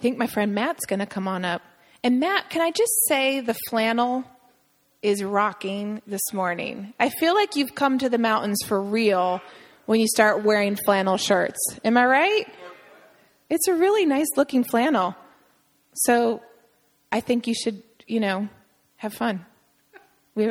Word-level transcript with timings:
think 0.00 0.18
my 0.18 0.26
friend 0.26 0.54
Matt's 0.54 0.86
going 0.86 1.00
to 1.00 1.06
come 1.06 1.28
on 1.28 1.44
up. 1.44 1.62
And 2.02 2.18
Matt, 2.18 2.50
can 2.50 2.62
I 2.62 2.70
just 2.70 2.92
say 3.06 3.40
the 3.40 3.54
flannel 3.68 4.24
is 5.02 5.22
rocking 5.22 6.00
this 6.06 6.32
morning? 6.32 6.94
I 6.98 7.10
feel 7.10 7.34
like 7.34 7.56
you've 7.56 7.74
come 7.74 7.98
to 7.98 8.08
the 8.08 8.18
mountains 8.18 8.58
for 8.66 8.80
real 8.80 9.40
when 9.86 10.00
you 10.00 10.06
start 10.08 10.42
wearing 10.42 10.76
flannel 10.76 11.16
shirts. 11.16 11.58
Am 11.84 11.96
I 11.96 12.06
right? 12.06 12.46
It's 13.50 13.68
a 13.68 13.74
really 13.74 14.06
nice 14.06 14.28
looking 14.36 14.64
flannel. 14.64 15.14
So 15.94 16.42
I 17.12 17.20
think 17.20 17.46
you 17.46 17.54
should, 17.54 17.82
you 18.06 18.20
know, 18.20 18.48
have 18.96 19.12
fun. 19.12 19.44
We 20.34 20.46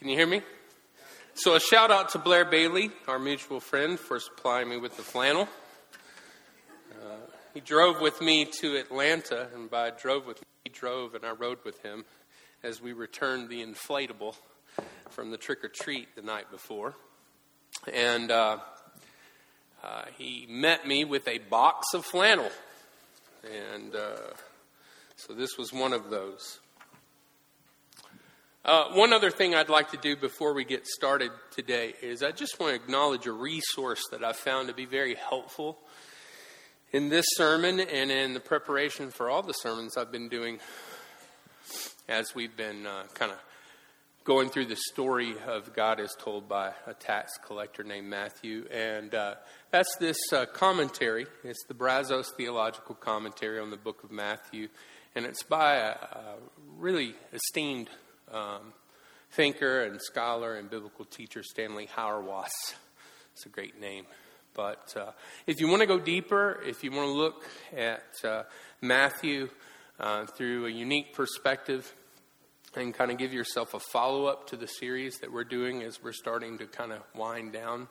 Can 0.00 0.08
you 0.08 0.16
hear 0.16 0.26
me? 0.26 0.40
So, 1.42 1.54
a 1.54 1.60
shout 1.60 1.90
out 1.90 2.10
to 2.10 2.18
Blair 2.18 2.44
Bailey, 2.44 2.90
our 3.08 3.18
mutual 3.18 3.60
friend, 3.60 3.98
for 3.98 4.20
supplying 4.20 4.68
me 4.68 4.76
with 4.76 4.98
the 4.98 5.02
flannel. 5.02 5.48
Uh, 6.92 7.14
he 7.54 7.60
drove 7.60 7.98
with 7.98 8.20
me 8.20 8.44
to 8.60 8.76
Atlanta, 8.76 9.48
and 9.54 9.70
by 9.70 9.88
drove 9.88 10.26
with 10.26 10.36
me, 10.36 10.46
he 10.64 10.70
drove 10.70 11.14
and 11.14 11.24
I 11.24 11.30
rode 11.30 11.64
with 11.64 11.80
him 11.82 12.04
as 12.62 12.82
we 12.82 12.92
returned 12.92 13.48
the 13.48 13.64
inflatable 13.64 14.34
from 15.08 15.30
the 15.30 15.38
trick 15.38 15.64
or 15.64 15.68
treat 15.68 16.14
the 16.14 16.20
night 16.20 16.50
before. 16.50 16.94
And 17.90 18.30
uh, 18.30 18.58
uh, 19.82 20.02
he 20.18 20.46
met 20.46 20.86
me 20.86 21.06
with 21.06 21.26
a 21.26 21.38
box 21.38 21.94
of 21.94 22.04
flannel. 22.04 22.50
And 23.50 23.94
uh, 23.94 24.34
so 25.16 25.32
this 25.32 25.56
was 25.56 25.72
one 25.72 25.94
of 25.94 26.10
those. 26.10 26.58
Uh, 28.62 28.90
one 28.92 29.14
other 29.14 29.30
thing 29.30 29.54
I'd 29.54 29.70
like 29.70 29.90
to 29.92 29.96
do 29.96 30.16
before 30.16 30.52
we 30.52 30.66
get 30.66 30.86
started 30.86 31.30
today 31.50 31.94
is 32.02 32.22
I 32.22 32.30
just 32.30 32.60
want 32.60 32.76
to 32.76 32.82
acknowledge 32.82 33.26
a 33.26 33.32
resource 33.32 34.02
that 34.10 34.22
I 34.22 34.34
found 34.34 34.68
to 34.68 34.74
be 34.74 34.84
very 34.84 35.14
helpful 35.14 35.78
in 36.92 37.08
this 37.08 37.24
sermon 37.36 37.80
and 37.80 38.10
in 38.10 38.34
the 38.34 38.40
preparation 38.40 39.10
for 39.10 39.30
all 39.30 39.42
the 39.42 39.54
sermons 39.54 39.96
I've 39.96 40.12
been 40.12 40.28
doing 40.28 40.58
as 42.06 42.34
we've 42.34 42.54
been 42.54 42.86
uh, 42.86 43.04
kind 43.14 43.32
of 43.32 43.38
going 44.24 44.50
through 44.50 44.66
the 44.66 44.76
story 44.76 45.36
of 45.46 45.72
God 45.72 45.98
as 45.98 46.14
told 46.18 46.46
by 46.46 46.72
a 46.86 46.92
tax 46.92 47.38
collector 47.38 47.82
named 47.82 48.08
Matthew. 48.08 48.66
And 48.70 49.14
uh, 49.14 49.36
that's 49.70 49.96
this 49.96 50.18
uh, 50.34 50.44
commentary. 50.44 51.26
It's 51.44 51.64
the 51.66 51.72
Brazos 51.72 52.30
Theological 52.36 52.94
Commentary 52.96 53.58
on 53.58 53.70
the 53.70 53.78
book 53.78 54.04
of 54.04 54.10
Matthew. 54.10 54.68
And 55.14 55.24
it's 55.24 55.44
by 55.44 55.76
a, 55.76 55.92
a 55.92 56.34
really 56.76 57.14
esteemed 57.32 57.88
um, 58.32 58.72
thinker 59.32 59.82
and 59.82 60.00
scholar 60.00 60.56
and 60.56 60.70
biblical 60.70 61.04
teacher 61.04 61.42
Stanley 61.42 61.88
Hauerwas. 61.96 62.50
It's 63.32 63.46
a 63.46 63.48
great 63.48 63.80
name. 63.80 64.06
But 64.54 64.94
uh, 64.96 65.12
if 65.46 65.60
you 65.60 65.68
want 65.68 65.80
to 65.80 65.86
go 65.86 65.98
deeper, 65.98 66.60
if 66.66 66.82
you 66.82 66.90
want 66.90 67.06
to 67.06 67.12
look 67.12 67.44
at 67.76 68.24
uh, 68.24 68.42
Matthew 68.80 69.48
uh, 69.98 70.26
through 70.26 70.66
a 70.66 70.70
unique 70.70 71.14
perspective, 71.14 71.92
and 72.76 72.94
kind 72.94 73.10
of 73.10 73.18
give 73.18 73.32
yourself 73.32 73.74
a 73.74 73.80
follow 73.80 74.26
up 74.26 74.46
to 74.48 74.56
the 74.56 74.66
series 74.66 75.18
that 75.18 75.32
we're 75.32 75.44
doing 75.44 75.82
as 75.82 76.02
we're 76.02 76.12
starting 76.12 76.58
to 76.58 76.66
kind 76.66 76.92
of 76.92 77.00
wind 77.16 77.52
down 77.52 77.88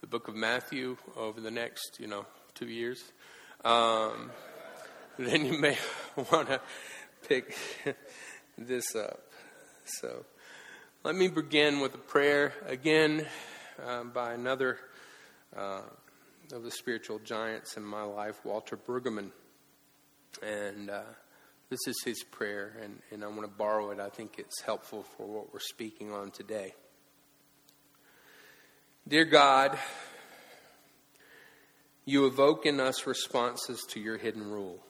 the 0.00 0.06
book 0.06 0.28
of 0.28 0.34
Matthew 0.34 0.96
over 1.16 1.40
the 1.40 1.50
next, 1.50 1.98
you 1.98 2.06
know, 2.06 2.24
two 2.54 2.68
years, 2.68 3.02
um, 3.64 4.30
then 5.18 5.44
you 5.44 5.58
may 5.58 5.76
want 6.32 6.48
to 6.48 6.60
pick 7.28 7.56
this 8.58 8.94
up. 8.94 9.20
So 9.98 10.24
let 11.02 11.16
me 11.16 11.26
begin 11.26 11.80
with 11.80 11.94
a 11.94 11.98
prayer 11.98 12.52
again 12.66 13.26
uh, 13.84 14.04
by 14.04 14.34
another 14.34 14.78
uh, 15.56 15.80
of 16.52 16.62
the 16.62 16.70
spiritual 16.70 17.18
giants 17.18 17.76
in 17.76 17.82
my 17.82 18.02
life, 18.02 18.44
Walter 18.44 18.76
Brueggemann. 18.76 19.30
And 20.42 20.90
uh, 20.90 21.02
this 21.70 21.80
is 21.88 22.00
his 22.04 22.22
prayer, 22.22 22.76
and, 22.82 23.00
and 23.10 23.24
I 23.24 23.26
want 23.26 23.42
to 23.42 23.48
borrow 23.48 23.90
it. 23.90 23.98
I 23.98 24.10
think 24.10 24.36
it's 24.38 24.60
helpful 24.60 25.02
for 25.16 25.26
what 25.26 25.52
we're 25.52 25.58
speaking 25.58 26.12
on 26.12 26.30
today. 26.30 26.74
Dear 29.08 29.24
God, 29.24 29.76
you 32.04 32.26
evoke 32.26 32.64
in 32.64 32.78
us 32.78 33.06
responses 33.08 33.84
to 33.90 34.00
your 34.00 34.18
hidden 34.18 34.48
rule. 34.48 34.84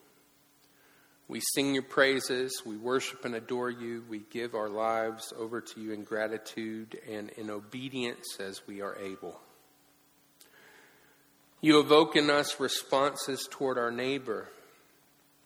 We 1.30 1.38
sing 1.54 1.74
your 1.74 1.84
praises, 1.84 2.62
we 2.66 2.76
worship 2.76 3.24
and 3.24 3.36
adore 3.36 3.70
you, 3.70 4.02
we 4.08 4.22
give 4.32 4.56
our 4.56 4.68
lives 4.68 5.32
over 5.38 5.60
to 5.60 5.80
you 5.80 5.92
in 5.92 6.02
gratitude 6.02 6.98
and 7.08 7.30
in 7.36 7.50
obedience 7.50 8.38
as 8.41 8.66
we 8.66 8.80
are 8.80 8.96
able. 8.96 9.40
You 11.60 11.78
evoke 11.78 12.16
in 12.16 12.30
us 12.30 12.58
responses 12.58 13.46
toward 13.48 13.78
our 13.78 13.92
neighbor. 13.92 14.48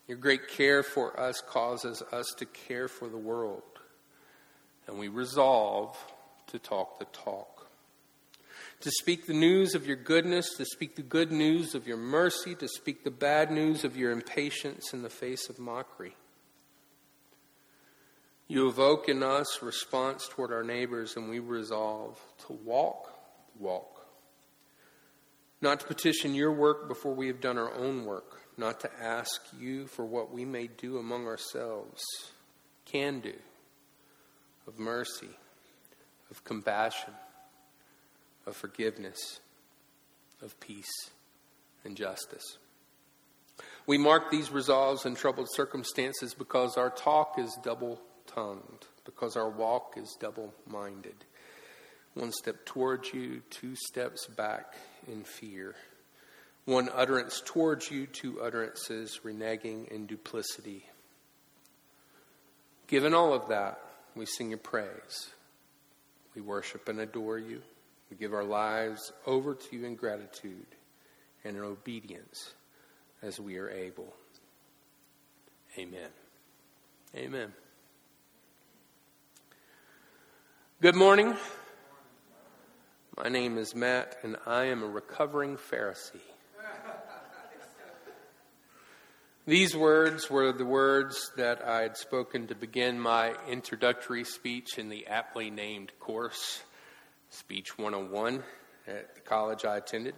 Your 0.08 0.16
great 0.16 0.48
care 0.48 0.82
for 0.82 1.20
us 1.20 1.42
causes 1.46 2.02
us 2.10 2.32
to 2.38 2.46
care 2.46 2.88
for 2.88 3.10
the 3.10 3.18
world, 3.18 3.62
and 4.86 4.98
we 4.98 5.08
resolve 5.08 5.98
to 6.46 6.58
talk 6.58 6.98
the 6.98 7.04
talk 7.12 7.53
to 8.84 8.90
speak 8.90 9.24
the 9.24 9.32
news 9.32 9.74
of 9.74 9.86
your 9.86 9.96
goodness, 9.96 10.56
to 10.58 10.64
speak 10.66 10.94
the 10.94 11.00
good 11.00 11.32
news 11.32 11.74
of 11.74 11.88
your 11.88 11.96
mercy, 11.96 12.54
to 12.54 12.68
speak 12.68 13.02
the 13.02 13.10
bad 13.10 13.50
news 13.50 13.82
of 13.82 13.96
your 13.96 14.12
impatience 14.12 14.92
in 14.92 15.00
the 15.00 15.08
face 15.08 15.48
of 15.48 15.58
mockery. 15.58 16.14
You 18.46 18.68
evoke 18.68 19.08
in 19.08 19.22
us 19.22 19.62
response 19.62 20.28
toward 20.28 20.52
our 20.52 20.62
neighbors, 20.62 21.16
and 21.16 21.30
we 21.30 21.38
resolve 21.38 22.20
to 22.46 22.52
walk, 22.52 23.10
walk. 23.58 24.06
Not 25.62 25.80
to 25.80 25.86
petition 25.86 26.34
your 26.34 26.52
work 26.52 26.86
before 26.86 27.14
we 27.14 27.28
have 27.28 27.40
done 27.40 27.56
our 27.56 27.72
own 27.72 28.04
work, 28.04 28.42
not 28.58 28.80
to 28.80 28.90
ask 29.02 29.40
you 29.58 29.86
for 29.86 30.04
what 30.04 30.30
we 30.30 30.44
may 30.44 30.66
do 30.66 30.98
among 30.98 31.26
ourselves, 31.26 32.02
can 32.84 33.20
do, 33.20 33.32
of 34.66 34.78
mercy, 34.78 35.30
of 36.30 36.44
compassion 36.44 37.14
of 38.46 38.56
forgiveness, 38.56 39.40
of 40.42 40.58
peace, 40.60 41.10
and 41.84 41.96
justice. 41.96 42.58
We 43.86 43.98
mark 43.98 44.30
these 44.30 44.50
resolves 44.50 45.04
in 45.04 45.14
troubled 45.14 45.48
circumstances 45.50 46.34
because 46.34 46.76
our 46.76 46.90
talk 46.90 47.38
is 47.38 47.56
double 47.62 48.00
tongued, 48.26 48.86
because 49.04 49.36
our 49.36 49.50
walk 49.50 49.94
is 49.96 50.16
double 50.20 50.54
minded. 50.66 51.16
One 52.14 52.32
step 52.32 52.64
towards 52.64 53.12
you, 53.12 53.42
two 53.50 53.74
steps 53.76 54.26
back 54.26 54.74
in 55.06 55.24
fear. 55.24 55.74
One 56.64 56.88
utterance 56.94 57.42
towards 57.44 57.90
you, 57.90 58.06
two 58.06 58.40
utterances 58.40 59.20
reneging 59.24 59.88
in 59.88 60.06
duplicity. 60.06 60.86
Given 62.86 63.12
all 63.12 63.34
of 63.34 63.48
that, 63.48 63.78
we 64.14 64.24
sing 64.24 64.50
your 64.50 64.58
praise. 64.58 65.30
We 66.34 66.40
worship 66.40 66.88
and 66.88 67.00
adore 67.00 67.38
you. 67.38 67.62
We 68.14 68.18
give 68.18 68.32
our 68.32 68.44
lives 68.44 69.12
over 69.26 69.56
to 69.56 69.76
you 69.76 69.84
in 69.86 69.96
gratitude 69.96 70.66
and 71.42 71.56
in 71.56 71.62
obedience 71.64 72.54
as 73.22 73.40
we 73.40 73.58
are 73.58 73.68
able. 73.68 74.14
Amen. 75.76 76.10
Amen. 77.16 77.52
Good 80.80 80.94
morning. 80.94 81.34
My 83.16 83.28
name 83.28 83.58
is 83.58 83.74
Matt, 83.74 84.16
and 84.22 84.36
I 84.46 84.66
am 84.66 84.84
a 84.84 84.88
recovering 84.88 85.56
Pharisee. 85.56 86.20
These 89.44 89.76
words 89.76 90.30
were 90.30 90.52
the 90.52 90.64
words 90.64 91.32
that 91.36 91.66
I 91.66 91.82
had 91.82 91.96
spoken 91.96 92.46
to 92.46 92.54
begin 92.54 93.00
my 93.00 93.34
introductory 93.48 94.22
speech 94.22 94.78
in 94.78 94.88
the 94.88 95.08
aptly 95.08 95.50
named 95.50 95.90
course 95.98 96.62
Speech 97.34 97.76
101 97.76 98.44
at 98.86 99.16
the 99.16 99.20
college 99.20 99.64
I 99.64 99.76
attended. 99.76 100.14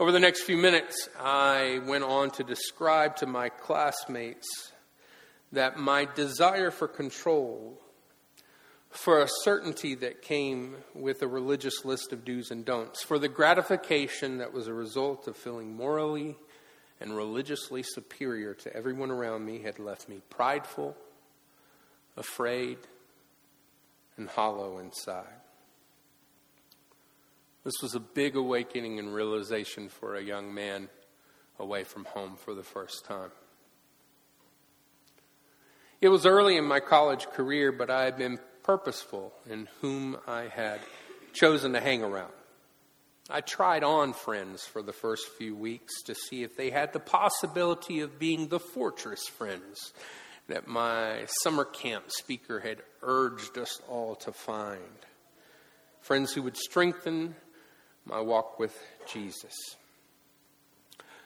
Over 0.00 0.10
the 0.10 0.18
next 0.18 0.42
few 0.42 0.56
minutes, 0.56 1.08
I 1.16 1.80
went 1.86 2.02
on 2.02 2.32
to 2.32 2.42
describe 2.42 3.14
to 3.16 3.26
my 3.26 3.50
classmates 3.50 4.72
that 5.52 5.78
my 5.78 6.08
desire 6.16 6.72
for 6.72 6.88
control, 6.88 7.80
for 8.90 9.22
a 9.22 9.28
certainty 9.44 9.94
that 9.94 10.22
came 10.22 10.74
with 10.92 11.22
a 11.22 11.28
religious 11.28 11.84
list 11.84 12.12
of 12.12 12.24
do's 12.24 12.50
and 12.50 12.64
don'ts, 12.64 13.04
for 13.04 13.20
the 13.20 13.28
gratification 13.28 14.38
that 14.38 14.52
was 14.52 14.66
a 14.66 14.74
result 14.74 15.28
of 15.28 15.36
feeling 15.36 15.76
morally 15.76 16.36
and 17.00 17.16
religiously 17.16 17.84
superior 17.84 18.54
to 18.54 18.74
everyone 18.74 19.12
around 19.12 19.46
me, 19.46 19.62
had 19.62 19.78
left 19.78 20.08
me 20.08 20.20
prideful, 20.30 20.96
afraid, 22.16 22.78
and 24.16 24.28
hollow 24.28 24.78
inside. 24.78 25.39
This 27.70 27.82
was 27.82 27.94
a 27.94 28.00
big 28.00 28.34
awakening 28.34 28.98
and 28.98 29.14
realization 29.14 29.90
for 29.90 30.16
a 30.16 30.20
young 30.20 30.52
man 30.52 30.88
away 31.56 31.84
from 31.84 32.04
home 32.04 32.34
for 32.34 32.52
the 32.52 32.64
first 32.64 33.04
time. 33.04 33.30
It 36.00 36.08
was 36.08 36.26
early 36.26 36.56
in 36.56 36.64
my 36.64 36.80
college 36.80 37.26
career, 37.26 37.70
but 37.70 37.88
I 37.88 38.06
had 38.06 38.18
been 38.18 38.40
purposeful 38.64 39.32
in 39.48 39.68
whom 39.80 40.16
I 40.26 40.48
had 40.48 40.80
chosen 41.32 41.74
to 41.74 41.80
hang 41.80 42.02
around. 42.02 42.32
I 43.30 43.40
tried 43.40 43.84
on 43.84 44.14
friends 44.14 44.64
for 44.64 44.82
the 44.82 44.92
first 44.92 45.28
few 45.38 45.54
weeks 45.54 46.02
to 46.06 46.14
see 46.16 46.42
if 46.42 46.56
they 46.56 46.70
had 46.70 46.92
the 46.92 46.98
possibility 46.98 48.00
of 48.00 48.18
being 48.18 48.48
the 48.48 48.58
fortress 48.58 49.28
friends 49.28 49.92
that 50.48 50.66
my 50.66 51.24
summer 51.44 51.66
camp 51.66 52.06
speaker 52.08 52.58
had 52.58 52.82
urged 53.00 53.56
us 53.58 53.80
all 53.88 54.16
to 54.16 54.32
find. 54.32 55.06
Friends 56.00 56.32
who 56.32 56.42
would 56.42 56.56
strengthen 56.56 57.36
my 58.04 58.20
walk 58.20 58.58
with 58.58 58.76
Jesus. 59.06 59.54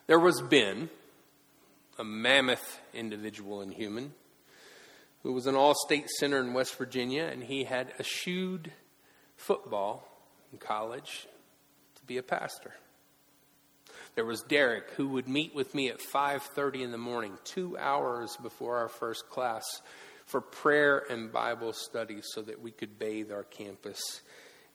There 0.07 0.21
was 0.21 0.43
Ben, 0.43 0.91
a 1.99 2.05
mammoth 2.05 2.81
individual 2.93 3.61
and 3.61 3.73
human, 3.73 4.15
who 5.23 5.33
was 5.33 5.47
an 5.47 5.55
all 5.55 5.75
state 5.75 6.11
center 6.11 6.39
in 6.41 6.53
West 6.53 6.77
Virginia, 6.77 7.25
and 7.25 7.45
he 7.45 7.65
had 7.65 7.93
eschewed 7.99 8.73
football 9.37 10.07
in 10.53 10.59
college 10.59 11.27
to 11.97 12.05
be 12.05 12.19
a 12.19 12.23
pastor. 12.23 12.75
There 14.15 14.27
was 14.27 14.43
Derek, 14.43 14.91
who 14.91 15.09
would 15.09 15.27
meet 15.27 15.55
with 15.55 15.75
me 15.75 15.89
at 15.89 16.01
5:30 16.01 16.83
in 16.83 16.93
the 16.93 16.99
morning, 16.99 17.39
2 17.45 17.79
hours 17.79 18.37
before 18.37 18.77
our 18.77 18.89
first 18.89 19.29
class, 19.31 19.65
for 20.27 20.41
prayer 20.41 20.99
and 21.11 21.33
Bible 21.33 21.73
study 21.73 22.21
so 22.23 22.43
that 22.43 22.61
we 22.61 22.71
could 22.71 22.99
bathe 22.99 23.33
our 23.33 23.45
campus 23.45 24.21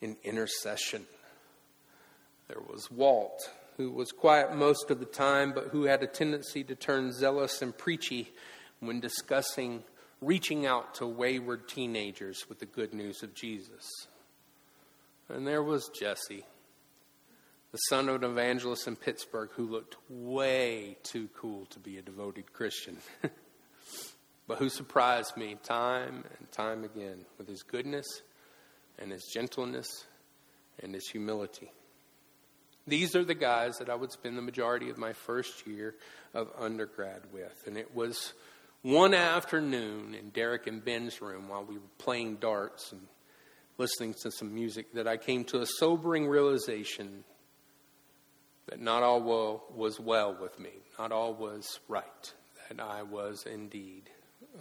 in 0.02 0.18
intercession. 0.24 1.06
There 2.50 2.62
was 2.68 2.90
Walt, 2.90 3.40
who 3.78 3.92
was 3.92 4.12
quiet 4.12 4.56
most 4.56 4.90
of 4.90 5.00
the 5.00 5.06
time, 5.06 5.54
but 5.54 5.68
who 5.68 5.84
had 5.84 6.04
a 6.04 6.08
tendency 6.08 6.64
to 6.64 6.76
turn 6.76 7.14
zealous 7.14 7.62
and 7.62 7.78
preachy 7.78 8.34
when 8.80 9.00
discussing 9.00 9.84
reaching 10.22 10.66
out 10.66 10.96
to 10.96 11.06
wayward 11.06 11.68
teenagers 11.68 12.46
with 12.50 12.60
the 12.60 12.66
good 12.66 12.94
news 12.94 13.24
of 13.24 13.34
Jesus. 13.34 13.88
And 15.30 15.48
there 15.48 15.64
was 15.64 15.90
Jesse, 15.90 16.44
the 17.72 17.78
son 17.78 18.10
of 18.10 18.16
an 18.16 18.32
evangelist 18.32 18.88
in 18.88 18.96
Pittsburgh 18.96 19.50
who 19.54 19.68
looked 19.68 19.96
way 20.10 20.98
too 21.04 21.30
cool 21.38 21.68
to 21.68 21.80
be 21.80 21.98
a 21.98 22.02
devoted 22.02 22.52
Christian, 22.52 22.98
but 24.48 24.58
who 24.58 24.70
surprised 24.70 25.38
me 25.38 25.56
time 25.64 26.24
and 26.38 26.52
time 26.52 26.84
again 26.84 27.26
with 27.38 27.48
his 27.48 27.62
goodness 27.62 28.08
and 28.98 29.12
his 29.12 29.30
gentleness 29.32 30.06
and 30.82 30.96
his 30.96 31.08
humility. 31.08 31.72
These 32.88 33.16
are 33.16 33.24
the 33.24 33.36
guys 33.36 33.78
that 33.78 33.90
I 33.90 33.96
would 33.96 34.12
spend 34.12 34.38
the 34.38 34.42
majority 34.42 34.90
of 34.90 34.98
my 34.98 35.14
first 35.14 35.68
year 35.68 35.96
of 36.34 36.50
undergrad 36.58 37.22
with. 37.32 37.64
And 37.68 37.78
it 37.78 37.96
was 37.96 38.34
one 38.82 39.14
afternoon 39.14 40.16
in 40.16 40.30
Derek 40.30 40.68
and 40.68 40.84
Ben's 40.84 41.22
room 41.22 41.50
while 41.50 41.64
we 41.64 41.76
were 41.76 41.92
playing 41.98 42.38
darts 42.38 42.92
and 42.92 43.02
listening 43.78 44.14
to 44.22 44.32
some 44.32 44.54
music 44.54 44.94
that 44.94 45.08
I 45.08 45.18
came 45.18 45.44
to 45.46 45.62
a 45.62 45.66
sobering 45.66 46.28
realization 46.28 47.24
that 48.68 48.80
not 48.80 49.04
all 49.04 49.22
was 49.76 50.00
well 50.00 50.36
with 50.40 50.60
me, 50.60 50.72
not 50.98 51.12
all 51.12 51.34
was 51.34 51.80
right, 51.88 52.34
that 52.68 52.80
I 52.80 53.04
was 53.04 53.46
indeed 53.46 54.10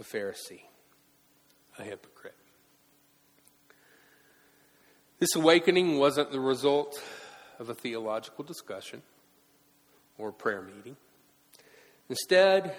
a 0.00 0.02
Pharisee, 0.02 0.62
a 1.78 1.82
hypocrite. 1.82 2.34
This 5.18 5.34
awakening 5.34 5.98
wasn't 5.98 6.30
the 6.30 6.40
result 6.40 7.02
of 7.58 7.68
a 7.68 7.74
theological 7.74 8.44
discussion 8.44 9.02
or 10.16 10.32
prayer 10.32 10.62
meeting. 10.62 10.96
Instead, 12.08 12.74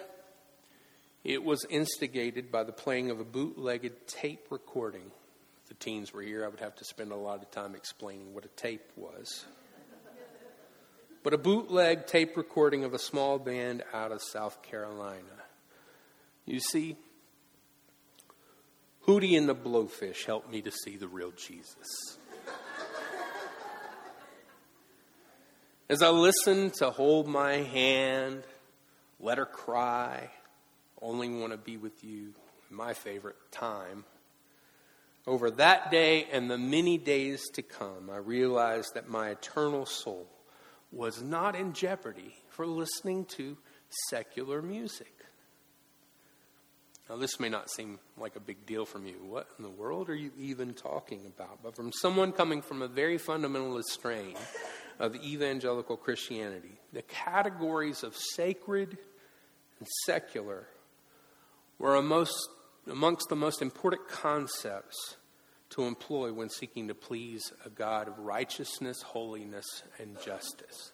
it 1.23 1.43
was 1.43 1.65
instigated 1.69 2.51
by 2.51 2.63
the 2.63 2.71
playing 2.71 3.11
of 3.11 3.19
a 3.19 3.23
bootlegged 3.23 4.07
tape 4.07 4.47
recording. 4.49 5.11
If 5.63 5.69
the 5.69 5.75
teens 5.75 6.13
were 6.13 6.21
here, 6.21 6.45
I 6.45 6.47
would 6.47 6.61
have 6.61 6.75
to 6.75 6.85
spend 6.85 7.11
a 7.11 7.15
lot 7.15 7.41
of 7.41 7.51
time 7.51 7.75
explaining 7.75 8.33
what 8.33 8.45
a 8.45 8.49
tape 8.49 8.91
was. 8.95 9.45
But 11.21 11.33
a 11.33 11.37
bootleg 11.37 12.07
tape 12.07 12.37
recording 12.37 12.85
of 12.85 12.93
a 12.93 12.99
small 12.99 13.39
band 13.39 13.83
out 13.93 14.13
of 14.13 14.21
South 14.21 14.61
Carolina. 14.63 15.23
You 16.45 16.61
see, 16.61 16.95
Hootie 19.05 19.37
and 19.37 19.49
the 19.49 19.55
Blowfish 19.55 20.25
helped 20.25 20.49
me 20.49 20.61
to 20.61 20.71
see 20.71 20.95
the 20.95 21.07
real 21.07 21.31
Jesus. 21.31 22.18
As 25.91 26.03
I 26.03 26.09
listen 26.09 26.69
to 26.77 26.91
Hold 26.91 27.27
My 27.27 27.53
Hand, 27.53 28.43
Let 29.19 29.39
Her 29.39 29.45
Cry, 29.47 30.29
Only 31.01 31.29
Want 31.29 31.51
to 31.51 31.57
Be 31.57 31.77
With 31.77 32.03
You, 32.03 32.35
my 32.69 32.93
favorite 32.93 33.37
time, 33.49 34.05
over 35.25 35.49
that 35.49 35.89
day 35.89 36.27
and 36.31 36.47
the 36.47 36.59
many 36.59 36.99
days 36.99 37.43
to 37.53 37.63
come, 37.63 38.11
I 38.11 38.17
realized 38.17 38.93
that 38.93 39.09
my 39.09 39.29
eternal 39.29 39.87
soul 39.87 40.27
was 40.91 41.23
not 41.23 41.55
in 41.55 41.73
jeopardy 41.73 42.35
for 42.49 42.67
listening 42.67 43.25
to 43.37 43.57
secular 44.11 44.61
music. 44.61 45.11
Now, 47.09 47.17
this 47.17 47.39
may 47.39 47.49
not 47.49 47.71
seem 47.71 47.97
like 48.15 48.35
a 48.35 48.39
big 48.39 48.67
deal 48.67 48.85
from 48.85 49.07
you. 49.07 49.15
What 49.27 49.47
in 49.57 49.63
the 49.63 49.71
world 49.71 50.11
are 50.11 50.15
you 50.15 50.29
even 50.37 50.75
talking 50.75 51.21
about? 51.25 51.63
But 51.63 51.75
from 51.75 51.91
someone 51.91 52.31
coming 52.31 52.61
from 52.61 52.83
a 52.83 52.87
very 52.87 53.17
fundamentalist 53.17 53.85
strain, 53.85 54.35
of 54.99 55.15
evangelical 55.15 55.97
Christianity. 55.97 56.79
The 56.93 57.01
categories 57.03 58.03
of 58.03 58.15
sacred 58.15 58.97
and 59.79 59.87
secular 60.05 60.67
were 61.77 61.95
amongst 61.95 62.49
the 62.85 63.35
most 63.35 63.61
important 63.61 64.07
concepts 64.09 65.15
to 65.71 65.83
employ 65.83 66.33
when 66.33 66.49
seeking 66.49 66.87
to 66.87 66.95
please 66.95 67.53
a 67.65 67.69
God 67.69 68.07
of 68.07 68.19
righteousness, 68.19 69.01
holiness, 69.01 69.83
and 69.99 70.19
justice. 70.21 70.91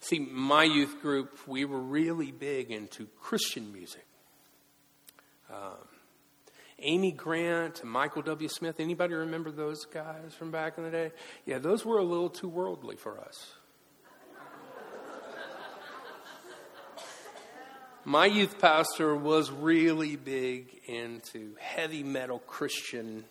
See, 0.00 0.18
my 0.18 0.64
youth 0.64 1.00
group, 1.00 1.46
we 1.46 1.64
were 1.64 1.80
really 1.80 2.32
big 2.32 2.70
into 2.70 3.06
Christian 3.20 3.72
music. 3.72 4.06
Um, 5.52 5.76
Amy 6.82 7.12
Grant 7.12 7.84
Michael 7.84 8.22
W. 8.22 8.48
Smith. 8.48 8.80
Anybody 8.80 9.14
remember 9.14 9.50
those 9.50 9.84
guys 9.84 10.34
from 10.38 10.50
back 10.50 10.78
in 10.78 10.84
the 10.84 10.90
day? 10.90 11.12
Yeah, 11.44 11.58
those 11.58 11.84
were 11.84 11.98
a 11.98 12.04
little 12.04 12.30
too 12.30 12.48
worldly 12.48 12.96
for 12.96 13.18
us. 13.18 13.54
My 18.04 18.24
youth 18.24 18.58
pastor 18.58 19.14
was 19.14 19.50
really 19.50 20.16
big 20.16 20.80
into 20.86 21.54
heavy 21.60 22.02
metal 22.02 22.38
Christian 22.38 23.24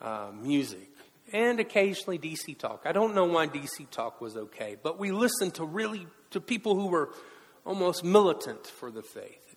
uh, 0.00 0.30
music 0.32 0.88
and 1.32 1.58
occasionally 1.58 2.18
DC 2.18 2.56
talk. 2.56 2.82
I 2.84 2.92
don't 2.92 3.14
know 3.14 3.24
why 3.24 3.48
DC 3.48 3.90
talk 3.90 4.20
was 4.20 4.36
okay, 4.36 4.76
but 4.80 4.98
we 4.98 5.10
listened 5.10 5.54
to 5.54 5.64
really 5.64 6.06
to 6.30 6.40
people 6.40 6.76
who 6.76 6.86
were 6.86 7.10
almost 7.66 8.04
militant 8.04 8.66
for 8.66 8.90
the 8.92 9.02
faith 9.02 9.49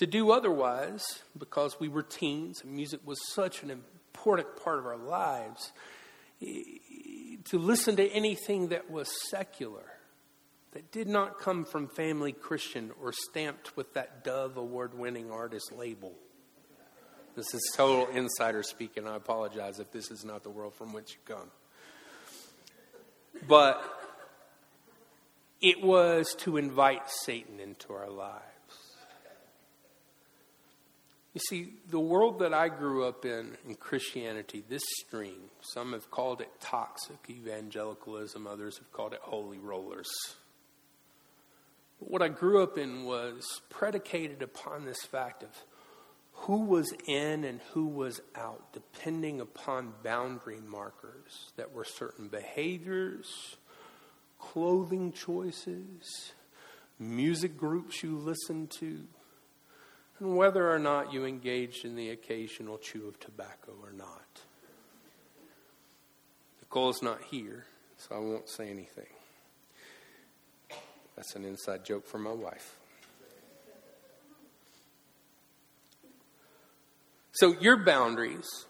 to 0.00 0.06
do 0.06 0.30
otherwise 0.30 1.04
because 1.38 1.78
we 1.78 1.86
were 1.86 2.02
teens 2.02 2.62
and 2.62 2.72
music 2.72 3.00
was 3.04 3.18
such 3.34 3.62
an 3.62 3.68
important 3.70 4.48
part 4.64 4.78
of 4.78 4.86
our 4.86 4.96
lives. 4.96 5.72
To 6.40 7.58
listen 7.58 7.96
to 7.96 8.08
anything 8.08 8.68
that 8.68 8.90
was 8.90 9.10
secular, 9.28 9.84
that 10.72 10.90
did 10.90 11.06
not 11.06 11.38
come 11.38 11.66
from 11.66 11.86
family 11.86 12.32
Christian 12.32 12.92
or 13.02 13.12
stamped 13.12 13.76
with 13.76 13.92
that 13.92 14.24
Dove 14.24 14.56
award 14.56 14.98
winning 14.98 15.30
artist 15.30 15.70
label. 15.70 16.14
This 17.36 17.52
is 17.52 17.60
total 17.76 18.06
insider 18.16 18.62
speaking. 18.62 19.06
I 19.06 19.16
apologize 19.16 19.80
if 19.80 19.92
this 19.92 20.10
is 20.10 20.24
not 20.24 20.44
the 20.44 20.50
world 20.50 20.72
from 20.72 20.94
which 20.94 21.10
you 21.12 21.18
come. 21.26 21.50
But 23.46 23.84
it 25.60 25.82
was 25.82 26.34
to 26.38 26.56
invite 26.56 27.02
Satan 27.26 27.60
into 27.60 27.92
our 27.92 28.08
lives. 28.08 28.44
You 31.32 31.40
see, 31.48 31.74
the 31.88 32.00
world 32.00 32.40
that 32.40 32.52
I 32.52 32.68
grew 32.68 33.04
up 33.04 33.24
in, 33.24 33.56
in 33.66 33.76
Christianity, 33.76 34.64
this 34.68 34.82
stream, 34.98 35.50
some 35.60 35.92
have 35.92 36.10
called 36.10 36.40
it 36.40 36.50
toxic 36.60 37.18
evangelicalism, 37.28 38.48
others 38.48 38.78
have 38.78 38.92
called 38.92 39.12
it 39.12 39.20
holy 39.22 39.58
rollers. 39.58 40.10
But 42.00 42.10
what 42.10 42.22
I 42.22 42.28
grew 42.28 42.62
up 42.62 42.78
in 42.78 43.04
was 43.04 43.46
predicated 43.68 44.42
upon 44.42 44.84
this 44.84 45.02
fact 45.02 45.44
of 45.44 45.50
who 46.32 46.62
was 46.62 46.92
in 47.06 47.44
and 47.44 47.60
who 47.74 47.86
was 47.86 48.20
out, 48.34 48.72
depending 48.72 49.40
upon 49.40 49.92
boundary 50.02 50.60
markers 50.66 51.52
that 51.56 51.72
were 51.72 51.84
certain 51.84 52.26
behaviors, 52.26 53.56
clothing 54.40 55.12
choices, 55.12 56.32
music 56.98 57.56
groups 57.56 58.02
you 58.02 58.16
listened 58.16 58.70
to 58.70 59.04
and 60.20 60.36
whether 60.36 60.70
or 60.70 60.78
not 60.78 61.12
you 61.12 61.24
engaged 61.24 61.84
in 61.84 61.96
the 61.96 62.10
occasional 62.10 62.78
chew 62.78 63.08
of 63.08 63.18
tobacco 63.18 63.72
or 63.82 63.92
not. 63.92 64.40
Nicole's 66.60 67.02
not 67.02 67.20
here, 67.30 67.64
so 67.96 68.14
I 68.14 68.18
won't 68.18 68.48
say 68.48 68.70
anything. 68.70 69.06
That's 71.16 71.34
an 71.34 71.44
inside 71.44 71.84
joke 71.84 72.06
for 72.06 72.18
my 72.18 72.32
wife. 72.32 72.76
So, 77.32 77.54
your 77.60 77.76
boundaries, 77.76 78.66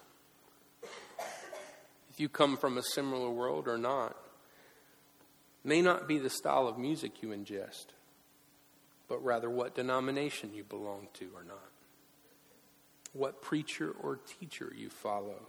if 0.83 2.19
you 2.19 2.29
come 2.29 2.57
from 2.57 2.79
a 2.79 2.83
similar 2.83 3.31
world 3.31 3.67
or 3.67 3.77
not, 3.77 4.17
may 5.65 5.83
not 5.83 6.07
be 6.07 6.19
the 6.19 6.31
style 6.31 6.69
of 6.69 6.79
music 6.79 7.23
you 7.23 7.31
ingest, 7.31 7.87
but 9.11 9.23
rather 9.25 9.51
what 9.51 9.75
denomination 9.75 10.55
you 10.55 10.63
belong 10.63 11.09
to 11.15 11.29
or 11.35 11.43
not, 11.43 11.69
what 13.13 13.43
preacher 13.43 13.91
or 14.01 14.21
teacher 14.39 14.73
you 14.75 14.89
follow, 14.89 15.41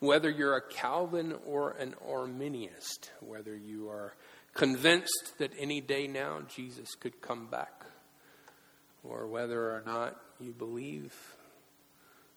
whether 0.00 0.28
you're 0.28 0.54
a 0.54 0.68
Calvin 0.68 1.34
or 1.46 1.70
an 1.70 1.94
Arminianist, 2.06 3.08
whether 3.20 3.56
you 3.56 3.88
are 3.88 4.12
convinced 4.52 5.32
that 5.38 5.50
any 5.58 5.80
day 5.80 6.06
now 6.06 6.42
Jesus 6.54 6.94
could 6.94 7.22
come 7.22 7.46
back, 7.46 7.86
or 9.02 9.26
whether 9.26 9.70
or 9.70 9.82
not 9.86 10.20
you 10.38 10.52
believe 10.52 11.14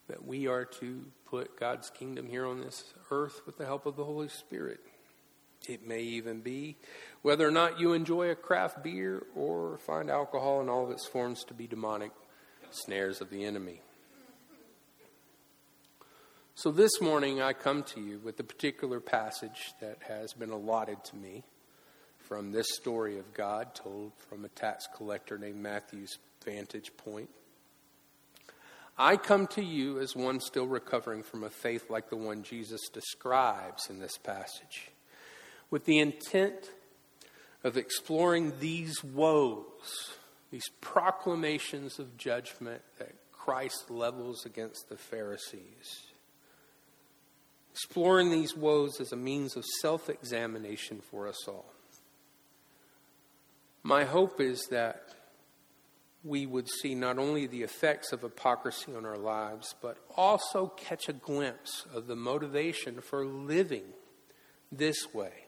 that 0.08 0.24
we 0.24 0.48
are 0.48 0.64
to 0.64 1.04
put 1.26 1.60
God's 1.60 1.90
kingdom 1.90 2.26
here 2.26 2.46
on 2.46 2.60
this 2.60 2.94
earth 3.10 3.42
with 3.44 3.58
the 3.58 3.66
help 3.66 3.84
of 3.84 3.96
the 3.96 4.04
Holy 4.04 4.28
Spirit. 4.28 4.80
It 5.70 5.86
may 5.86 6.00
even 6.00 6.40
be 6.40 6.76
whether 7.22 7.46
or 7.46 7.52
not 7.52 7.78
you 7.78 7.92
enjoy 7.92 8.30
a 8.30 8.34
craft 8.34 8.82
beer 8.82 9.22
or 9.36 9.78
find 9.78 10.10
alcohol 10.10 10.60
in 10.60 10.68
all 10.68 10.84
of 10.84 10.90
its 10.90 11.06
forms 11.06 11.44
to 11.44 11.54
be 11.54 11.68
demonic 11.68 12.10
snares 12.72 13.20
of 13.20 13.30
the 13.30 13.44
enemy. 13.44 13.80
So 16.56 16.72
this 16.72 17.00
morning 17.00 17.40
I 17.40 17.52
come 17.52 17.84
to 17.84 18.00
you 18.00 18.18
with 18.18 18.40
a 18.40 18.42
particular 18.42 18.98
passage 18.98 19.72
that 19.80 19.98
has 20.08 20.32
been 20.32 20.50
allotted 20.50 21.04
to 21.04 21.16
me 21.16 21.44
from 22.18 22.50
this 22.50 22.66
story 22.74 23.16
of 23.20 23.32
God 23.32 23.72
told 23.72 24.10
from 24.28 24.44
a 24.44 24.48
tax 24.48 24.88
collector 24.96 25.38
named 25.38 25.62
Matthew's 25.62 26.18
vantage 26.44 26.90
point. 26.96 27.30
I 28.98 29.16
come 29.16 29.46
to 29.48 29.62
you 29.62 30.00
as 30.00 30.16
one 30.16 30.40
still 30.40 30.66
recovering 30.66 31.22
from 31.22 31.44
a 31.44 31.50
faith 31.50 31.90
like 31.90 32.10
the 32.10 32.16
one 32.16 32.42
Jesus 32.42 32.88
describes 32.88 33.88
in 33.88 34.00
this 34.00 34.18
passage 34.18 34.90
with 35.70 35.84
the 35.84 35.98
intent 35.98 36.70
of 37.62 37.76
exploring 37.76 38.54
these 38.58 39.02
woes, 39.04 40.14
these 40.50 40.68
proclamations 40.80 41.98
of 41.98 42.16
judgment 42.16 42.82
that 42.98 43.14
Christ 43.32 43.90
levels 43.90 44.44
against 44.44 44.88
the 44.88 44.96
Pharisees. 44.96 46.04
Exploring 47.72 48.30
these 48.30 48.56
woes 48.56 49.00
as 49.00 49.12
a 49.12 49.16
means 49.16 49.56
of 49.56 49.64
self 49.80 50.10
examination 50.10 51.00
for 51.00 51.28
us 51.28 51.48
all. 51.48 51.72
My 53.82 54.04
hope 54.04 54.40
is 54.40 54.66
that 54.70 55.08
we 56.22 56.44
would 56.44 56.68
see 56.68 56.94
not 56.94 57.18
only 57.18 57.46
the 57.46 57.62
effects 57.62 58.12
of 58.12 58.20
hypocrisy 58.20 58.94
on 58.94 59.06
our 59.06 59.16
lives, 59.16 59.74
but 59.80 59.96
also 60.16 60.66
catch 60.76 61.08
a 61.08 61.14
glimpse 61.14 61.86
of 61.94 62.06
the 62.06 62.16
motivation 62.16 63.00
for 63.00 63.24
living 63.24 63.84
this 64.70 65.14
way. 65.14 65.46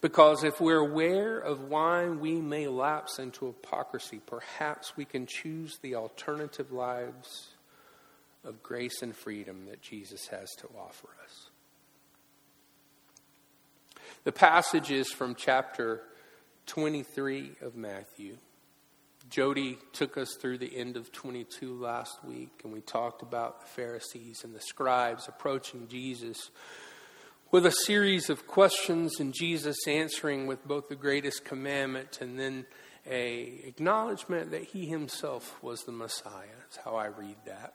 Because 0.00 0.44
if 0.44 0.60
we're 0.60 0.78
aware 0.78 1.38
of 1.38 1.64
why 1.64 2.08
we 2.08 2.40
may 2.40 2.68
lapse 2.68 3.18
into 3.18 3.46
hypocrisy, 3.46 4.20
perhaps 4.24 4.96
we 4.96 5.04
can 5.04 5.26
choose 5.26 5.78
the 5.82 5.94
alternative 5.94 6.72
lives 6.72 7.48
of 8.44 8.62
grace 8.62 9.02
and 9.02 9.14
freedom 9.14 9.66
that 9.68 9.82
Jesus 9.82 10.28
has 10.28 10.48
to 10.58 10.68
offer 10.78 11.08
us. 11.22 11.50
The 14.24 14.32
passage 14.32 14.90
is 14.90 15.12
from 15.12 15.34
chapter 15.34 16.02
23 16.66 17.52
of 17.62 17.76
Matthew. 17.76 18.38
Jody 19.28 19.78
took 19.92 20.16
us 20.16 20.34
through 20.40 20.58
the 20.58 20.76
end 20.76 20.96
of 20.96 21.12
22 21.12 21.78
last 21.78 22.24
week, 22.24 22.62
and 22.64 22.72
we 22.72 22.80
talked 22.80 23.22
about 23.22 23.60
the 23.60 23.66
Pharisees 23.66 24.44
and 24.44 24.54
the 24.54 24.60
scribes 24.60 25.28
approaching 25.28 25.88
Jesus 25.88 26.50
with 27.50 27.66
a 27.66 27.72
series 27.72 28.30
of 28.30 28.46
questions 28.46 29.18
and 29.18 29.34
Jesus 29.34 29.76
answering 29.86 30.46
with 30.46 30.66
both 30.66 30.88
the 30.88 30.94
greatest 30.94 31.44
commandment 31.44 32.20
and 32.20 32.38
then 32.38 32.66
a 33.06 33.62
acknowledgement 33.64 34.50
that 34.52 34.64
he 34.64 34.86
himself 34.86 35.60
was 35.62 35.80
the 35.80 35.92
Messiah. 35.92 36.46
That's 36.60 36.76
how 36.84 36.94
I 36.94 37.06
read 37.06 37.36
that. 37.46 37.74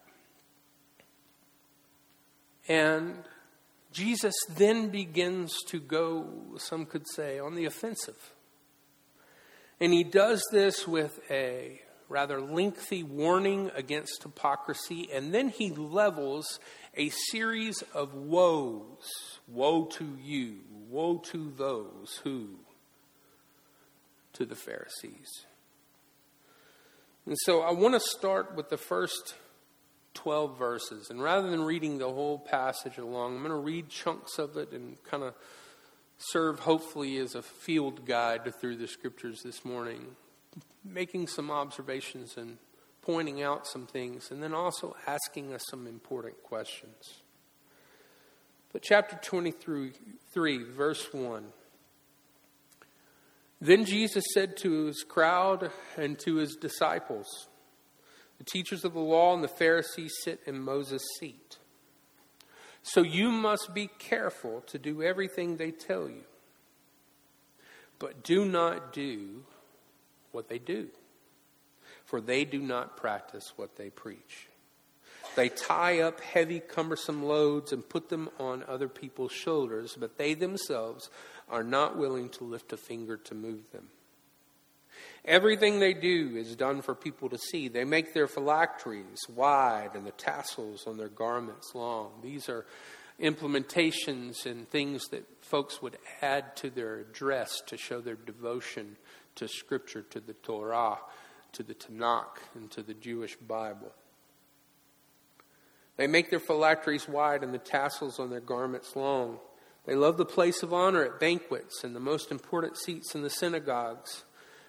And 2.68 3.24
Jesus 3.92 4.34
then 4.56 4.90
begins 4.90 5.54
to 5.68 5.80
go, 5.80 6.56
some 6.58 6.86
could 6.86 7.08
say, 7.14 7.40
on 7.40 7.56
the 7.56 7.66
offensive. 7.66 8.34
And 9.80 9.94
he 9.94 10.04
does 10.04 10.44
this 10.52 10.88
with 10.88 11.20
a 11.30 11.82
rather 12.10 12.42
lengthy 12.42 13.04
warning 13.04 13.72
against 13.76 14.24
hypocrisy, 14.24 15.10
and 15.12 15.34
then 15.34 15.50
he 15.50 15.72
levels 15.72 16.60
a 16.96 17.10
series 17.32 17.82
of 17.94 18.14
woes 18.14 19.36
Woe 19.48 19.86
to 19.86 20.18
you, 20.24 20.56
woe 20.90 21.18
to 21.32 21.54
those 21.56 22.20
who, 22.24 22.50
to 24.34 24.46
the 24.46 24.56
Pharisees. 24.56 25.46
And 27.28 27.38
so 27.44 27.62
I 27.62 27.72
want 27.72 27.94
to 27.94 28.00
start 28.00 28.56
with 28.56 28.70
the 28.70 28.78
first 28.78 29.36
12 30.16 30.58
verses. 30.58 31.10
And 31.10 31.22
rather 31.22 31.50
than 31.50 31.64
reading 31.64 32.00
the 32.00 32.12
whole 32.12 32.40
passage 32.40 32.98
along, 32.98 33.36
I'm 33.36 33.44
going 33.44 33.50
to 33.50 33.56
read 33.56 33.90
chunks 33.90 34.40
of 34.40 34.58
it 34.58 34.72
and 34.72 35.02
kind 35.04 35.24
of 35.24 35.36
serve, 36.18 36.60
hopefully, 36.60 37.18
as 37.18 37.36
a 37.36 37.42
field 37.42 38.06
guide 38.06 38.52
through 38.60 38.78
the 38.78 38.88
scriptures 38.88 39.42
this 39.44 39.64
morning, 39.64 40.16
making 40.84 41.28
some 41.28 41.52
observations 41.52 42.38
and 42.38 42.58
pointing 43.02 43.44
out 43.44 43.68
some 43.68 43.86
things, 43.86 44.32
and 44.32 44.42
then 44.42 44.54
also 44.54 44.96
asking 45.06 45.54
us 45.54 45.64
some 45.70 45.86
important 45.86 46.42
questions. 46.44 47.22
But 48.74 48.82
chapter 48.82 49.18
23, 49.22 50.64
verse 50.76 51.14
1. 51.14 51.46
Then 53.62 53.86
Jesus 53.86 54.24
said 54.34 54.58
to 54.58 54.86
his 54.86 55.04
crowd 55.08 55.72
and 55.96 56.20
to 56.20 56.36
his 56.36 56.56
disciples, 56.56 57.48
The 58.38 58.44
teachers 58.44 58.84
of 58.84 58.94
the 58.94 59.00
law 59.00 59.34
and 59.34 59.44
the 59.44 59.48
Pharisees 59.48 60.14
sit 60.24 60.42
in 60.46 60.60
Moses' 60.60 61.06
seat. 61.20 61.58
So 62.82 63.02
you 63.02 63.32
must 63.32 63.74
be 63.74 63.90
careful 63.98 64.62
to 64.68 64.78
do 64.78 65.02
everything 65.02 65.58
they 65.58 65.72
tell 65.72 66.10
you. 66.10 66.24
But 67.98 68.24
do 68.24 68.46
not 68.46 68.94
do 68.94 69.46
what 70.36 70.50
they 70.50 70.60
do, 70.60 70.90
for 72.04 72.22
they 72.22 72.46
do 72.46 72.60
not 72.60 72.98
practice 72.98 73.54
what 73.56 73.76
they 73.78 73.90
preach. 73.90 74.48
They 75.36 75.50
tie 75.50 76.02
up 76.02 76.22
heavy, 76.22 76.60
cumbersome 76.60 77.24
loads 77.24 77.74
and 77.74 77.88
put 77.88 78.10
them 78.10 78.30
on 78.40 78.64
other 78.68 78.88
people's 78.88 79.32
shoulders, 79.32 79.98
but 80.00 80.18
they 80.18 80.34
themselves 80.34 81.10
are 81.50 81.64
not 81.64 81.98
willing 81.98 82.30
to 82.30 82.44
lift 82.44 82.72
a 82.74 82.78
finger 82.78 83.18
to 83.18 83.36
move 83.36 83.72
them. 83.72 83.88
Everything 85.26 85.80
they 85.80 85.94
do 85.94 86.36
is 86.38 86.56
done 86.56 86.82
for 86.82 86.94
people 86.94 87.30
to 87.30 87.38
see. 87.38 87.68
They 87.68 87.84
make 87.84 88.14
their 88.14 88.28
phylacteries 88.28 89.28
wide 89.28 89.92
and 89.96 90.06
the 90.06 90.12
tassels 90.12 90.86
on 90.86 90.98
their 90.98 91.10
garments 91.10 91.74
long. 91.74 92.12
These 92.22 92.48
are 92.48 92.66
implementations 93.20 94.46
and 94.46 94.70
things 94.70 95.08
that 95.10 95.26
folks 95.42 95.82
would 95.82 95.98
add 96.22 96.56
to 96.58 96.70
their 96.70 97.04
dress 97.06 97.62
to 97.68 97.78
show 97.78 98.02
their 98.02 98.16
devotion 98.16 98.98
to 99.36 99.48
Scripture, 99.48 100.02
to 100.02 100.20
the 100.20 100.34
Torah, 100.34 100.98
to 101.54 101.64
the 101.64 101.74
Tanakh, 101.74 102.38
and 102.54 102.70
to 102.72 102.84
the 102.84 102.94
Jewish 102.94 103.36
Bible. 103.36 103.94
They 105.98 106.08
make 106.08 106.30
their 106.30 106.40
phylacteries 106.40 107.08
wide 107.08 107.44
and 107.44 107.54
the 107.54 107.60
tassels 107.60 108.20
on 108.20 108.30
their 108.30 108.42
garments 108.42 108.96
long. 108.96 109.40
They 109.86 109.96
love 109.96 110.18
the 110.18 110.26
place 110.26 110.64
of 110.64 110.74
honor 110.74 111.04
at 111.04 111.20
banquets 111.20 111.84
and 111.84 111.96
the 111.96 112.00
most 112.00 112.32
important 112.32 112.78
seats 112.78 113.16
in 113.16 113.22
the 113.22 113.30
synagogues. 113.30 114.24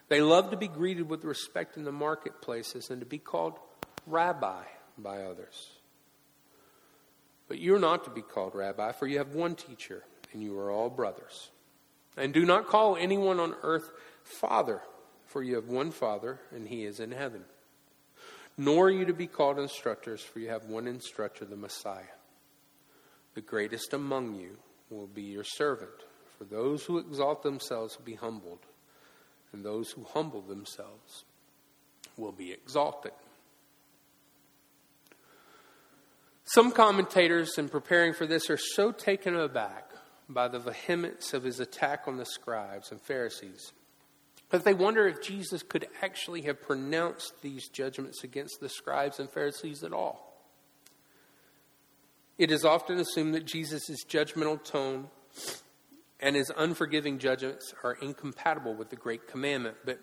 They 0.08 0.20
love 0.20 0.50
to 0.50 0.56
be 0.56 0.68
greeted 0.68 1.08
with 1.08 1.24
respect 1.24 1.76
in 1.76 1.84
the 1.84 1.92
marketplaces 1.92 2.90
and 2.90 3.00
to 3.00 3.06
be 3.06 3.18
called 3.18 3.58
rabbi 4.06 4.62
by 4.98 5.22
others. 5.22 5.70
But 7.48 7.58
you're 7.58 7.78
not 7.78 8.04
to 8.04 8.10
be 8.10 8.22
called 8.22 8.54
rabbi, 8.54 8.92
for 8.92 9.06
you 9.06 9.18
have 9.18 9.34
one 9.34 9.54
teacher, 9.54 10.04
and 10.32 10.42
you 10.42 10.58
are 10.58 10.70
all 10.70 10.90
brothers. 10.90 11.50
And 12.16 12.32
do 12.32 12.44
not 12.44 12.66
call 12.66 12.96
anyone 12.96 13.40
on 13.40 13.54
earth 13.62 13.90
father, 14.26 14.82
for 15.26 15.42
you 15.42 15.54
have 15.54 15.68
one 15.68 15.90
father, 15.90 16.40
and 16.54 16.68
he 16.68 16.84
is 16.84 17.00
in 17.00 17.12
heaven. 17.12 17.44
Nor 18.58 18.86
are 18.86 18.90
you 18.90 19.04
to 19.04 19.12
be 19.12 19.26
called 19.26 19.58
instructors, 19.58 20.22
for 20.22 20.38
you 20.38 20.48
have 20.48 20.64
one 20.64 20.86
instructor, 20.86 21.44
the 21.44 21.56
Messiah. 21.56 22.02
The 23.34 23.40
greatest 23.42 23.92
among 23.92 24.34
you 24.34 24.56
will 24.90 25.06
be 25.06 25.22
your 25.22 25.44
servant. 25.44 25.90
For 26.38 26.44
those 26.44 26.84
who 26.84 26.98
exalt 26.98 27.42
themselves 27.42 27.96
will 27.96 28.04
be 28.04 28.14
humbled, 28.14 28.60
and 29.52 29.64
those 29.64 29.90
who 29.90 30.04
humble 30.04 30.42
themselves 30.42 31.24
will 32.16 32.32
be 32.32 32.52
exalted. 32.52 33.12
Some 36.44 36.72
commentators, 36.72 37.58
in 37.58 37.68
preparing 37.68 38.12
for 38.12 38.26
this, 38.26 38.48
are 38.50 38.56
so 38.56 38.92
taken 38.92 39.36
aback 39.36 39.90
by 40.28 40.48
the 40.48 40.60
vehemence 40.60 41.34
of 41.34 41.44
his 41.44 41.60
attack 41.60 42.04
on 42.06 42.16
the 42.16 42.24
scribes 42.24 42.90
and 42.90 43.00
Pharisees 43.00 43.72
but 44.48 44.64
they 44.64 44.74
wonder 44.74 45.06
if 45.06 45.22
Jesus 45.22 45.62
could 45.62 45.86
actually 46.02 46.42
have 46.42 46.62
pronounced 46.62 47.42
these 47.42 47.68
judgments 47.68 48.22
against 48.22 48.60
the 48.60 48.68
scribes 48.68 49.18
and 49.18 49.28
Pharisees 49.28 49.82
at 49.82 49.92
all. 49.92 50.26
It 52.38 52.50
is 52.50 52.64
often 52.64 52.98
assumed 52.98 53.34
that 53.34 53.46
Jesus' 53.46 54.04
judgmental 54.04 54.62
tone 54.62 55.08
and 56.20 56.36
his 56.36 56.50
unforgiving 56.56 57.18
judgments 57.18 57.74
are 57.82 57.94
incompatible 57.94 58.74
with 58.74 58.90
the 58.90 58.96
great 58.96 59.26
commandment, 59.26 59.76
but 59.84 59.98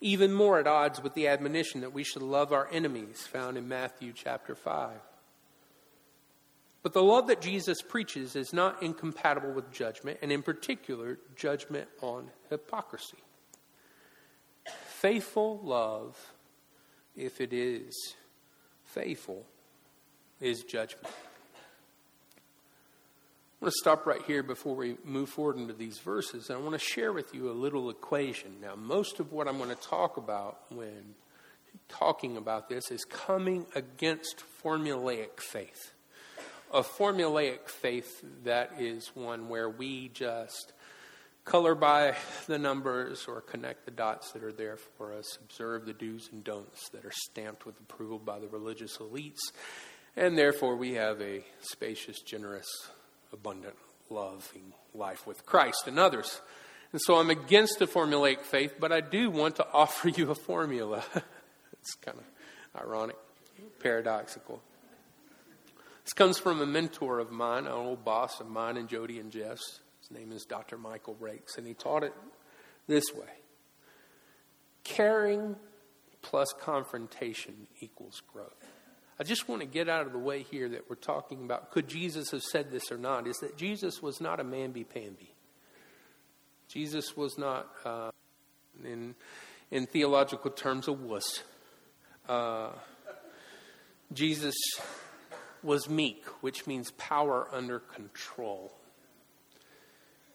even 0.00 0.32
more 0.32 0.58
at 0.58 0.66
odds 0.66 1.02
with 1.02 1.14
the 1.14 1.28
admonition 1.28 1.80
that 1.80 1.92
we 1.92 2.04
should 2.04 2.22
love 2.22 2.52
our 2.52 2.68
enemies 2.72 3.26
found 3.26 3.56
in 3.56 3.68
Matthew 3.68 4.12
chapter 4.14 4.54
5. 4.54 4.98
But 6.82 6.92
the 6.92 7.02
love 7.02 7.26
that 7.26 7.40
Jesus 7.40 7.82
preaches 7.82 8.36
is 8.36 8.52
not 8.52 8.82
incompatible 8.82 9.52
with 9.52 9.72
judgment, 9.72 10.18
and 10.22 10.30
in 10.30 10.42
particular, 10.42 11.18
judgment 11.36 11.88
on 12.00 12.30
hypocrisy. 12.50 13.18
Faithful 15.00 15.60
love, 15.62 16.16
if 17.16 17.40
it 17.40 17.52
is 17.52 18.16
faithful, 18.84 19.46
is 20.40 20.64
judgment. 20.64 21.06
I 21.06 21.10
want 23.60 23.74
to 23.74 23.78
stop 23.78 24.06
right 24.06 24.22
here 24.26 24.42
before 24.42 24.74
we 24.74 24.96
move 25.04 25.28
forward 25.28 25.56
into 25.56 25.72
these 25.72 25.98
verses. 25.98 26.50
And 26.50 26.58
I 26.58 26.60
want 26.60 26.72
to 26.72 26.80
share 26.80 27.12
with 27.12 27.32
you 27.32 27.48
a 27.48 27.52
little 27.52 27.90
equation. 27.90 28.56
Now, 28.60 28.74
most 28.74 29.20
of 29.20 29.30
what 29.30 29.46
I'm 29.46 29.58
going 29.58 29.68
to 29.68 29.76
talk 29.76 30.16
about 30.16 30.62
when 30.70 31.14
talking 31.88 32.36
about 32.36 32.68
this 32.68 32.90
is 32.90 33.04
coming 33.04 33.66
against 33.76 34.42
formulaic 34.64 35.38
faith. 35.38 35.92
A 36.74 36.82
formulaic 36.82 37.68
faith 37.68 38.24
that 38.42 38.72
is 38.80 39.12
one 39.14 39.48
where 39.48 39.70
we 39.70 40.08
just 40.08 40.72
color 41.48 41.74
by 41.74 42.14
the 42.46 42.58
numbers 42.58 43.24
or 43.26 43.40
connect 43.40 43.86
the 43.86 43.90
dots 43.90 44.32
that 44.32 44.44
are 44.44 44.52
there 44.52 44.76
for 44.76 45.14
us, 45.14 45.38
observe 45.42 45.86
the 45.86 45.94
do's 45.94 46.28
and 46.30 46.44
don'ts 46.44 46.90
that 46.90 47.06
are 47.06 47.12
stamped 47.30 47.64
with 47.64 47.80
approval 47.80 48.18
by 48.18 48.38
the 48.38 48.46
religious 48.48 48.98
elites, 48.98 49.38
and 50.14 50.36
therefore 50.36 50.76
we 50.76 50.92
have 50.92 51.22
a 51.22 51.42
spacious, 51.62 52.20
generous, 52.20 52.66
abundant, 53.32 53.74
loving 54.10 54.74
life 54.94 55.26
with 55.26 55.46
Christ 55.46 55.84
and 55.86 55.98
others. 55.98 56.42
And 56.92 57.00
so 57.00 57.16
I'm 57.16 57.30
against 57.30 57.80
a 57.80 57.86
formulaic 57.86 58.42
faith, 58.42 58.74
but 58.78 58.92
I 58.92 59.00
do 59.00 59.30
want 59.30 59.56
to 59.56 59.66
offer 59.72 60.10
you 60.10 60.30
a 60.30 60.34
formula. 60.34 61.02
it's 61.72 61.94
kind 61.94 62.18
of 62.18 62.82
ironic, 62.82 63.16
paradoxical. 63.80 64.60
This 66.04 66.12
comes 66.12 66.38
from 66.38 66.60
a 66.60 66.66
mentor 66.66 67.20
of 67.20 67.30
mine, 67.30 67.64
an 67.66 67.72
old 67.72 68.04
boss 68.04 68.38
of 68.38 68.48
mine 68.50 68.76
and 68.76 68.86
Jody 68.86 69.18
and 69.18 69.30
Jess. 69.30 69.80
His 70.08 70.18
name 70.18 70.32
is 70.32 70.44
Dr. 70.44 70.78
Michael 70.78 71.16
Rakes, 71.20 71.58
and 71.58 71.66
he 71.66 71.74
taught 71.74 72.02
it 72.02 72.14
this 72.86 73.04
way 73.14 73.28
Caring 74.84 75.56
plus 76.22 76.48
confrontation 76.60 77.66
equals 77.80 78.22
growth. 78.32 78.66
I 79.20 79.24
just 79.24 79.48
want 79.48 79.62
to 79.62 79.66
get 79.66 79.88
out 79.88 80.06
of 80.06 80.12
the 80.12 80.18
way 80.18 80.42
here 80.42 80.68
that 80.68 80.88
we're 80.88 80.96
talking 80.96 81.44
about 81.44 81.70
could 81.70 81.88
Jesus 81.88 82.30
have 82.30 82.42
said 82.42 82.70
this 82.70 82.92
or 82.92 82.98
not, 82.98 83.26
is 83.26 83.36
that 83.38 83.56
Jesus 83.56 84.02
was 84.02 84.20
not 84.20 84.40
a 84.40 84.44
mamby 84.44 84.88
pamby. 84.88 85.34
Jesus 86.68 87.16
was 87.16 87.38
not, 87.38 87.66
uh, 87.84 88.10
in, 88.84 89.14
in 89.70 89.86
theological 89.86 90.50
terms, 90.50 90.86
a 90.86 90.92
wuss. 90.92 91.42
Uh, 92.28 92.68
Jesus 94.12 94.54
was 95.62 95.88
meek, 95.88 96.26
which 96.42 96.66
means 96.66 96.90
power 96.92 97.48
under 97.52 97.78
control. 97.78 98.77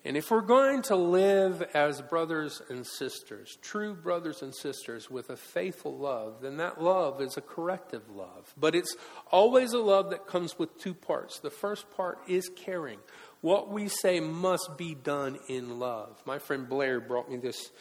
And 0.05 0.17
if 0.17 0.31
we're 0.31 0.41
going 0.41 0.81
to 0.83 0.97
live 0.97 1.61
as 1.73 2.01
brothers 2.01 2.61
and 2.69 2.85
sisters, 2.85 3.57
true 3.61 3.95
brothers 3.95 4.41
and 4.41 4.53
sisters 4.53 5.09
with 5.09 5.29
a 5.29 5.37
faithful 5.37 5.97
love, 5.97 6.41
then 6.41 6.57
that 6.57 6.81
love 6.81 7.21
is 7.21 7.37
a 7.37 7.41
corrective 7.41 8.09
love. 8.09 8.53
But 8.57 8.75
it's 8.75 8.97
always 9.31 9.71
a 9.71 9.79
love 9.79 10.09
that 10.09 10.27
comes 10.27 10.59
with 10.59 10.77
two 10.77 10.93
parts. 10.93 11.39
The 11.39 11.49
first 11.49 11.89
part 11.95 12.19
is 12.27 12.49
caring. 12.53 12.99
What 13.39 13.69
we 13.69 13.87
say 13.87 14.19
must 14.19 14.77
be 14.77 14.93
done 14.93 15.39
in 15.47 15.79
love. 15.79 16.21
My 16.25 16.37
friend 16.37 16.67
Blair 16.67 16.99
brought 16.99 17.31
me 17.31 17.37
this 17.37 17.71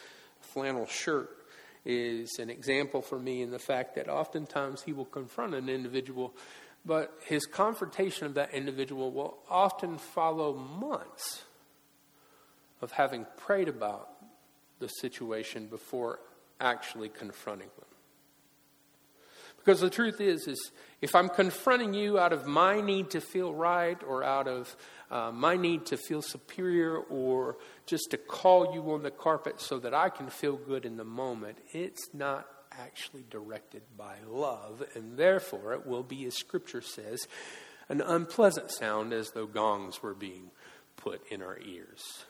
flannel 0.41 0.87
shirt 0.87 1.29
is 1.85 2.39
an 2.39 2.51
example 2.51 3.03
for 3.03 3.19
me 3.19 3.43
in 3.43 3.51
the 3.51 3.59
fact 3.59 3.97
that 3.97 4.09
oftentimes 4.09 4.83
he 4.83 4.93
will 4.93 5.07
confront 5.07 5.57
an 5.57 5.69
individual, 5.69 6.35
but 6.85 7.19
his 7.27 7.47
confrontation 7.47 8.27
of 8.27 8.35
that 8.35 8.55
individual 8.55 9.11
will 9.11 9.39
often 9.51 9.99
follow 9.99 10.55
months 10.55 11.43
of 12.83 12.93
having 12.93 13.27
prayed 13.39 13.69
about 13.69 14.09
the 14.81 14.89
situation 14.89 15.67
before 15.67 16.19
actually 16.61 17.09
confronting 17.09 17.69
them. 17.79 17.87
Because 19.59 19.81
the 19.81 19.91
truth 19.91 20.21
is, 20.21 20.49
is 20.49 20.73
if 21.01 21.15
I'm 21.15 21.29
confronting 21.29 21.95
you 21.95 22.19
out 22.19 22.33
of 22.33 22.47
my 22.47 22.81
need 22.81 23.11
to 23.11 23.21
feel 23.21 23.55
right 23.55 23.97
or 24.03 24.25
out 24.25 24.49
of 24.49 24.77
uh, 25.09 25.31
my 25.33 25.57
need 25.57 25.87
to 25.87 25.97
feel 25.97 26.21
superior 26.21 26.99
or 26.99 27.59
just 27.87 28.11
to 28.11 28.17
call 28.17 28.75
you 28.75 28.91
on 28.93 29.05
the 29.05 29.11
carpet 29.13 29.61
so 29.61 29.79
that 29.79 29.95
I 29.95 30.09
can 30.09 30.29
feel 30.31 30.57
good 30.57 30.85
in 30.85 30.97
the 30.97 31.05
moment, 31.05 31.59
it's 31.73 32.09
not 32.13 32.49
actually 32.73 33.25
directed 33.31 33.83
by 33.97 34.17
love, 34.27 34.83
and 34.95 35.17
therefore 35.17 35.75
it 35.75 35.87
will 35.87 36.03
be, 36.03 36.25
as 36.25 36.35
Scripture 36.35 36.81
says, 36.81 37.29
an 37.89 38.01
unpleasant 38.01 38.71
sound 38.71 39.13
as 39.13 39.31
though 39.31 39.47
gongs 39.47 40.03
were 40.03 40.15
being 40.15 40.51
put 40.97 41.21
in 41.31 41.43
our 41.43 41.59
ears. 41.61 42.25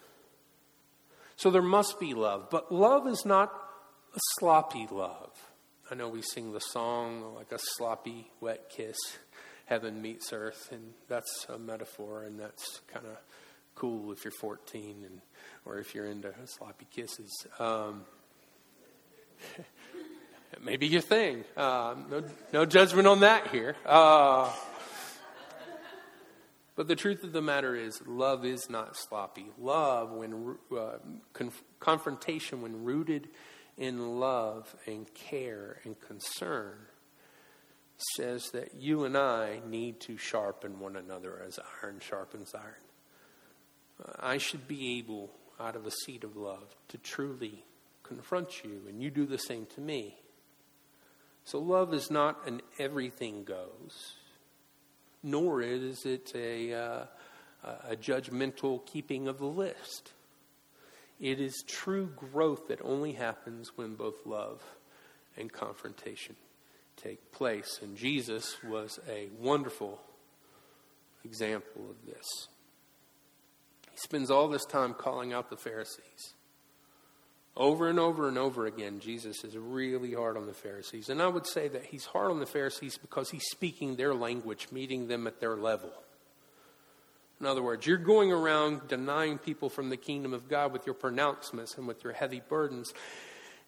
So 1.43 1.51
there 1.51 1.61
must 1.61 1.99
be 1.99 2.13
love. 2.13 2.49
But 2.49 2.71
love 2.71 3.05
is 3.05 3.25
not 3.25 3.51
a 4.15 4.19
sloppy 4.39 4.87
love. 4.89 5.31
I 5.91 5.95
know 5.95 6.07
we 6.07 6.21
sing 6.21 6.53
the 6.53 6.61
song 6.61 7.35
like 7.35 7.51
a 7.51 7.59
sloppy, 7.75 8.31
wet 8.39 8.69
kiss, 8.69 8.95
heaven 9.65 10.01
meets 10.01 10.31
earth, 10.31 10.69
and 10.71 10.93
that's 11.09 11.45
a 11.49 11.59
metaphor, 11.59 12.23
and 12.23 12.39
that's 12.39 12.79
kind 12.87 13.05
of 13.05 13.17
cool 13.75 14.13
if 14.13 14.23
you're 14.23 14.31
14 14.39 15.03
and 15.03 15.19
or 15.65 15.79
if 15.79 15.93
you're 15.93 16.05
into 16.05 16.33
sloppy 16.45 16.87
kisses. 16.95 17.45
Um, 17.59 18.05
it 20.53 20.63
may 20.63 20.77
be 20.77 20.87
your 20.87 21.01
thing. 21.01 21.43
Uh, 21.57 21.95
no, 22.09 22.23
no 22.53 22.65
judgment 22.65 23.05
on 23.05 23.19
that 23.19 23.47
here. 23.47 23.75
Uh, 23.85 24.49
but 26.75 26.87
the 26.87 26.95
truth 26.95 27.23
of 27.23 27.33
the 27.33 27.41
matter 27.41 27.75
is, 27.75 28.01
love 28.07 28.45
is 28.45 28.69
not 28.69 28.97
sloppy. 28.97 29.45
Love, 29.59 30.11
when 30.11 30.55
uh, 30.75 30.97
conf- 31.33 31.63
confrontation, 31.79 32.61
when 32.61 32.83
rooted 32.83 33.29
in 33.77 34.19
love 34.19 34.75
and 34.87 35.11
care 35.13 35.79
and 35.83 35.99
concern, 35.99 36.77
says 38.15 38.49
that 38.51 38.73
you 38.75 39.03
and 39.03 39.15
I 39.15 39.61
need 39.67 39.99
to 40.01 40.17
sharpen 40.17 40.79
one 40.79 40.95
another 40.95 41.41
as 41.45 41.59
iron 41.83 41.99
sharpens 41.99 42.53
iron. 42.55 42.73
Uh, 44.03 44.11
I 44.19 44.37
should 44.39 44.67
be 44.67 44.97
able, 44.97 45.29
out 45.59 45.75
of 45.75 45.85
a 45.85 45.91
seat 45.91 46.23
of 46.23 46.35
love, 46.35 46.75
to 46.87 46.97
truly 46.97 47.65
confront 48.01 48.63
you, 48.63 48.81
and 48.89 49.01
you 49.01 49.11
do 49.11 49.27
the 49.27 49.37
same 49.37 49.67
to 49.75 49.81
me. 49.81 50.17
So, 51.45 51.59
love 51.59 51.93
is 51.93 52.09
not 52.09 52.47
an 52.47 52.61
everything 52.79 53.43
goes 53.43 54.15
nor 55.23 55.61
is 55.61 56.05
it 56.05 56.31
a, 56.35 56.73
uh, 56.73 57.05
a 57.89 57.95
judgmental 57.95 58.85
keeping 58.85 59.27
of 59.27 59.39
the 59.39 59.45
list. 59.45 60.11
It 61.19 61.39
is 61.39 61.63
true 61.65 62.11
growth 62.15 62.67
that 62.67 62.79
only 62.83 63.13
happens 63.13 63.71
when 63.77 63.95
both 63.95 64.25
love 64.25 64.61
and 65.37 65.51
confrontation 65.51 66.35
take 66.97 67.31
place. 67.31 67.79
And 67.81 67.95
Jesus 67.95 68.57
was 68.63 68.99
a 69.09 69.29
wonderful 69.39 70.01
example 71.23 71.89
of 71.89 72.05
this. 72.05 72.47
He 73.91 73.97
spends 73.97 74.29
all 74.29 74.49
this 74.49 74.65
time 74.65 74.93
calling 74.93 75.31
out 75.31 75.49
the 75.49 75.57
Pharisees. 75.57 76.33
Over 77.55 77.87
and 77.87 77.99
over 77.99 78.27
and 78.27 78.37
over 78.37 78.65
again, 78.65 78.99
Jesus 78.99 79.43
is 79.43 79.55
really 79.55 80.13
hard 80.13 80.37
on 80.37 80.47
the 80.47 80.53
Pharisees. 80.53 81.09
And 81.09 81.21
I 81.21 81.27
would 81.27 81.45
say 81.45 81.67
that 81.67 81.85
he's 81.85 82.05
hard 82.05 82.31
on 82.31 82.39
the 82.39 82.47
Pharisees 82.47 82.97
because 82.97 83.29
he's 83.29 83.45
speaking 83.51 83.95
their 83.95 84.15
language, 84.15 84.69
meeting 84.71 85.07
them 85.07 85.27
at 85.27 85.39
their 85.39 85.55
level. 85.55 85.91
In 87.39 87.45
other 87.45 87.61
words, 87.61 87.85
you're 87.85 87.97
going 87.97 88.31
around 88.31 88.87
denying 88.87 89.37
people 89.37 89.69
from 89.69 89.89
the 89.89 89.97
kingdom 89.97 90.33
of 90.33 90.47
God 90.49 90.71
with 90.71 90.85
your 90.85 90.95
pronouncements 90.95 91.77
and 91.77 91.87
with 91.87 92.03
your 92.03 92.13
heavy 92.13 92.41
burdens, 92.47 92.93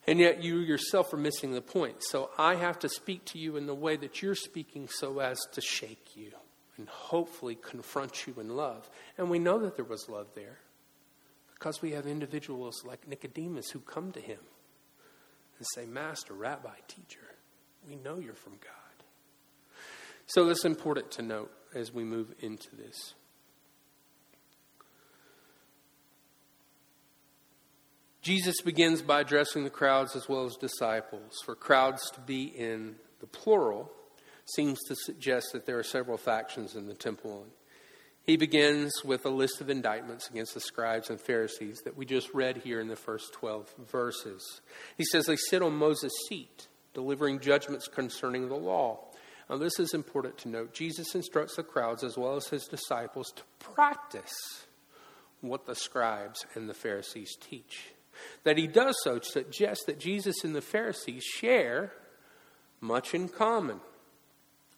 and 0.08 0.18
yet 0.18 0.42
you 0.42 0.60
yourself 0.60 1.14
are 1.14 1.18
missing 1.18 1.52
the 1.52 1.62
point. 1.62 1.98
So 2.00 2.30
I 2.38 2.56
have 2.56 2.80
to 2.80 2.90
speak 2.90 3.26
to 3.26 3.38
you 3.38 3.58
in 3.58 3.68
the 3.68 3.76
way 3.76 3.98
that 3.98 4.22
you're 4.22 4.34
speaking 4.34 4.88
so 4.88 5.20
as 5.20 5.38
to 5.54 5.62
shake 5.62 6.16
you 6.16 6.32
and 6.78 6.88
hopefully 6.88 7.56
confront 7.56 8.26
you 8.26 8.36
in 8.40 8.50
love. 8.56 8.90
And 9.18 9.30
we 9.30 9.40
know 9.40 9.60
that 9.60 9.76
there 9.76 9.86
was 9.86 10.10
love 10.10 10.28
there. 10.36 10.58
Because 11.56 11.82
we 11.82 11.92
have 11.92 12.06
individuals 12.06 12.84
like 12.86 13.08
Nicodemus 13.08 13.72
who 13.72 13.80
come 13.80 14.12
to 14.12 14.20
him 14.20 14.40
and 15.58 15.66
say, 15.74 15.86
Master, 15.86 16.34
Rabbi, 16.34 16.76
teacher, 16.88 17.36
we 17.88 17.96
know 17.96 18.20
you're 18.20 18.34
from 18.34 18.54
God. 18.54 19.06
So 20.28 20.46
that's 20.46 20.66
important 20.66 21.12
to 21.12 21.22
note 21.22 21.52
as 21.74 21.94
we 21.94 22.04
move 22.04 22.34
into 22.40 22.76
this. 22.76 23.14
Jesus 28.22 28.60
begins 28.62 29.04
by 29.04 29.22
addressing 29.22 29.64
the 29.64 29.70
crowds 29.70 30.16
as 30.16 30.28
well 30.28 30.46
as 30.46 30.56
disciples. 30.56 31.34
For 31.46 31.56
crowds 31.56 32.10
to 32.12 32.20
be 32.22 32.46
in 32.46 32.96
the 33.20 33.28
plural 33.28 33.92
seems 34.46 34.80
to 34.88 34.96
suggest 34.96 35.50
that 35.54 35.68
there 35.68 35.78
are 35.78 35.84
several 35.84 36.18
factions 36.18 36.76
in 36.76 36.88
the 36.88 36.96
temple 36.96 37.46
He 38.26 38.38
begins 38.38 39.04
with 39.04 39.26
a 39.26 39.30
list 39.30 39.62
of 39.62 39.70
indictments 39.70 40.30
against 40.30 40.56
the 40.56 40.60
scribes 40.60 41.12
and 41.12 41.22
Pharisees 41.22 41.82
that 41.82 41.96
we 41.96 42.06
just 42.06 42.34
read 42.34 42.58
here 42.58 42.80
in 42.80 42.88
the 42.88 42.96
first 42.96 43.34
12 43.34 43.74
verses. 43.92 44.62
He 44.98 45.06
says 45.06 45.26
they 45.26 45.36
sit 45.36 45.62
on 45.62 45.76
Moses' 45.76 46.12
seat, 46.28 46.68
delivering 46.96 47.40
judgments 47.40 47.88
concerning 47.88 48.50
the 48.50 48.56
law. 48.56 49.00
Now, 49.48 49.58
this 49.58 49.80
is 49.80 49.94
important 49.94 50.40
to 50.40 50.50
note. 50.50 50.74
Jesus 50.74 51.14
instructs 51.14 51.56
the 51.56 51.64
crowds 51.64 52.04
as 52.04 52.18
well 52.18 52.36
as 52.36 52.48
his 52.48 52.66
disciples 52.66 53.32
to 53.36 53.44
practice 53.60 54.34
what 55.42 55.68
the 55.68 55.76
scribes 55.76 56.46
and 56.56 56.68
the 56.68 56.74
Pharisees 56.74 57.36
teach. 57.40 57.92
That 58.44 58.58
he 58.58 58.66
does 58.66 58.96
so 59.04 59.20
suggests 59.20 59.86
that 59.86 60.00
Jesus 60.00 60.44
and 60.44 60.56
the 60.56 60.62
Pharisees 60.62 61.24
share 61.24 61.92
much 62.82 63.14
in 63.14 63.30
common. 63.30 63.82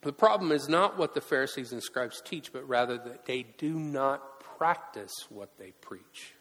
The 0.02 0.14
problem 0.14 0.52
is 0.52 0.70
not 0.70 0.98
what 0.98 1.14
the 1.14 1.22
Pharisees 1.22 1.72
and 1.72 1.82
scribes 1.82 2.22
teach, 2.22 2.54
but 2.54 2.68
rather 2.68 2.98
that 2.98 3.26
they 3.26 3.44
do 3.58 3.74
not 3.74 4.40
practice 4.58 5.14
what 5.30 5.58
they 5.58 5.72
preach. 5.82 6.34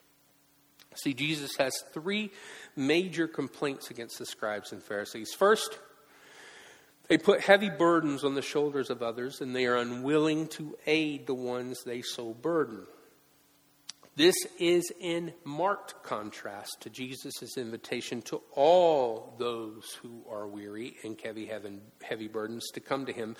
See, 0.95 1.13
Jesus 1.13 1.55
has 1.57 1.73
three 1.93 2.31
major 2.75 3.27
complaints 3.27 3.91
against 3.91 4.17
the 4.17 4.25
scribes 4.25 4.71
and 4.71 4.81
Pharisees. 4.81 5.33
First, 5.37 5.77
they 7.07 7.17
put 7.17 7.41
heavy 7.41 7.69
burdens 7.69 8.23
on 8.23 8.35
the 8.35 8.41
shoulders 8.41 8.89
of 8.89 9.01
others, 9.01 9.41
and 9.41 9.55
they 9.55 9.65
are 9.65 9.77
unwilling 9.77 10.47
to 10.49 10.77
aid 10.85 11.27
the 11.27 11.35
ones 11.35 11.83
they 11.83 12.01
so 12.01 12.33
burden. 12.33 12.85
This 14.17 14.47
is 14.57 14.91
in 14.99 15.31
marked 15.43 16.01
contrast 16.01 16.77
to 16.81 16.89
Jesus' 16.89 17.55
invitation 17.55 18.23
to 18.23 18.41
all 18.55 19.35
those 19.37 19.93
who 20.01 20.23
are 20.27 20.47
weary 20.47 20.95
and 21.03 21.21
heavy, 21.23 21.47
heavy 22.01 22.27
burdens 22.27 22.65
to 22.73 22.79
come 22.79 23.05
to 23.05 23.13
him 23.13 23.35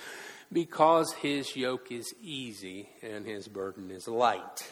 because 0.54 1.12
his 1.14 1.56
yoke 1.56 1.92
is 1.92 2.14
easy 2.22 2.90
and 3.02 3.26
his 3.26 3.48
burden 3.48 3.90
is 3.90 4.08
light. 4.08 4.72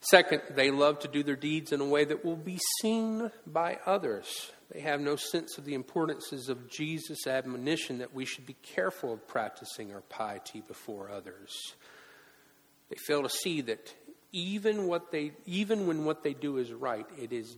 Second, 0.00 0.42
they 0.56 0.72
love 0.72 0.98
to 0.98 1.08
do 1.08 1.22
their 1.22 1.36
deeds 1.36 1.70
in 1.70 1.80
a 1.80 1.84
way 1.84 2.04
that 2.04 2.24
will 2.24 2.34
be 2.34 2.58
seen 2.80 3.30
by 3.46 3.78
others. 3.86 4.50
They 4.72 4.80
have 4.80 5.00
no 5.00 5.14
sense 5.14 5.56
of 5.56 5.64
the 5.64 5.74
importances 5.74 6.48
of 6.48 6.68
Jesus' 6.68 7.28
admonition 7.28 7.98
that 7.98 8.12
we 8.12 8.24
should 8.24 8.46
be 8.46 8.56
careful 8.60 9.12
of 9.12 9.28
practicing 9.28 9.94
our 9.94 10.00
piety 10.00 10.64
before 10.66 11.10
others. 11.10 11.52
They 12.92 12.98
fail 13.06 13.22
to 13.22 13.30
see 13.30 13.62
that 13.62 13.94
even 14.32 14.86
what 14.86 15.12
they 15.12 15.32
even 15.46 15.86
when 15.86 16.04
what 16.04 16.22
they 16.22 16.34
do 16.34 16.56
is 16.56 16.72
right 16.72 17.06
it 17.18 17.32
is 17.32 17.56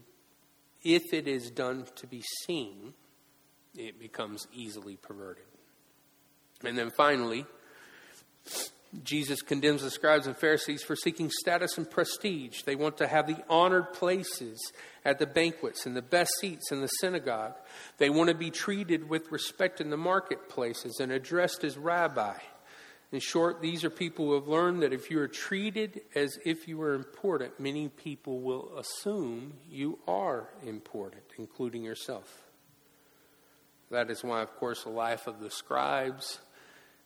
if 0.83 1.15
it 1.15 1.27
is 1.27 1.51
done 1.51 1.87
to 1.95 2.07
be 2.07 2.23
seen 2.45 2.93
it 3.77 3.99
becomes 3.99 4.47
easily 4.53 4.97
perverted 4.97 5.45
and 6.65 6.77
then 6.77 6.91
finally 6.91 7.47
Jesus 9.03 9.43
condemns 9.43 9.83
the 9.83 9.91
scribes 9.91 10.27
and 10.27 10.37
Pharisees 10.37 10.83
for 10.83 10.95
seeking 10.95 11.31
status 11.31 11.79
and 11.79 11.91
prestige. 11.91 12.63
They 12.63 12.77
want 12.77 12.99
to 12.99 13.09
have 13.09 13.27
the 13.27 13.43
honored 13.49 13.93
places 13.93 14.61
at 15.05 15.19
the 15.19 15.27
banquets 15.27 15.87
and 15.87 15.97
the 15.97 16.03
best 16.03 16.31
seats 16.39 16.71
in 16.71 16.81
the 16.81 16.87
synagogue. 16.87 17.55
They 17.99 18.11
want 18.11 18.29
to 18.29 18.37
be 18.37 18.51
treated 18.51 19.09
with 19.09 19.33
respect 19.33 19.81
in 19.81 19.91
the 19.91 19.97
marketplaces 19.97 21.01
and 21.01 21.11
addressed 21.11 21.65
as 21.65 21.77
rabbi. 21.77 22.37
In 23.15 23.21
short, 23.21 23.63
these 23.63 23.85
are 23.85 23.91
people 23.91 24.25
who 24.25 24.35
have 24.35 24.49
learned 24.49 24.83
that 24.83 24.93
if 24.93 25.09
you 25.09 25.21
are 25.21 25.29
treated 25.29 26.01
as 26.17 26.37
if 26.45 26.67
you 26.67 26.83
are 26.83 26.95
important, 26.95 27.61
many 27.61 27.89
people 27.89 28.41
will 28.41 28.77
assume 28.77 29.53
you 29.71 30.01
are 30.09 30.49
important, 30.67 31.23
including 31.39 31.85
yourself. 31.85 32.43
That 33.93 34.11
is 34.11 34.25
why, 34.25 34.43
of 34.43 34.57
course, 34.57 34.83
the 34.83 34.91
life 34.91 35.29
of 35.29 35.39
the 35.39 35.49
scribes 35.49 36.41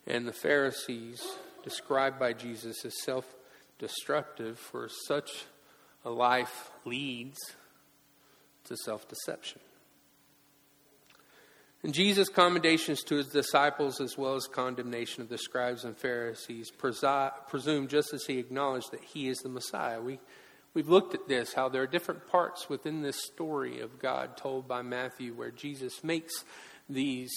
and 0.06 0.26
the 0.26 0.32
Pharisees, 0.32 1.22
described 1.62 2.18
by 2.18 2.32
Jesus 2.32 2.86
as 2.86 3.04
self 3.04 3.26
destructive, 3.78 4.58
for 4.58 4.88
such 4.88 5.44
a 6.06 6.10
life 6.10 6.70
leads 6.86 7.36
to 8.64 8.78
self 8.78 9.06
deception. 9.06 9.60
And 11.84 11.94
Jesus' 11.94 12.28
commendations 12.28 13.04
to 13.04 13.16
his 13.16 13.28
disciples, 13.28 14.00
as 14.00 14.18
well 14.18 14.34
as 14.34 14.48
condemnation 14.48 15.22
of 15.22 15.28
the 15.28 15.38
scribes 15.38 15.84
and 15.84 15.96
Pharisees, 15.96 16.72
presume 16.72 17.86
just 17.86 18.12
as 18.12 18.24
he 18.24 18.38
acknowledged 18.38 18.90
that 18.90 19.04
he 19.04 19.28
is 19.28 19.38
the 19.38 19.48
Messiah. 19.48 20.02
We, 20.02 20.18
we've 20.74 20.88
looked 20.88 21.14
at 21.14 21.28
this, 21.28 21.54
how 21.54 21.68
there 21.68 21.82
are 21.82 21.86
different 21.86 22.26
parts 22.26 22.68
within 22.68 23.02
this 23.02 23.22
story 23.24 23.80
of 23.80 24.00
God 24.00 24.36
told 24.36 24.66
by 24.66 24.82
Matthew 24.82 25.34
where 25.34 25.52
Jesus 25.52 26.02
makes 26.02 26.44
these 26.88 27.32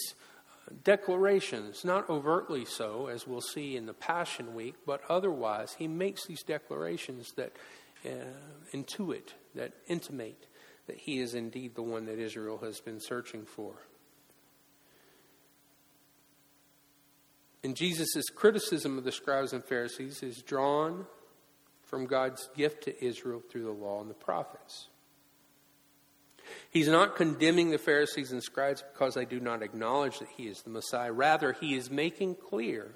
declarations, 0.84 1.86
not 1.86 2.10
overtly 2.10 2.66
so, 2.66 3.08
as 3.08 3.28
we'll 3.28 3.42
see 3.42 3.76
in 3.76 3.86
the 3.86 3.94
Passion 3.94 4.56
Week, 4.56 4.76
but 4.88 5.02
otherwise, 5.08 5.76
he 5.78 5.88
makes 5.88 6.26
these 6.26 6.42
declarations 6.42 7.32
that 7.36 7.52
uh, 8.06 8.10
intuit, 8.74 9.34
that 9.54 9.74
intimate 9.88 10.48
that 10.88 10.98
he 10.98 11.20
is 11.20 11.36
indeed 11.36 11.76
the 11.76 11.84
one 11.84 12.06
that 12.06 12.18
Israel 12.18 12.58
has 12.64 12.80
been 12.80 13.00
searching 13.00 13.46
for. 13.46 13.76
And 17.64 17.76
Jesus' 17.76 18.30
criticism 18.34 18.98
of 18.98 19.04
the 19.04 19.12
scribes 19.12 19.54
and 19.54 19.64
Pharisees 19.64 20.24
is 20.24 20.42
drawn 20.42 21.06
from 21.84 22.06
God's 22.06 22.50
gift 22.56 22.86
to 22.86 23.06
Israel 23.06 23.42
through 23.50 23.66
the 23.66 23.72
law 23.72 24.02
and 24.02 24.10
the 24.10 24.16
prophets. 24.16 24.88
He's 26.70 26.88
not 26.88 27.16
condemning 27.16 27.70
the 27.70 27.78
Pharisees 27.78 28.32
and 28.32 28.42
scribes 28.42 28.84
because 28.94 29.14
they 29.14 29.26
do 29.26 29.40
not 29.40 29.62
acknowledge 29.62 30.20
that 30.20 30.30
he 30.36 30.48
is 30.48 30.62
the 30.62 30.70
Messiah. 30.70 31.12
Rather, 31.12 31.54
he 31.54 31.76
is 31.76 31.92
making 31.92 32.36
clear 32.36 32.96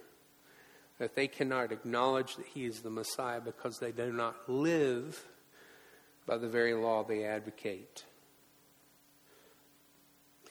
that 0.98 1.16
they 1.16 1.28
cannot 1.28 1.72
acknowledge 1.72 2.36
that 2.38 2.48
he 2.48 2.66
is 2.66 2.82
the 2.82 2.90
Messiah 2.90 3.42
because 3.42 3.78
they 3.80 3.92
do 3.92 4.12
not 4.12 4.50
live 4.50 5.24
by 6.26 6.38
the 6.38 6.48
very 6.48 6.74
law 6.74 7.04
they 7.04 7.24
advocate. 7.24 8.06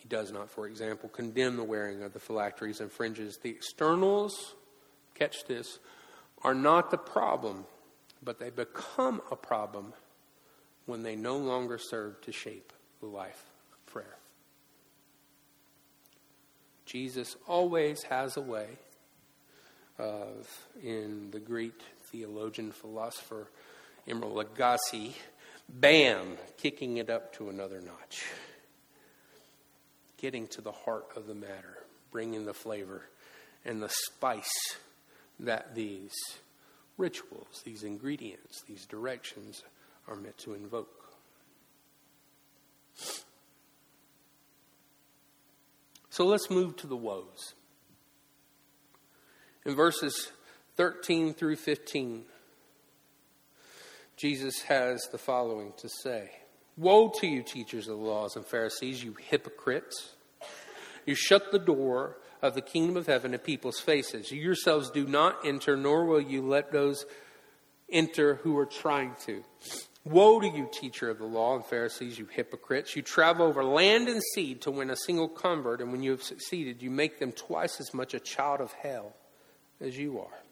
He 0.04 0.08
does 0.10 0.30
not, 0.30 0.50
for 0.50 0.66
example, 0.66 1.08
condemn 1.08 1.56
the 1.56 1.64
wearing 1.64 2.02
of 2.02 2.12
the 2.12 2.20
phylacteries 2.20 2.80
and 2.80 2.92
fringes. 2.92 3.38
The 3.38 3.48
externals, 3.48 4.54
catch 5.14 5.46
this, 5.46 5.78
are 6.42 6.54
not 6.54 6.90
the 6.90 6.98
problem, 6.98 7.64
but 8.22 8.38
they 8.38 8.50
become 8.50 9.22
a 9.30 9.36
problem 9.36 9.94
when 10.84 11.02
they 11.02 11.16
no 11.16 11.38
longer 11.38 11.78
serve 11.78 12.20
to 12.20 12.32
shape 12.32 12.70
the 13.00 13.06
life 13.06 13.44
of 13.72 13.86
prayer. 13.86 14.18
Jesus 16.84 17.34
always 17.48 18.02
has 18.02 18.36
a 18.36 18.42
way 18.42 18.68
of, 19.98 20.46
in 20.82 21.30
the 21.30 21.40
Greek 21.40 21.80
theologian 22.10 22.72
philosopher 22.72 23.48
Emeril 24.06 24.44
Lagasse, 24.44 25.14
bam, 25.66 26.36
kicking 26.58 26.98
it 26.98 27.08
up 27.08 27.32
to 27.36 27.48
another 27.48 27.80
notch 27.80 28.26
getting 30.20 30.46
to 30.48 30.60
the 30.60 30.72
heart 30.72 31.06
of 31.16 31.26
the 31.26 31.34
matter, 31.34 31.84
bringing 32.10 32.44
the 32.44 32.54
flavor 32.54 33.02
and 33.64 33.82
the 33.82 33.88
spice 33.88 34.76
that 35.40 35.74
these 35.74 36.12
rituals, 36.96 37.62
these 37.64 37.82
ingredients, 37.82 38.62
these 38.68 38.86
directions 38.86 39.62
are 40.06 40.16
meant 40.16 40.38
to 40.38 40.54
invoke. 40.54 40.88
So 46.10 46.26
let's 46.26 46.48
move 46.48 46.76
to 46.76 46.86
the 46.86 46.96
woes. 46.96 47.54
In 49.66 49.74
verses 49.74 50.30
13 50.76 51.34
through 51.34 51.56
15, 51.56 52.24
Jesus 54.16 54.62
has 54.62 55.08
the 55.10 55.18
following 55.18 55.72
to 55.78 55.88
say 55.88 56.30
Woe 56.76 57.08
to 57.20 57.26
you, 57.26 57.42
teachers 57.42 57.86
of 57.86 57.98
the 57.98 58.04
laws 58.04 58.34
and 58.36 58.44
Pharisees, 58.44 59.02
you 59.02 59.14
hypocrites! 59.30 60.14
You 61.06 61.14
shut 61.14 61.52
the 61.52 61.58
door 61.58 62.16
of 62.42 62.54
the 62.54 62.62
kingdom 62.62 62.96
of 62.96 63.06
heaven 63.06 63.32
to 63.32 63.38
people's 63.38 63.78
faces. 63.78 64.32
You 64.32 64.40
yourselves 64.40 64.90
do 64.90 65.06
not 65.06 65.46
enter, 65.46 65.76
nor 65.76 66.04
will 66.04 66.20
you 66.20 66.42
let 66.42 66.72
those 66.72 67.06
enter 67.90 68.36
who 68.36 68.58
are 68.58 68.66
trying 68.66 69.14
to. 69.26 69.44
Woe 70.04 70.40
to 70.40 70.48
you, 70.48 70.68
teacher 70.72 71.08
of 71.08 71.18
the 71.18 71.24
law 71.24 71.56
and 71.56 71.64
Pharisees, 71.64 72.18
you 72.18 72.26
hypocrites! 72.26 72.96
You 72.96 73.02
travel 73.02 73.46
over 73.46 73.64
land 73.64 74.08
and 74.08 74.22
sea 74.34 74.54
to 74.56 74.70
win 74.70 74.90
a 74.90 74.96
single 74.96 75.28
convert, 75.28 75.80
and 75.80 75.92
when 75.92 76.02
you 76.02 76.10
have 76.10 76.22
succeeded, 76.22 76.82
you 76.82 76.90
make 76.90 77.18
them 77.18 77.32
twice 77.32 77.80
as 77.80 77.94
much 77.94 78.14
a 78.14 78.20
child 78.20 78.60
of 78.60 78.72
hell 78.72 79.14
as 79.80 79.96
you 79.96 80.18
are. 80.18 80.42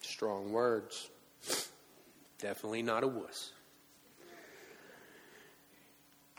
Strong 0.00 0.52
words. 0.52 1.10
Definitely 2.38 2.82
not 2.82 3.04
a 3.04 3.08
wuss. 3.08 3.52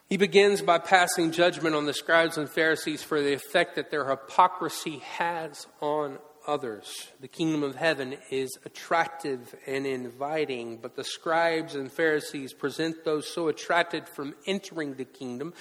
He 0.08 0.18
begins 0.18 0.62
by 0.62 0.78
passing 0.78 1.32
judgment 1.32 1.76
on 1.76 1.88
the 1.88 1.94
scribes 1.94 2.38
and 2.38 2.48
Pharisees 2.48 3.02
for 3.02 3.22
the 3.22 3.34
effect 3.34 3.76
that 3.76 3.90
their 3.90 4.08
hypocrisy 4.08 5.00
has 5.00 5.66
on 5.82 6.20
others. 6.48 7.12
The 7.22 7.28
kingdom 7.28 7.64
of 7.64 7.76
heaven 7.76 8.16
is 8.30 8.56
attractive 8.66 9.56
and 9.66 9.88
inviting, 9.88 10.78
but 10.78 10.96
the 10.96 11.04
scribes 11.04 11.74
and 11.74 11.92
Pharisees 11.92 12.54
present 12.54 13.04
those 13.04 13.28
so 13.28 13.48
attracted 13.48 14.08
from 14.08 14.36
entering 14.46 14.94
the 14.94 15.06
kingdom 15.06 15.56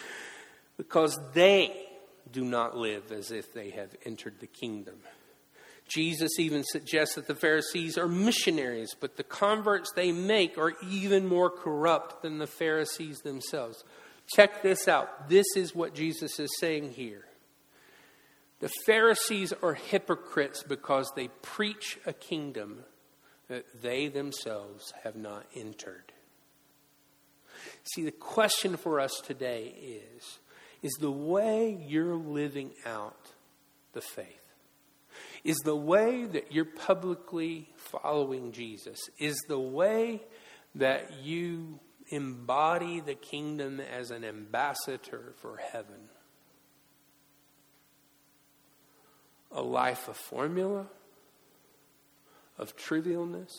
because 0.77 1.19
they 1.33 1.87
do 2.31 2.45
not 2.45 2.77
live 2.77 3.13
as 3.13 3.31
if 3.31 3.55
they 3.55 3.71
have 3.71 3.97
entered 4.05 4.41
the 4.41 4.47
kingdom. 4.47 4.97
Jesus 5.89 6.39
even 6.39 6.65
suggests 6.65 7.15
that 7.15 7.27
the 7.27 7.35
Pharisees 7.35 7.97
are 7.97 8.09
missionaries, 8.09 8.95
but 8.99 9.17
the 9.17 9.23
converts 9.23 9.93
they 9.93 10.13
make 10.13 10.59
are 10.59 10.73
even 10.87 11.27
more 11.27 11.51
corrupt 11.51 12.23
than 12.23 12.39
the 12.39 12.47
Pharisees 12.47 13.21
themselves. 13.21 13.85
Check 14.27 14.63
this 14.63 14.89
out. 14.89 15.29
This 15.29 15.47
is 15.57 15.75
what 15.75 15.95
Jesus 15.95 16.39
is 16.41 16.51
saying 16.59 16.93
here. 16.93 17.25
The 18.61 18.71
Pharisees 18.87 19.53
are 19.63 19.75
hypocrites 19.75 20.63
because 20.63 21.13
they 21.15 21.29
preach 21.43 21.99
a 22.07 22.13
kingdom 22.13 22.85
that 23.49 23.83
they 23.83 24.09
themselves 24.09 24.93
have 25.03 25.17
not 25.17 25.45
entered. 25.55 26.13
See, 27.95 28.05
the 28.05 28.13
question 28.13 28.77
for 28.77 29.01
us 29.01 29.21
today 29.27 29.75
is 30.17 30.39
is 30.83 30.93
the 31.01 31.11
way 31.11 31.79
you're 31.87 32.17
living 32.17 32.73
out 32.85 33.33
the 33.95 34.03
faith? 34.03 34.27
Is 35.43 35.57
the 35.65 35.77
way 35.77 36.25
that 36.25 36.53
you're 36.53 36.65
publicly 36.65 37.71
following 37.77 38.53
Jesus? 38.53 38.99
Is 39.19 39.37
the 39.49 39.59
way 39.59 40.23
that 40.75 41.23
you 41.23 41.81
embody 42.09 43.01
the 43.01 43.15
kingdom 43.15 43.81
as 43.81 44.11
an 44.11 44.25
ambassador 44.25 45.35
for 45.37 45.57
heaven? 45.57 46.09
A 49.53 49.63
life 49.63 50.09
of 50.09 50.17
formula, 50.17 50.87
of 52.59 52.77
trivialness, 52.77 53.51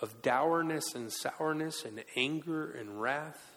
of 0.00 0.22
dourness 0.22 0.94
and 0.94 1.10
sourness 1.12 1.84
and 1.84 2.04
anger 2.16 2.70
and 2.70 3.00
wrath? 3.00 3.52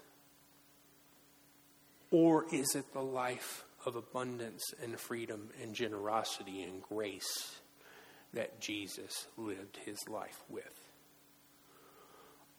Or 2.12 2.45
is 2.53 2.75
it 2.75 2.93
the 2.93 3.01
life 3.01 3.65
of 3.86 3.95
abundance 3.95 4.63
and 4.81 4.99
freedom 4.99 5.49
and 5.62 5.73
generosity 5.73 6.63
and 6.63 6.81
grace 6.81 7.60
that 8.33 8.62
Jesus 8.62 9.27
lived 9.36 9.77
his 9.86 9.97
life 10.07 10.41
with? 10.49 10.76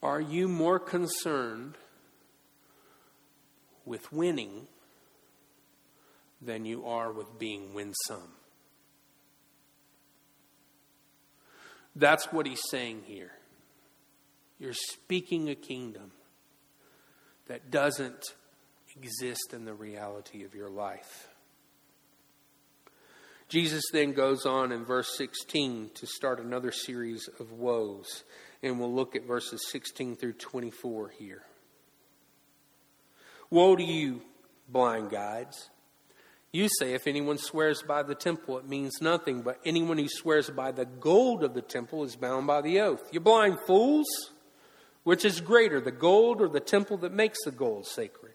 Are 0.03 0.21
you 0.21 0.49
more 0.49 0.79
concerned 0.79 1.77
with 3.85 4.13
winning 4.13 4.69
than 6.41 6.65
you 6.65 6.87
are 6.87 7.13
with 7.13 7.39
being 7.39 7.75
winsome? 7.75 8.33
That's 11.97 12.33
what 12.33 12.47
he's 12.47 12.63
saying 12.71 13.03
here. 13.07 13.33
You're 14.61 14.73
speaking 14.73 15.51
a 15.51 15.55
kingdom 15.55 16.13
that 17.49 17.71
doesn't 17.71 18.35
exist 18.97 19.53
in 19.53 19.65
the 19.65 19.75
reality 19.75 20.45
of 20.45 20.55
your 20.55 20.69
life. 20.69 21.29
Jesus 23.49 23.83
then 23.93 24.13
goes 24.13 24.45
on 24.45 24.73
in 24.73 24.85
verse 24.85 25.17
16 25.17 25.91
to 25.95 26.07
start 26.07 26.39
another 26.39 26.71
series 26.71 27.29
of 27.41 27.53
woes, 27.53 28.25
and 28.63 28.79
we'll 28.79 28.93
look 28.93 29.15
at 29.15 29.27
verses 29.27 29.69
16 29.71 30.17
through 30.17 30.35
24 30.35 31.11
here. 31.19 31.43
Woe 33.51 33.77
to 33.77 33.83
you, 33.83 34.23
blind 34.69 35.11
guides! 35.11 35.71
You 36.53 36.69
say, 36.79 36.95
if 36.95 37.07
anyone 37.07 37.37
swears 37.37 37.83
by 37.83 38.03
the 38.03 38.15
temple, 38.15 38.59
it 38.59 38.67
means 38.67 39.03
nothing, 39.03 39.43
but 39.43 39.61
anyone 39.67 39.99
who 39.99 40.09
swears 40.09 40.49
by 40.49 40.73
the 40.73 40.87
gold 40.87 41.45
of 41.45 41.53
the 41.53 41.63
temple 41.63 42.05
is 42.05 42.17
bound 42.17 42.47
by 42.47 42.63
the 42.63 42.81
oath. 42.81 43.07
You 43.13 43.21
blind 43.21 43.59
fools! 43.67 44.07
Which 45.05 45.25
is 45.25 45.41
greater, 45.41 45.81
the 45.81 45.91
gold 45.91 46.41
or 46.41 46.49
the 46.49 46.61
temple 46.61 46.99
that 46.99 47.13
makes 47.13 47.39
the 47.45 47.51
gold 47.51 47.87
sacred? 47.87 48.33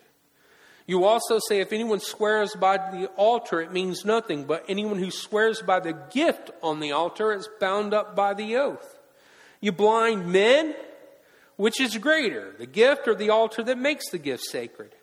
You 0.86 1.06
also 1.06 1.40
say, 1.48 1.60
if 1.60 1.72
anyone 1.72 2.00
swears 2.00 2.56
by 2.56 2.78
the 2.78 3.08
altar, 3.16 3.62
it 3.62 3.72
means 3.72 4.06
nothing, 4.06 4.44
but 4.44 4.66
anyone 4.68 5.00
who 5.00 5.12
swears 5.12 5.62
by 5.62 5.80
the 5.80 5.94
gift 6.12 6.52
on 6.62 6.80
the 6.80 6.92
altar 6.92 7.32
is 7.34 7.48
bound 7.60 7.94
up 7.94 8.16
by 8.16 8.34
the 8.34 8.58
oath. 8.58 8.93
You 9.64 9.72
blind 9.72 10.26
men, 10.26 10.76
which 11.56 11.80
is 11.80 11.98
greater, 11.98 12.54
the 12.60 12.66
gift 12.66 13.08
or 13.08 13.16
the 13.16 13.30
altar 13.30 13.64
that 13.64 13.78
makes 13.78 14.10
the 14.10 14.18
gift 14.18 14.44
sacred? 14.44 14.94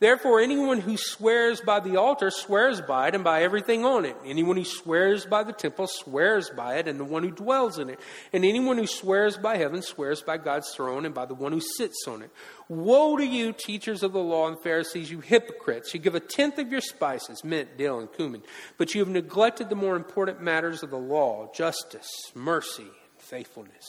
Therefore, 0.00 0.40
anyone 0.40 0.80
who 0.80 0.96
swears 0.96 1.60
by 1.60 1.78
the 1.78 1.96
altar 1.96 2.32
swears 2.32 2.80
by 2.80 3.06
it 3.06 3.14
and 3.14 3.22
by 3.22 3.44
everything 3.44 3.84
on 3.84 4.04
it. 4.04 4.16
Anyone 4.26 4.56
who 4.56 4.64
swears 4.64 5.26
by 5.26 5.44
the 5.44 5.52
temple 5.52 5.86
swears 5.86 6.50
by 6.50 6.78
it 6.78 6.88
and 6.88 6.98
the 6.98 7.04
one 7.04 7.22
who 7.22 7.30
dwells 7.30 7.78
in 7.78 7.88
it. 7.88 8.00
And 8.32 8.44
anyone 8.44 8.78
who 8.78 8.88
swears 8.88 9.36
by 9.36 9.58
heaven 9.58 9.80
swears 9.80 10.22
by 10.22 10.38
God's 10.38 10.74
throne 10.74 11.06
and 11.06 11.14
by 11.14 11.26
the 11.26 11.34
one 11.34 11.52
who 11.52 11.60
sits 11.60 12.08
on 12.08 12.22
it. 12.22 12.30
Woe 12.68 13.16
to 13.16 13.24
you, 13.24 13.52
teachers 13.52 14.02
of 14.02 14.12
the 14.12 14.18
law 14.18 14.48
and 14.48 14.60
Pharisees, 14.60 15.08
you 15.08 15.20
hypocrites! 15.20 15.94
You 15.94 16.00
give 16.00 16.16
a 16.16 16.20
tenth 16.20 16.58
of 16.58 16.72
your 16.72 16.80
spices, 16.80 17.44
mint, 17.44 17.78
dill, 17.78 18.00
and 18.00 18.12
cumin, 18.12 18.42
but 18.76 18.92
you 18.92 19.04
have 19.04 19.08
neglected 19.08 19.68
the 19.68 19.76
more 19.76 19.94
important 19.94 20.42
matters 20.42 20.82
of 20.82 20.90
the 20.90 20.98
law 20.98 21.52
justice, 21.54 22.10
mercy, 22.34 22.90
faithfulness. 23.24 23.84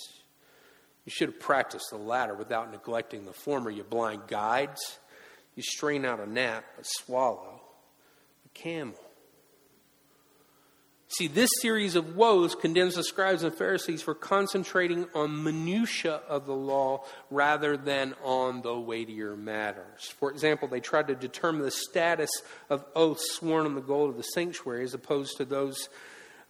You 1.06 1.12
should 1.12 1.30
have 1.30 1.40
practiced 1.40 1.90
the 1.92 1.98
latter 1.98 2.34
without 2.34 2.72
neglecting 2.72 3.26
the 3.26 3.34
former, 3.34 3.70
you 3.70 3.84
blind 3.84 4.24
guides. 4.28 5.00
You 5.56 5.64
strain 5.64 6.04
out 6.04 6.20
a 6.20 6.30
gnat, 6.30 6.66
but 6.76 6.86
swallow 6.86 7.62
a 8.46 8.50
camel. 8.58 9.00
See, 11.08 11.28
this 11.28 11.50
series 11.62 11.96
of 11.96 12.16
woes 12.18 12.56
condemns 12.56 12.96
the 12.96 13.04
scribes 13.04 13.44
and 13.44 13.56
Pharisees 13.56 14.02
for 14.02 14.16
concentrating 14.16 15.06
on 15.14 15.44
minutia 15.44 16.16
of 16.28 16.46
the 16.46 16.56
law 16.56 17.06
rather 17.30 17.78
than 17.78 18.16
on 18.24 18.64
the 18.64 18.78
weightier 18.78 19.38
matters. 19.38 20.10
For 20.20 20.32
example, 20.32 20.68
they 20.68 20.82
tried 20.82 21.08
to 21.08 21.16
determine 21.16 21.62
the 21.62 21.72
status 21.72 22.32
of 22.70 22.84
oaths 22.96 23.24
sworn 23.34 23.66
on 23.66 23.76
the 23.76 23.82
gold 23.82 24.10
of 24.10 24.18
the 24.18 24.24
sanctuary 24.24 24.84
as 24.84 24.94
opposed 24.94 25.38
to 25.38 25.46
those 25.46 25.88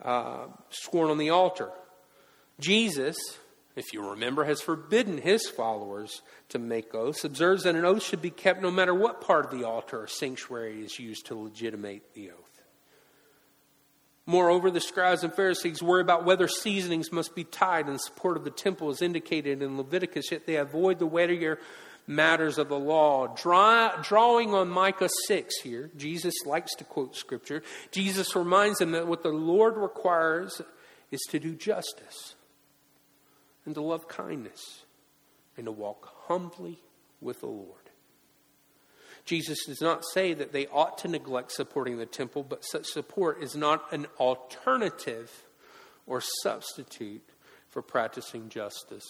uh, 0.02 0.48
sworn 0.69 1.12
on 1.12 1.17
the 1.17 1.30
altar. 1.30 1.69
Jesus 2.60 3.18
if 3.76 3.91
you 3.91 4.10
remember, 4.10 4.46
has 4.46 4.62
forbidden 4.62 5.18
his 5.18 5.48
followers 5.50 6.22
to 6.50 6.60
make 6.60 6.96
oaths, 6.96 7.26
observes 7.26 7.63
that 7.63 7.76
an 7.76 7.84
oath 7.84 8.04
should 8.04 8.22
be 8.22 8.30
kept 8.30 8.62
no 8.62 8.72
matter 8.72 8.94
what 8.94 9.22
part 9.22 9.46
of 9.46 9.52
the 9.52 9.68
altar 9.68 10.04
or 10.04 10.08
sanctuary 10.08 10.84
is 10.84 10.98
used 10.98 11.26
to 11.26 11.36
legitimate 11.36 12.13
the 12.13 12.32
oath. 12.32 12.63
Moreover, 14.26 14.72
the 14.72 14.82
scribes 14.82 15.24
and 15.24 15.34
Pharisees 15.34 15.84
worry 15.84 16.02
about 16.02 16.26
whether 16.26 16.48
seasonings 16.48 17.12
must 17.12 17.36
be 17.36 17.44
tied 17.44 17.88
in 17.88 18.00
support 18.00 18.38
of 18.38 18.44
the 18.44 18.50
temple 18.50 18.89
as 18.89 19.02
indicated 19.02 19.62
in 19.62 19.78
Leviticus, 19.78 20.32
yet 20.32 20.48
they 20.48 20.56
avoid 20.56 20.98
the 20.98 21.06
weightier 21.06 21.60
matters 22.08 22.58
of 22.58 22.70
the 22.70 22.80
law. 22.80 23.28
Draw, 23.28 24.02
drawing 24.02 24.54
on 24.54 24.70
Micah 24.70 25.10
6 25.28 25.54
here, 25.63 25.91
Jesus 25.98 26.34
likes 26.46 26.74
to 26.76 26.84
quote 26.86 27.15
scripture. 27.15 27.62
Jesus 27.91 28.36
reminds 28.36 28.80
them 28.80 28.94
that 28.94 29.06
what 29.06 29.22
the 29.22 29.30
Lord 29.30 29.76
requires 29.76 30.62
is 31.12 31.22
to 31.30 31.39
do 31.39 31.54
justice 31.54 32.35
and 33.65 33.75
to 33.75 33.82
love 33.82 34.08
kindness 34.08 34.84
and 35.58 35.65
to 35.65 35.71
walk 35.71 36.10
humbly 36.28 36.80
with 37.21 37.39
the 37.39 37.47
Lord. 37.47 37.80
Jesus 39.25 39.65
does 39.65 39.82
not 39.82 40.04
say 40.06 40.34
that 40.34 40.51
they 40.51 40.67
ought 40.67 40.99
to 40.99 41.08
neglect 41.08 41.51
supporting 41.51 41.97
the 41.97 42.06
temple, 42.06 42.43
but 42.43 42.63
such 42.63 42.86
support 42.86 43.41
is 43.41 43.56
not 43.56 43.91
an 43.91 44.06
alternative 44.19 45.32
or 46.06 46.21
substitute 46.43 47.28
for 47.69 47.82
practicing 47.82 48.49
justice 48.49 49.06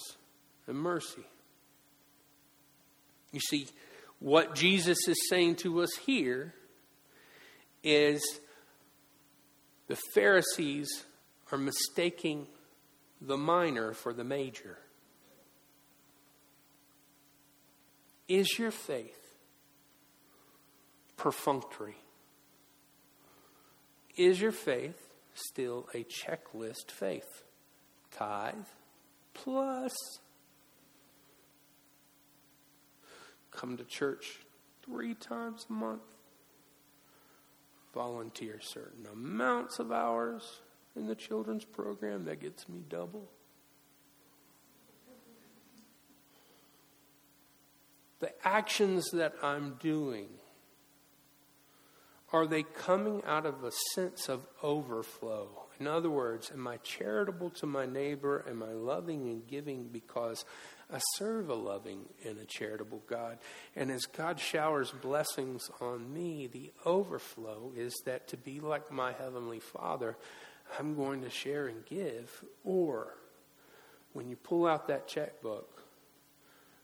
and 0.67 0.77
mercy. 0.77 1.25
You 3.33 3.41
see, 3.41 3.67
what 4.19 4.55
Jesus 4.55 5.07
is 5.07 5.27
saying 5.29 5.57
to 5.57 5.81
us 5.81 5.93
here 6.05 6.53
is 7.83 8.23
the 9.87 9.97
Pharisees 10.13 11.03
are 11.51 11.57
mistaking 11.57 12.47
the 13.21 13.37
minor 13.37 13.93
for 13.93 14.13
the 14.13 14.23
major. 14.23 14.77
Is 18.27 18.57
your 18.57 18.71
faith 18.71 19.35
perfunctory? 21.17 21.97
Is 24.17 24.41
your 24.41 24.51
faith 24.51 25.09
still 25.33 25.87
a 25.93 26.05
checklist 26.05 26.89
faith? 26.89 27.43
Tithe 28.11 28.55
plus 29.33 29.93
come 33.51 33.77
to 33.77 33.83
church 33.83 34.39
three 34.85 35.13
times 35.13 35.65
a 35.69 35.73
month, 35.73 36.01
volunteer 37.93 38.59
certain 38.61 39.05
amounts 39.11 39.79
of 39.79 39.91
hours 39.91 40.61
in 40.95 41.07
the 41.07 41.15
children's 41.15 41.65
program, 41.65 42.25
that 42.25 42.39
gets 42.39 42.67
me 42.69 42.83
double. 42.89 43.29
The 48.19 48.31
actions 48.47 49.11
that 49.11 49.33
I'm 49.43 49.75
doing, 49.81 50.27
are 52.31 52.47
they 52.47 52.63
coming 52.63 53.21
out 53.25 53.45
of 53.45 53.63
a 53.63 53.71
sense 53.93 54.29
of 54.29 54.47
overflow? 54.63 55.49
In 55.79 55.87
other 55.87 56.09
words, 56.09 56.51
am 56.53 56.67
I 56.67 56.77
charitable 56.77 57.49
to 57.51 57.65
my 57.65 57.85
neighbor? 57.85 58.45
Am 58.47 58.63
I 58.63 58.71
loving 58.71 59.27
and 59.27 59.45
giving 59.45 59.89
because 59.89 60.45
I 60.91 60.99
serve 61.15 61.49
a 61.49 61.53
loving 61.53 62.05
and 62.25 62.39
a 62.39 62.45
charitable 62.45 63.03
God? 63.07 63.39
And 63.75 63.91
as 63.91 64.05
God 64.05 64.39
showers 64.39 64.91
blessings 64.91 65.69
on 65.81 66.13
me, 66.13 66.47
the 66.47 66.71
overflow 66.85 67.73
is 67.75 67.93
that 68.05 68.29
to 68.29 68.37
be 68.37 68.61
like 68.61 68.91
my 68.91 69.11
Heavenly 69.11 69.59
Father, 69.59 70.15
I'm 70.79 70.95
going 70.95 71.21
to 71.21 71.29
share 71.29 71.67
and 71.67 71.85
give. 71.85 72.43
Or 72.63 73.15
when 74.13 74.29
you 74.29 74.35
pull 74.35 74.67
out 74.67 74.87
that 74.87 75.07
checkbook, 75.07 75.83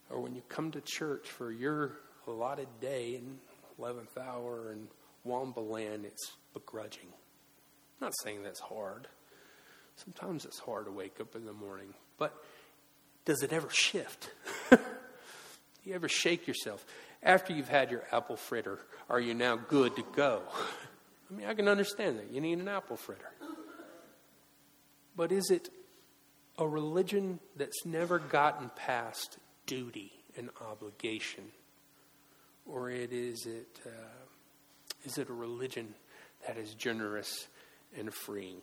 or 0.10 0.20
when 0.20 0.36
you 0.36 0.42
come 0.50 0.72
to 0.72 0.82
church 0.82 1.28
for 1.30 1.52
your 1.52 1.94
allotted 2.28 2.68
day 2.80 3.16
in 3.16 3.40
11th 3.80 4.18
hour 4.22 4.72
in 4.74 4.88
Wambaland, 5.26 6.06
it's 6.06 6.34
begrudging. 6.54 7.08
I'm 7.08 8.08
not 8.08 8.14
saying 8.24 8.44
that's 8.44 8.60
hard. 8.60 9.08
Sometimes 9.96 10.46
it's 10.46 10.60
hard 10.60 10.86
to 10.86 10.92
wake 10.92 11.20
up 11.20 11.36
in 11.36 11.46
the 11.46 11.54
morning. 11.54 11.94
But 12.18 12.34
does 13.26 13.44
it 13.44 13.54
ever 13.54 13.70
shift? 13.70 14.32
Do 14.70 14.78
you 15.84 15.94
ever 15.94 16.10
shake 16.10 16.48
yourself? 16.48 16.86
After 17.24 17.54
you've 17.54 17.70
had 17.70 17.92
your 17.92 18.04
apple 18.12 18.36
fritter, 18.36 18.80
are 19.10 19.20
you 19.20 19.34
now 19.34 19.56
good 19.56 19.96
to 19.96 20.04
go? 20.16 20.42
I 21.32 21.34
mean, 21.34 21.48
I 21.48 21.54
can 21.54 21.68
understand 21.68 22.20
that. 22.20 22.32
You 22.32 22.42
need 22.42 22.60
an 22.60 22.68
apple 22.68 22.98
fritter. 22.98 23.32
But 25.16 25.32
is 25.32 25.50
it 25.52 25.70
a 26.58 26.68
religion 26.68 27.40
that's 27.56 27.86
never 27.86 28.20
gotten 28.20 28.70
past 28.76 29.38
duty 29.66 30.12
and 30.38 30.50
obligation? 30.70 31.46
Or 32.66 32.90
it, 32.90 33.12
is, 33.12 33.46
it, 33.46 33.80
uh, 33.86 34.26
is 35.04 35.18
it 35.18 35.30
a 35.30 35.34
religion 35.34 35.94
that 36.48 36.58
is 36.58 36.74
generous 36.74 37.48
and 37.98 38.14
freeing? 38.14 38.62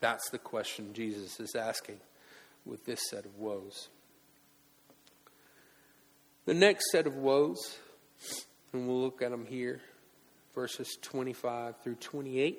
That's 0.00 0.30
the 0.30 0.38
question 0.38 0.94
Jesus 0.94 1.38
is 1.40 1.54
asking 1.54 2.00
with 2.64 2.84
this 2.86 3.00
set 3.10 3.24
of 3.24 3.36
woes. 3.36 3.88
The 6.46 6.54
next 6.54 6.90
set 6.90 7.06
of 7.06 7.16
woes, 7.16 7.78
and 8.72 8.88
we'll 8.88 9.02
look 9.02 9.22
at 9.22 9.30
them 9.30 9.46
here, 9.46 9.80
verses 10.54 10.96
25 11.02 11.76
through 11.82 11.96
28. 11.96 12.58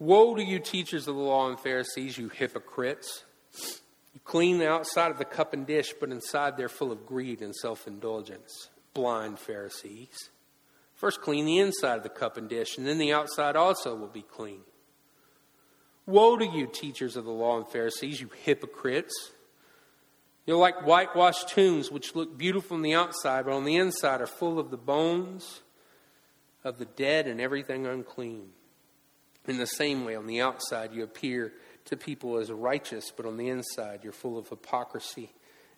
Woe 0.00 0.34
to 0.34 0.42
you, 0.42 0.58
teachers 0.58 1.06
of 1.06 1.14
the 1.14 1.20
law 1.20 1.50
and 1.50 1.60
Pharisees, 1.60 2.16
you 2.16 2.30
hypocrites! 2.30 3.24
You 4.14 4.20
clean 4.24 4.56
the 4.56 4.66
outside 4.66 5.10
of 5.10 5.18
the 5.18 5.26
cup 5.26 5.52
and 5.52 5.66
dish, 5.66 5.92
but 6.00 6.08
inside 6.08 6.56
they're 6.56 6.70
full 6.70 6.90
of 6.90 7.04
greed 7.04 7.42
and 7.42 7.54
self 7.54 7.86
indulgence. 7.86 8.70
Blind 8.94 9.38
Pharisees. 9.38 10.30
First, 10.94 11.20
clean 11.20 11.44
the 11.44 11.58
inside 11.58 11.98
of 11.98 12.02
the 12.02 12.08
cup 12.08 12.38
and 12.38 12.48
dish, 12.48 12.78
and 12.78 12.86
then 12.86 12.96
the 12.96 13.12
outside 13.12 13.56
also 13.56 13.94
will 13.94 14.08
be 14.08 14.22
clean. 14.22 14.62
Woe 16.06 16.38
to 16.38 16.46
you, 16.46 16.66
teachers 16.66 17.14
of 17.14 17.26
the 17.26 17.30
law 17.30 17.58
and 17.58 17.68
Pharisees, 17.68 18.22
you 18.22 18.30
hypocrites! 18.42 19.32
You're 20.46 20.56
like 20.56 20.86
whitewashed 20.86 21.50
tombs, 21.50 21.90
which 21.90 22.16
look 22.16 22.38
beautiful 22.38 22.78
on 22.78 22.82
the 22.82 22.94
outside, 22.94 23.44
but 23.44 23.52
on 23.52 23.66
the 23.66 23.76
inside 23.76 24.22
are 24.22 24.26
full 24.26 24.58
of 24.58 24.70
the 24.70 24.78
bones 24.78 25.60
of 26.64 26.78
the 26.78 26.86
dead 26.86 27.26
and 27.26 27.38
everything 27.38 27.86
unclean. 27.86 28.48
In 29.48 29.58
the 29.58 29.66
same 29.66 30.04
way, 30.04 30.16
on 30.16 30.26
the 30.26 30.40
outside, 30.40 30.92
you 30.92 31.02
appear 31.02 31.52
to 31.86 31.96
people 31.96 32.38
as 32.38 32.52
righteous, 32.52 33.10
but 33.14 33.26
on 33.26 33.36
the 33.36 33.48
inside, 33.48 34.00
you're 34.02 34.12
full 34.12 34.38
of 34.38 34.48
hypocrisy 34.48 35.32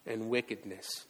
and 0.05 0.29
wickedness. 0.29 1.07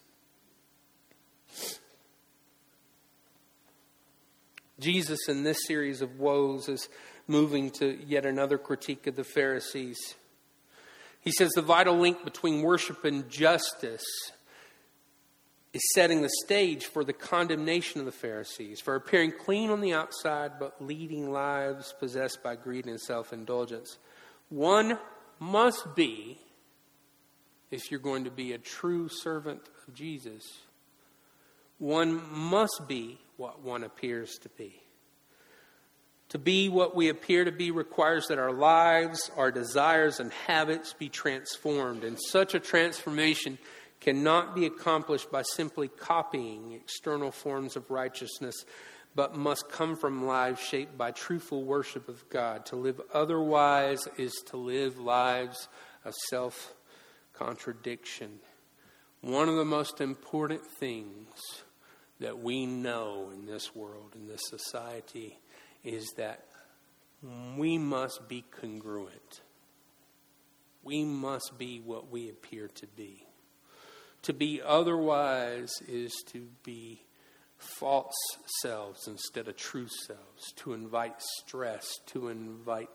Jesus, 4.78 5.28
in 5.28 5.44
this 5.44 5.66
series 5.66 6.02
of 6.02 6.18
woes, 6.18 6.68
is 6.68 6.88
moving 7.26 7.70
to 7.70 7.98
yet 8.04 8.26
another 8.26 8.58
critique 8.58 9.06
of 9.06 9.16
the 9.16 9.24
Pharisees. 9.24 10.14
He 11.20 11.30
says 11.30 11.52
the 11.52 11.62
vital 11.62 11.96
link 11.96 12.24
between 12.24 12.62
worship 12.62 13.04
and 13.04 13.28
justice 13.30 14.04
is 15.72 15.82
setting 15.94 16.20
the 16.20 16.30
stage 16.44 16.84
for 16.84 17.02
the 17.02 17.12
condemnation 17.12 18.00
of 18.00 18.06
the 18.06 18.12
Pharisees, 18.12 18.80
for 18.80 18.94
appearing 18.94 19.32
clean 19.32 19.70
on 19.70 19.80
the 19.80 19.94
outside 19.94 20.52
but 20.58 20.82
leading 20.84 21.32
lives 21.32 21.94
possessed 21.98 22.42
by 22.42 22.56
greed 22.56 22.86
and 22.86 23.00
self 23.00 23.32
indulgence. 23.32 23.98
One 24.50 24.98
must 25.38 25.96
be, 25.96 26.38
if 27.70 27.90
you're 27.90 28.00
going 28.00 28.24
to 28.24 28.30
be 28.30 28.52
a 28.52 28.58
true 28.58 29.08
servant 29.08 29.62
of 29.88 29.94
Jesus, 29.94 30.42
one 31.78 32.22
must 32.30 32.82
be 32.86 33.18
what 33.38 33.62
one 33.62 33.82
appears 33.82 34.38
to 34.42 34.48
be. 34.50 34.82
To 36.28 36.38
be 36.38 36.68
what 36.68 36.94
we 36.94 37.08
appear 37.08 37.44
to 37.44 37.52
be 37.52 37.70
requires 37.70 38.28
that 38.28 38.38
our 38.38 38.52
lives, 38.52 39.30
our 39.36 39.50
desires, 39.50 40.20
and 40.20 40.32
habits 40.32 40.94
be 40.94 41.08
transformed. 41.08 42.04
And 42.04 42.18
such 42.18 42.54
a 42.54 42.60
transformation 42.60 43.58
cannot 44.02 44.54
be 44.56 44.66
accomplished 44.66 45.30
by 45.30 45.42
simply 45.42 45.86
copying 45.86 46.72
external 46.72 47.30
forms 47.30 47.76
of 47.76 47.88
righteousness, 47.88 48.64
but 49.14 49.36
must 49.36 49.70
come 49.70 49.94
from 49.94 50.26
lives 50.26 50.60
shaped 50.60 50.98
by 50.98 51.12
truthful 51.12 51.62
worship 51.62 52.08
of 52.08 52.28
God. 52.28 52.66
To 52.66 52.76
live 52.76 53.00
otherwise 53.14 54.08
is 54.18 54.32
to 54.46 54.56
live 54.56 54.98
lives 54.98 55.68
of 56.04 56.14
self 56.30 56.74
contradiction. 57.32 58.40
One 59.20 59.48
of 59.48 59.54
the 59.54 59.64
most 59.64 60.00
important 60.00 60.66
things 60.66 61.28
that 62.18 62.40
we 62.40 62.66
know 62.66 63.30
in 63.32 63.46
this 63.46 63.72
world, 63.72 64.16
in 64.16 64.26
this 64.26 64.42
society, 64.48 65.38
is 65.84 66.12
that 66.16 66.44
we 67.56 67.78
must 67.78 68.28
be 68.28 68.44
congruent. 68.60 69.42
We 70.82 71.04
must 71.04 71.52
be 71.56 71.78
what 71.78 72.10
we 72.10 72.28
appear 72.28 72.66
to 72.66 72.86
be. 72.96 73.21
To 74.22 74.32
be 74.32 74.60
otherwise 74.64 75.72
is 75.88 76.12
to 76.28 76.46
be 76.62 77.02
false 77.56 78.14
selves 78.60 79.06
instead 79.06 79.48
of 79.48 79.56
true 79.56 79.88
selves, 80.06 80.52
to 80.56 80.72
invite 80.72 81.20
stress, 81.40 81.86
to 82.06 82.28
invite 82.28 82.90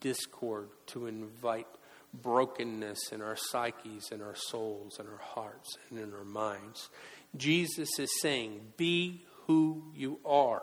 discord, 0.00 0.68
to 0.86 1.06
invite 1.06 1.66
brokenness 2.14 3.12
in 3.12 3.22
our 3.22 3.36
psyches, 3.36 4.10
in 4.12 4.20
our 4.20 4.34
souls, 4.34 4.98
in 4.98 5.06
our 5.06 5.20
hearts, 5.20 5.76
and 5.90 5.98
in 5.98 6.12
our 6.12 6.24
minds. 6.24 6.90
Jesus 7.36 7.98
is 7.98 8.10
saying, 8.20 8.60
Be 8.76 9.24
who 9.46 9.82
you 9.94 10.18
are. 10.24 10.62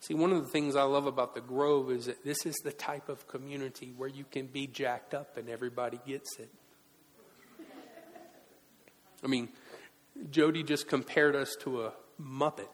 See, 0.00 0.14
one 0.14 0.32
of 0.32 0.44
the 0.44 0.50
things 0.50 0.76
I 0.76 0.82
love 0.82 1.06
about 1.06 1.34
the 1.34 1.40
Grove 1.40 1.90
is 1.90 2.06
that 2.06 2.24
this 2.24 2.46
is 2.46 2.54
the 2.62 2.72
type 2.72 3.08
of 3.08 3.26
community 3.26 3.92
where 3.96 4.08
you 4.08 4.24
can 4.30 4.46
be 4.46 4.66
jacked 4.66 5.14
up 5.14 5.36
and 5.36 5.48
everybody 5.48 5.98
gets 6.06 6.38
it. 6.38 6.50
I 9.26 9.28
mean, 9.28 9.48
Jody 10.30 10.62
just 10.62 10.86
compared 10.86 11.34
us 11.34 11.56
to 11.62 11.82
a 11.82 11.92
Muppet. 12.22 12.68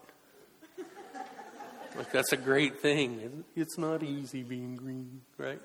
Like, 1.97 2.13
that's 2.13 2.33
a 2.35 2.37
great 2.37 2.79
thing. 2.81 3.45
It's 3.57 3.79
not 3.79 4.03
easy 4.03 4.43
being 4.43 4.77
green, 4.77 5.23
right? 5.39 5.63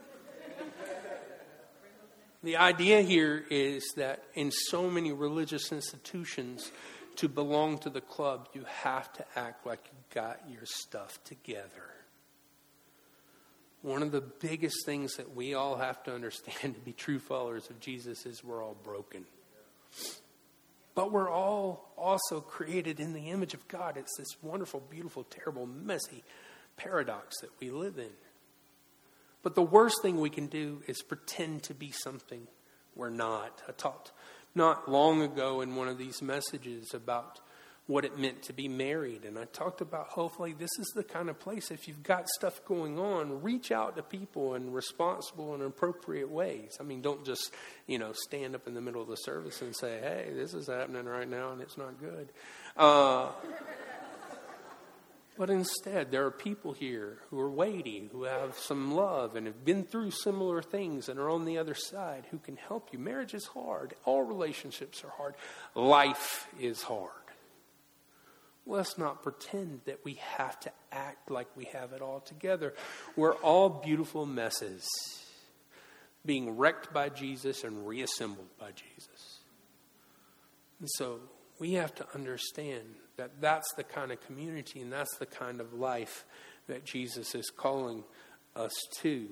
The 2.41 2.56
idea 2.56 3.02
here 3.02 3.43
is 3.50 3.84
that 3.97 4.23
in 4.34 4.50
so 4.52 4.89
many 4.89 5.12
religious 5.12 5.73
institutions, 5.73 6.71
to 7.17 7.28
belong 7.28 7.80
to 7.80 7.89
the 7.89 8.00
club, 8.00 8.47
you 8.54 8.63
have 8.84 9.12
to 9.13 9.26
act 9.36 9.65
like 9.65 9.82
you 9.91 9.97
got 10.13 10.39
your 10.50 10.65
stuff 10.65 11.21
together. 11.26 11.91
One 13.82 14.04
of 14.04 14.13
the 14.13 14.21
biggest 14.21 14.86
things 14.86 15.15
that 15.17 15.36
we 15.36 15.54
all 15.54 15.76
have 15.76 16.02
to 16.04 16.15
understand 16.15 16.76
to 16.76 16.80
be 16.80 16.93
true 16.93 17.19
followers 17.19 17.69
of 17.69 17.82
Jesus 17.82 18.26
is 18.26 18.41
we're 18.41 18.63
all 18.63 18.78
broken. 18.86 19.26
But 20.97 21.12
we're 21.12 21.29
all 21.29 21.91
also 21.95 22.41
created 22.41 22.99
in 22.99 23.13
the 23.13 23.29
image 23.29 23.53
of 23.53 23.67
God. 23.67 23.97
It's 23.97 24.17
this 24.17 24.36
wonderful, 24.41 24.79
beautiful, 24.79 25.25
terrible, 25.25 25.67
messy 25.67 26.23
paradox 26.75 27.39
that 27.41 27.52
we 27.60 27.69
live 27.69 28.00
in. 28.00 28.10
But 29.43 29.54
the 29.54 29.62
worst 29.62 30.02
thing 30.02 30.19
we 30.19 30.31
can 30.31 30.48
do 30.48 30.81
is 30.87 31.04
pretend 31.04 31.62
to 31.63 31.75
be 31.75 31.91
something 31.91 32.48
we're 32.95 33.12
not. 33.12 33.62
I 33.69 33.73
talked 33.73 34.12
not 34.56 34.89
long 34.89 35.21
ago 35.21 35.62
in 35.62 35.75
one 35.75 35.87
of 35.87 36.00
these 36.00 36.19
messages 36.23 36.91
about 36.95 37.41
what 37.88 38.04
it 38.04 38.19
meant 38.19 38.44
to 38.44 38.54
be 38.54 38.67
married. 38.67 39.23
And 39.23 39.40
I 39.40 39.46
talked 39.46 39.79
about 39.79 40.08
hopefully 40.08 40.54
this 40.54 40.69
is 40.77 40.92
the 40.94 41.04
kind 41.04 41.29
of 41.29 41.40
place, 41.40 41.71
if 41.71 41.88
you've 41.88 42.04
got 42.04 42.27
stuff 42.27 42.63
going 42.65 43.00
on, 43.00 43.42
reach 43.42 43.71
out 43.71 43.96
to 43.96 44.04
people 44.04 44.56
in 44.56 44.73
responsible 44.73 45.54
and 45.54 45.63
appropriate 45.63 46.29
ways. 46.29 46.77
I 46.79 46.83
mean, 46.83 47.02
don't 47.02 47.25
just, 47.25 47.54
you 47.88 47.98
know, 47.98 48.12
stand 48.13 48.56
up 48.56 48.67
in 48.67 48.73
the 48.73 48.81
middle 48.81 49.02
of 49.02 49.08
the 49.08 49.15
service 49.15 49.62
and 49.62 49.73
say, 49.73 50.00
hey, 50.02 50.31
this 50.35 50.54
is 50.54 50.67
happening 50.67 51.06
right 51.06 51.29
now 51.29 51.54
and 51.54 51.62
it's 51.62 51.77
not 51.77 51.98
good. 52.00 52.29
Uh, 52.75 53.29
but 55.38 55.50
instead, 55.50 56.12
there 56.12 56.25
are 56.25 56.31
people 56.31 56.73
here 56.73 57.19
who 57.29 57.40
are 57.40 57.50
weighty, 57.50 58.10
who 58.12 58.23
have 58.23 58.58
some 58.58 58.96
love 58.96 59.35
and 59.35 59.46
have 59.46 59.63
been 59.63 59.83
through 59.85 60.12
similar 60.12 60.62
things 60.62 61.08
and 61.08 61.19
are 61.19 61.29
on 61.29 61.46
the 61.46 61.58
other 61.58 61.75
side 61.75 62.25
who 62.31 62.40
can 62.40 62.58
help 62.58 62.90
you. 62.92 63.00
Marriage 63.00 63.33
is 63.33 63.46
hard. 63.46 63.94
All 64.04 64.23
relationships 64.23 65.04
are 65.06 65.12
hard. 65.12 65.35
Life 65.73 66.48
is 66.60 66.81
hard. 66.81 67.12
Let's 68.69 68.97
not 68.97 69.23
pretend 69.23 69.81
that 69.85 70.03
we 70.03 70.15
have 70.35 70.59
to 70.61 70.71
act 70.91 71.31
like 71.31 71.47
we 71.55 71.65
have 71.71 71.93
it 71.93 72.01
all 72.01 72.19
together. 72.19 72.73
We're 73.15 73.35
all 73.35 73.69
beautiful 73.69 74.25
messes 74.25 74.85
being 76.25 76.57
wrecked 76.57 76.93
by 76.93 77.07
Jesus 77.07 77.63
and 77.63 77.87
reassembled 77.87 78.49
by 78.59 78.71
Jesus. 78.71 79.39
And 80.81 80.89
so 80.95 81.21
we 81.59 81.73
have 81.73 81.95
to 81.95 82.05
understand 82.13 82.83
that 83.15 83.39
that's 83.39 83.73
the 83.77 83.83
kind 83.83 84.11
of 84.11 84.19
community 84.27 84.81
and 84.81 84.91
that's 84.91 85.15
the 85.17 85.25
kind 85.25 85.61
of 85.61 85.73
life 85.73 86.25
that 86.67 86.83
Jesus 86.85 87.33
is 87.33 87.49
calling 87.49 88.03
us 88.55 88.73
to. 88.99 89.29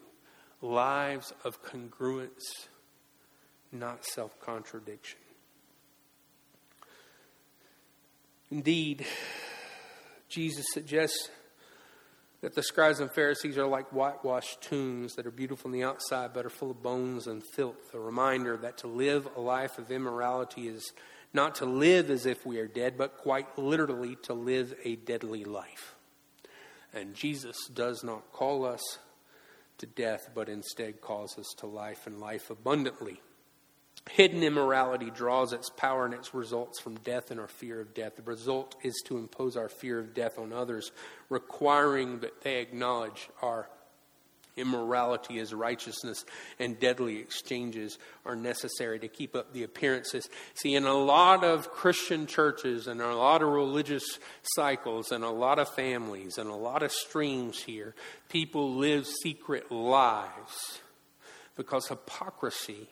Lives 0.61 1.33
of 1.43 1.61
congruence, 1.61 2.67
not 3.71 4.05
self 4.05 4.39
contradiction. 4.39 5.19
Indeed, 8.52 9.06
Jesus 10.30 10.66
suggests 10.74 11.30
that 12.41 12.54
the 12.54 12.62
scribes 12.62 13.00
and 13.00 13.12
Pharisees 13.12 13.58
are 13.58 13.66
like 13.66 13.91
whitewashed 13.91 14.62
tombs 14.62 15.16
that 15.16 15.26
are 15.26 15.32
beautiful 15.32 15.70
on 15.70 15.72
the 15.72 15.84
outside 15.84 16.32
but 16.34 16.46
are 16.46 16.50
full 16.50 16.72
of 16.72 16.84
bones 16.84 17.26
and 17.26 17.41
filth. 17.56 17.93
A 17.93 18.00
reminder 18.00 18.56
that 18.58 18.78
to 18.80 18.88
live 18.88 19.28
a 19.36 19.41
life 19.41 19.80
of 19.80 19.89
immorality 19.89 20.68
is 20.68 20.91
not 21.34 21.56
to 21.56 21.66
live 21.66 22.10
as 22.10 22.26
if 22.26 22.46
we 22.46 22.60
are 22.60 22.68
dead, 22.68 22.98
but 22.98 23.18
quite 23.18 23.58
literally 23.58 24.16
to 24.24 24.34
live 24.34 24.74
a 24.84 24.96
deadly 24.96 25.43
life. 25.43 25.96
And 26.93 27.14
Jesus 27.14 27.58
does 27.74 28.04
not 28.04 28.32
call 28.32 28.64
us 28.64 29.00
to 29.80 29.86
death, 29.86 30.30
but 30.34 30.48
instead 30.48 31.02
calls 31.02 31.38
us 31.38 31.48
to 31.58 31.68
life 31.68 32.08
and 32.08 32.20
life 32.20 32.50
abundantly. 32.50 33.22
Hidden 34.12 34.43
immorality 34.43 35.10
draws 35.10 35.51
its 35.51 35.70
power 35.70 36.06
and 36.06 36.14
its 36.14 36.34
results 36.34 36.80
from 36.80 36.95
death 36.97 37.32
and 37.32 37.39
our 37.39 37.47
fear 37.47 37.82
of 37.82 37.93
death. 37.93 38.16
The 38.16 38.22
result 38.22 38.76
is 38.84 38.93
to 39.08 39.18
impose 39.18 39.58
our 39.58 39.68
fear 39.68 39.99
of 39.99 40.14
death 40.14 40.38
on 40.38 40.53
others, 40.53 40.91
requiring 41.30 42.20
that 42.20 42.41
they 42.41 42.62
acknowledge 42.62 43.30
our 43.41 43.68
immorality 44.58 45.39
as 45.39 45.53
righteousness 45.53 46.24
and 46.60 46.80
deadly 46.80 47.18
exchanges 47.18 47.97
are 48.26 48.36
necessary 48.36 48.99
to 48.99 49.08
keep 49.08 49.36
up 49.36 49.51
the 49.53 49.64
appearances. 49.64 50.30
See, 50.53 50.76
in 50.76 50.86
a 50.86 50.93
lot 50.93 51.43
of 51.43 51.72
Christian 51.72 52.26
churches 52.26 52.88
and 52.88 53.01
a 53.01 53.16
lot 53.16 53.41
of 53.41 53.49
religious 53.49 54.06
cycles 54.43 55.12
and 55.12 55.24
a 55.24 55.30
lot 55.30 55.60
of 55.60 55.68
families 55.70 56.38
and 56.38 56.49
a 56.49 56.56
lot 56.56 56.84
of 56.84 56.91
streams 56.91 57.62
here, 57.64 57.95
people 58.30 58.76
live 58.76 59.06
secret 59.24 59.72
lives 59.72 60.80
because 61.58 61.88
hypocrisy 61.88 62.88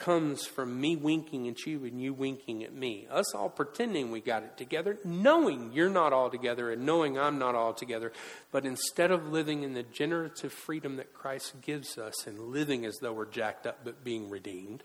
comes 0.00 0.46
from 0.46 0.80
me 0.80 0.96
winking 0.96 1.46
at 1.48 1.66
you 1.66 1.84
and 1.84 2.00
you 2.00 2.12
winking 2.12 2.64
at 2.64 2.74
me. 2.74 3.06
Us 3.10 3.34
all 3.34 3.48
pretending 3.48 4.10
we 4.10 4.20
got 4.20 4.42
it 4.42 4.56
together, 4.56 4.98
knowing 5.04 5.72
you're 5.72 5.88
not 5.88 6.12
all 6.12 6.30
together 6.30 6.72
and 6.72 6.84
knowing 6.84 7.18
I'm 7.18 7.38
not 7.38 7.54
all 7.54 7.72
together. 7.72 8.12
But 8.50 8.66
instead 8.66 9.10
of 9.10 9.30
living 9.30 9.62
in 9.62 9.74
the 9.74 9.82
generative 9.82 10.52
freedom 10.52 10.96
that 10.96 11.14
Christ 11.14 11.60
gives 11.60 11.98
us 11.98 12.26
and 12.26 12.38
living 12.48 12.84
as 12.84 12.96
though 13.00 13.12
we're 13.12 13.26
jacked 13.26 13.66
up 13.66 13.80
but 13.84 14.02
being 14.02 14.28
redeemed, 14.30 14.82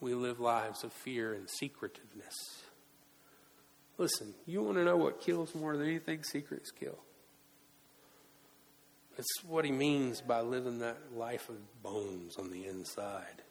we 0.00 0.14
live 0.14 0.40
lives 0.40 0.84
of 0.84 0.92
fear 0.92 1.34
and 1.34 1.48
secretiveness. 1.50 2.34
Listen, 3.98 4.34
you 4.46 4.62
want 4.62 4.76
to 4.76 4.84
know 4.84 4.96
what 4.96 5.20
kills 5.20 5.54
more 5.54 5.76
than 5.76 5.86
anything? 5.86 6.22
Secrets 6.22 6.70
kill. 6.70 6.98
It's 9.18 9.44
what 9.44 9.64
he 9.64 9.72
means 9.72 10.20
by 10.20 10.42
living 10.42 10.80
that 10.80 10.98
life 11.16 11.48
of 11.48 11.82
bones 11.82 12.36
on 12.36 12.50
the 12.50 12.66
inside. 12.66 13.42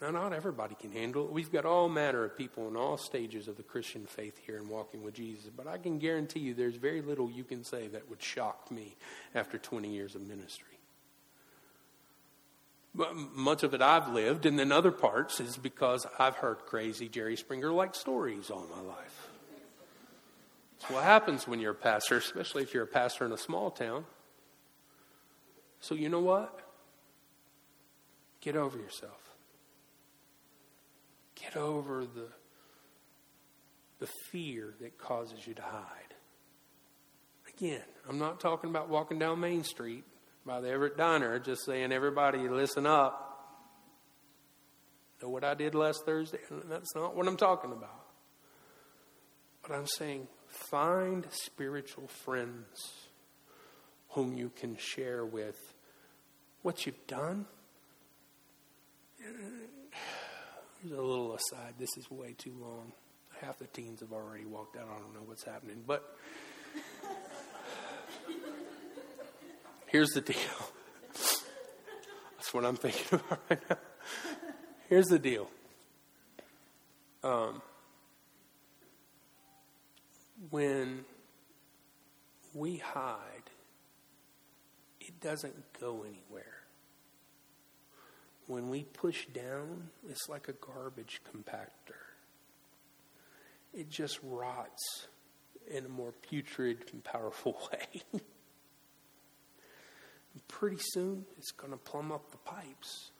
Now, 0.00 0.10
not 0.10 0.34
everybody 0.34 0.74
can 0.74 0.92
handle 0.92 1.24
it. 1.24 1.32
We've 1.32 1.50
got 1.50 1.64
all 1.64 1.88
manner 1.88 2.24
of 2.24 2.36
people 2.36 2.68
in 2.68 2.76
all 2.76 2.98
stages 2.98 3.48
of 3.48 3.56
the 3.56 3.62
Christian 3.62 4.04
faith 4.04 4.38
here 4.46 4.58
and 4.58 4.68
walking 4.68 5.02
with 5.02 5.14
Jesus. 5.14 5.48
But 5.54 5.66
I 5.66 5.78
can 5.78 5.98
guarantee 5.98 6.40
you 6.40 6.52
there's 6.52 6.76
very 6.76 7.00
little 7.00 7.30
you 7.30 7.44
can 7.44 7.64
say 7.64 7.88
that 7.88 8.10
would 8.10 8.22
shock 8.22 8.70
me 8.70 8.94
after 9.34 9.56
20 9.56 9.88
years 9.88 10.14
of 10.14 10.20
ministry. 10.20 10.68
Much 13.34 13.62
of 13.62 13.74
it 13.74 13.82
I've 13.82 14.08
lived, 14.08 14.46
and 14.46 14.58
then 14.58 14.72
other 14.72 14.90
parts 14.90 15.40
is 15.40 15.56
because 15.56 16.06
I've 16.18 16.36
heard 16.36 16.60
crazy 16.66 17.08
Jerry 17.08 17.36
Springer 17.36 17.70
like 17.70 17.94
stories 17.94 18.50
all 18.50 18.66
my 18.74 18.82
life. 18.82 19.28
It's 20.76 20.90
what 20.90 21.04
happens 21.04 21.46
when 21.48 21.60
you're 21.60 21.72
a 21.72 21.74
pastor, 21.74 22.16
especially 22.16 22.62
if 22.62 22.74
you're 22.74 22.84
a 22.84 22.86
pastor 22.86 23.24
in 23.24 23.32
a 23.32 23.38
small 23.38 23.70
town. 23.70 24.04
So, 25.80 25.94
you 25.94 26.08
know 26.08 26.20
what? 26.20 26.60
Get 28.40 28.56
over 28.56 28.78
yourself. 28.78 29.25
Get 31.46 31.56
over 31.56 32.04
the, 32.04 32.28
the 34.00 34.08
fear 34.30 34.74
that 34.80 34.98
causes 34.98 35.46
you 35.46 35.54
to 35.54 35.62
hide. 35.62 36.14
Again, 37.56 37.84
I'm 38.08 38.18
not 38.18 38.40
talking 38.40 38.68
about 38.68 38.88
walking 38.88 39.18
down 39.18 39.40
Main 39.40 39.62
Street 39.62 40.04
by 40.44 40.60
the 40.60 40.68
Everett 40.68 40.96
Diner, 40.96 41.38
just 41.38 41.64
saying, 41.64 41.92
everybody, 41.92 42.48
listen 42.48 42.86
up. 42.86 43.22
Know 45.22 45.28
what 45.28 45.44
I 45.44 45.54
did 45.54 45.74
last 45.74 46.04
Thursday? 46.04 46.38
That's 46.68 46.94
not 46.94 47.16
what 47.16 47.26
I'm 47.26 47.36
talking 47.36 47.72
about. 47.72 48.04
But 49.62 49.74
I'm 49.76 49.86
saying, 49.86 50.26
find 50.48 51.26
spiritual 51.30 52.08
friends 52.08 53.08
whom 54.10 54.36
you 54.36 54.50
can 54.54 54.76
share 54.78 55.24
with 55.24 55.56
what 56.62 56.86
you've 56.86 57.06
done 57.06 57.46
a 60.92 61.00
little 61.00 61.34
aside. 61.34 61.74
This 61.78 61.96
is 61.96 62.10
way 62.10 62.34
too 62.36 62.54
long. 62.60 62.92
Half 63.40 63.58
the 63.58 63.66
teens 63.66 64.00
have 64.00 64.12
already 64.12 64.44
walked 64.44 64.76
out. 64.76 64.88
I 64.88 64.98
don't 65.00 65.14
know 65.14 65.22
what's 65.24 65.44
happening. 65.44 65.82
But 65.86 66.02
here's 69.86 70.10
the 70.10 70.20
deal. 70.20 70.36
That's 71.12 72.52
what 72.52 72.64
I'm 72.64 72.76
thinking 72.76 73.18
about 73.18 73.40
right 73.50 73.60
now. 73.70 73.76
Here's 74.88 75.06
the 75.06 75.18
deal. 75.18 75.48
Um, 77.24 77.60
when 80.50 81.04
we 82.54 82.76
hide, 82.76 83.50
it 85.00 85.20
doesn't 85.20 85.54
go 85.80 86.04
anywhere 86.04 86.55
when 88.46 88.68
we 88.68 88.84
push 88.84 89.26
down, 89.26 89.90
it's 90.08 90.28
like 90.28 90.48
a 90.48 90.52
garbage 90.52 91.20
compactor. 91.32 91.98
It 93.74 93.90
just 93.90 94.18
rots 94.22 95.08
in 95.68 95.84
a 95.84 95.88
more 95.88 96.12
putrid 96.12 96.78
and 96.92 97.02
powerful 97.02 97.58
way. 97.72 98.02
pretty 100.48 100.78
soon, 100.80 101.24
it's 101.38 101.50
going 101.50 101.72
to 101.72 101.78
plumb 101.78 102.12
up 102.12 102.30
the 102.30 102.38
pipes. 102.38 103.10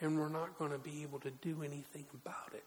And 0.00 0.18
we're 0.18 0.28
not 0.28 0.58
going 0.58 0.72
to 0.72 0.78
be 0.78 1.02
able 1.02 1.20
to 1.20 1.30
do 1.30 1.62
anything 1.62 2.06
about 2.14 2.54
it. 2.54 2.64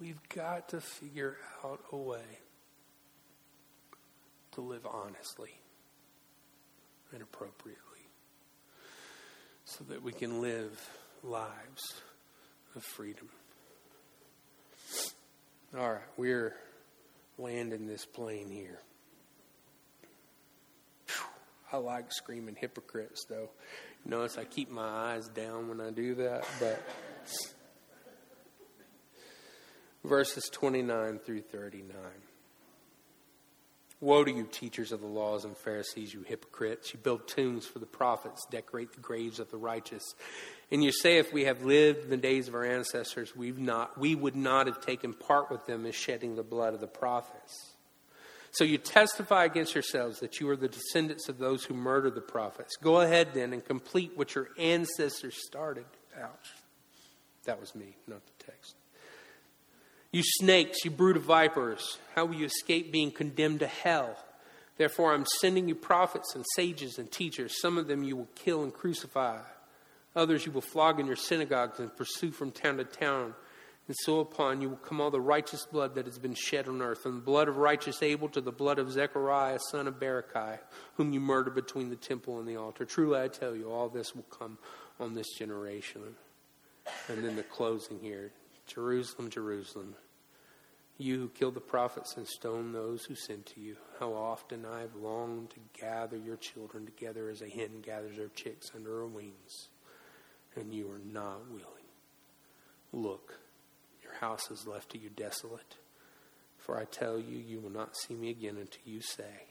We've 0.00 0.20
got 0.34 0.70
to 0.70 0.80
figure 0.80 1.36
out 1.64 1.80
a 1.92 1.96
way 1.96 2.38
to 4.52 4.60
live 4.60 4.86
honestly 4.86 5.50
and 7.12 7.22
appropriately 7.22 7.89
so 9.78 9.84
that 9.84 10.02
we 10.02 10.10
can 10.10 10.40
live 10.40 10.90
lives 11.22 12.00
of 12.74 12.82
freedom. 12.82 13.28
All 15.78 15.92
right, 15.92 16.02
we're 16.16 16.56
landing 17.38 17.86
this 17.86 18.04
plane 18.04 18.50
here. 18.50 18.80
I 21.72 21.76
like 21.76 22.12
screaming 22.12 22.56
hypocrites, 22.58 23.26
though. 23.28 23.50
notice 24.04 24.36
I 24.36 24.44
keep 24.44 24.70
my 24.70 24.82
eyes 25.12 25.28
down 25.28 25.68
when 25.68 25.80
I 25.80 25.90
do 25.90 26.16
that, 26.16 26.44
but 26.58 26.82
verses 30.02 30.50
29 30.52 31.20
through 31.20 31.42
39. 31.42 31.94
Woe 34.00 34.24
to 34.24 34.32
you, 34.32 34.48
teachers 34.50 34.92
of 34.92 35.00
the 35.00 35.06
laws 35.06 35.44
and 35.44 35.56
Pharisees, 35.56 36.14
you 36.14 36.22
hypocrites! 36.22 36.94
You 36.94 37.00
build 37.00 37.28
tombs 37.28 37.66
for 37.66 37.80
the 37.80 37.86
prophets, 37.86 38.46
decorate 38.50 38.92
the 38.94 39.00
graves 39.00 39.38
of 39.38 39.50
the 39.50 39.58
righteous. 39.58 40.14
And 40.70 40.82
you 40.82 40.90
say, 40.90 41.18
if 41.18 41.32
we 41.34 41.44
have 41.44 41.64
lived 41.64 42.04
in 42.04 42.10
the 42.10 42.16
days 42.16 42.48
of 42.48 42.54
our 42.54 42.64
ancestors, 42.64 43.36
we've 43.36 43.58
not, 43.58 43.98
we 43.98 44.14
would 44.14 44.36
not 44.36 44.68
have 44.68 44.80
taken 44.80 45.12
part 45.12 45.50
with 45.50 45.66
them 45.66 45.84
in 45.84 45.92
shedding 45.92 46.36
the 46.36 46.42
blood 46.42 46.72
of 46.72 46.80
the 46.80 46.86
prophets. 46.86 47.74
So 48.52 48.64
you 48.64 48.78
testify 48.78 49.44
against 49.44 49.74
yourselves 49.74 50.20
that 50.20 50.40
you 50.40 50.48
are 50.48 50.56
the 50.56 50.68
descendants 50.68 51.28
of 51.28 51.38
those 51.38 51.64
who 51.64 51.74
murdered 51.74 52.14
the 52.14 52.20
prophets. 52.20 52.76
Go 52.76 53.00
ahead 53.00 53.28
then 53.34 53.52
and 53.52 53.64
complete 53.64 54.12
what 54.16 54.34
your 54.34 54.48
ancestors 54.58 55.36
started. 55.46 55.84
Ouch. 56.18 56.48
That 57.44 57.60
was 57.60 57.74
me, 57.74 57.96
not 58.08 58.22
the 58.24 58.44
text. 58.44 58.74
You 60.12 60.22
snakes, 60.24 60.84
you 60.84 60.90
brood 60.90 61.16
of 61.16 61.22
vipers, 61.22 61.98
how 62.16 62.24
will 62.24 62.34
you 62.34 62.46
escape 62.46 62.90
being 62.90 63.12
condemned 63.12 63.60
to 63.60 63.68
hell? 63.68 64.16
Therefore, 64.76 65.12
I'm 65.12 65.26
sending 65.40 65.68
you 65.68 65.76
prophets 65.76 66.34
and 66.34 66.44
sages 66.56 66.98
and 66.98 67.10
teachers. 67.10 67.60
Some 67.60 67.78
of 67.78 67.86
them 67.86 68.02
you 68.02 68.16
will 68.16 68.28
kill 68.34 68.64
and 68.64 68.74
crucify. 68.74 69.38
Others 70.16 70.46
you 70.46 70.52
will 70.52 70.62
flog 70.62 70.98
in 70.98 71.06
your 71.06 71.16
synagogues 71.16 71.78
and 71.78 71.94
pursue 71.96 72.32
from 72.32 72.50
town 72.50 72.78
to 72.78 72.84
town. 72.84 73.34
And 73.86 73.96
so 74.00 74.18
upon 74.18 74.60
you 74.60 74.70
will 74.70 74.76
come 74.78 75.00
all 75.00 75.12
the 75.12 75.20
righteous 75.20 75.64
blood 75.66 75.94
that 75.94 76.06
has 76.06 76.18
been 76.18 76.34
shed 76.34 76.66
on 76.66 76.82
earth, 76.82 77.02
from 77.02 77.16
the 77.16 77.20
blood 77.22 77.48
of 77.48 77.58
righteous 77.58 78.02
Abel 78.02 78.28
to 78.30 78.40
the 78.40 78.50
blood 78.50 78.80
of 78.80 78.90
Zechariah, 78.90 79.58
son 79.70 79.86
of 79.86 80.00
Berechiah, 80.00 80.58
whom 80.94 81.12
you 81.12 81.20
murdered 81.20 81.54
between 81.54 81.88
the 81.88 81.96
temple 81.96 82.40
and 82.40 82.48
the 82.48 82.56
altar. 82.56 82.84
Truly 82.84 83.20
I 83.20 83.28
tell 83.28 83.54
you, 83.54 83.70
all 83.70 83.88
this 83.88 84.14
will 84.16 84.24
come 84.24 84.58
on 84.98 85.14
this 85.14 85.28
generation. 85.38 86.02
And 87.08 87.22
then 87.22 87.36
the 87.36 87.44
closing 87.44 88.00
here 88.00 88.32
Jerusalem, 88.72 89.30
Jerusalem, 89.30 89.94
you 90.96 91.18
who 91.18 91.28
killed 91.28 91.54
the 91.54 91.60
prophets 91.60 92.16
and 92.16 92.26
stoned 92.26 92.74
those 92.74 93.04
who 93.04 93.14
sent 93.14 93.46
to 93.46 93.60
you, 93.60 93.76
how 93.98 94.12
often 94.12 94.64
I 94.64 94.80
have 94.80 94.94
longed 94.94 95.50
to 95.50 95.80
gather 95.80 96.16
your 96.16 96.36
children 96.36 96.84
together 96.84 97.30
as 97.30 97.42
a 97.42 97.48
hen 97.48 97.80
gathers 97.82 98.16
her 98.16 98.30
chicks 98.34 98.70
under 98.74 98.90
her 98.90 99.06
wings, 99.06 99.68
and 100.54 100.72
you 100.72 100.90
are 100.90 101.00
not 101.12 101.48
willing. 101.50 101.64
Look, 102.92 103.38
your 104.02 104.14
house 104.14 104.50
is 104.50 104.66
left 104.66 104.90
to 104.90 104.98
you 104.98 105.08
desolate. 105.08 105.76
For 106.58 106.78
I 106.78 106.84
tell 106.84 107.18
you, 107.18 107.38
you 107.38 107.58
will 107.60 107.70
not 107.70 107.96
see 107.96 108.14
me 108.14 108.30
again 108.30 108.56
until 108.56 108.82
you 108.84 109.00
say, 109.00 109.46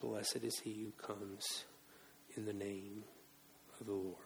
Blessed 0.00 0.40
is 0.42 0.60
he 0.60 0.84
who 0.84 1.06
comes 1.06 1.64
in 2.36 2.46
the 2.46 2.52
name 2.52 3.04
of 3.80 3.86
the 3.86 3.92
Lord. 3.92 4.23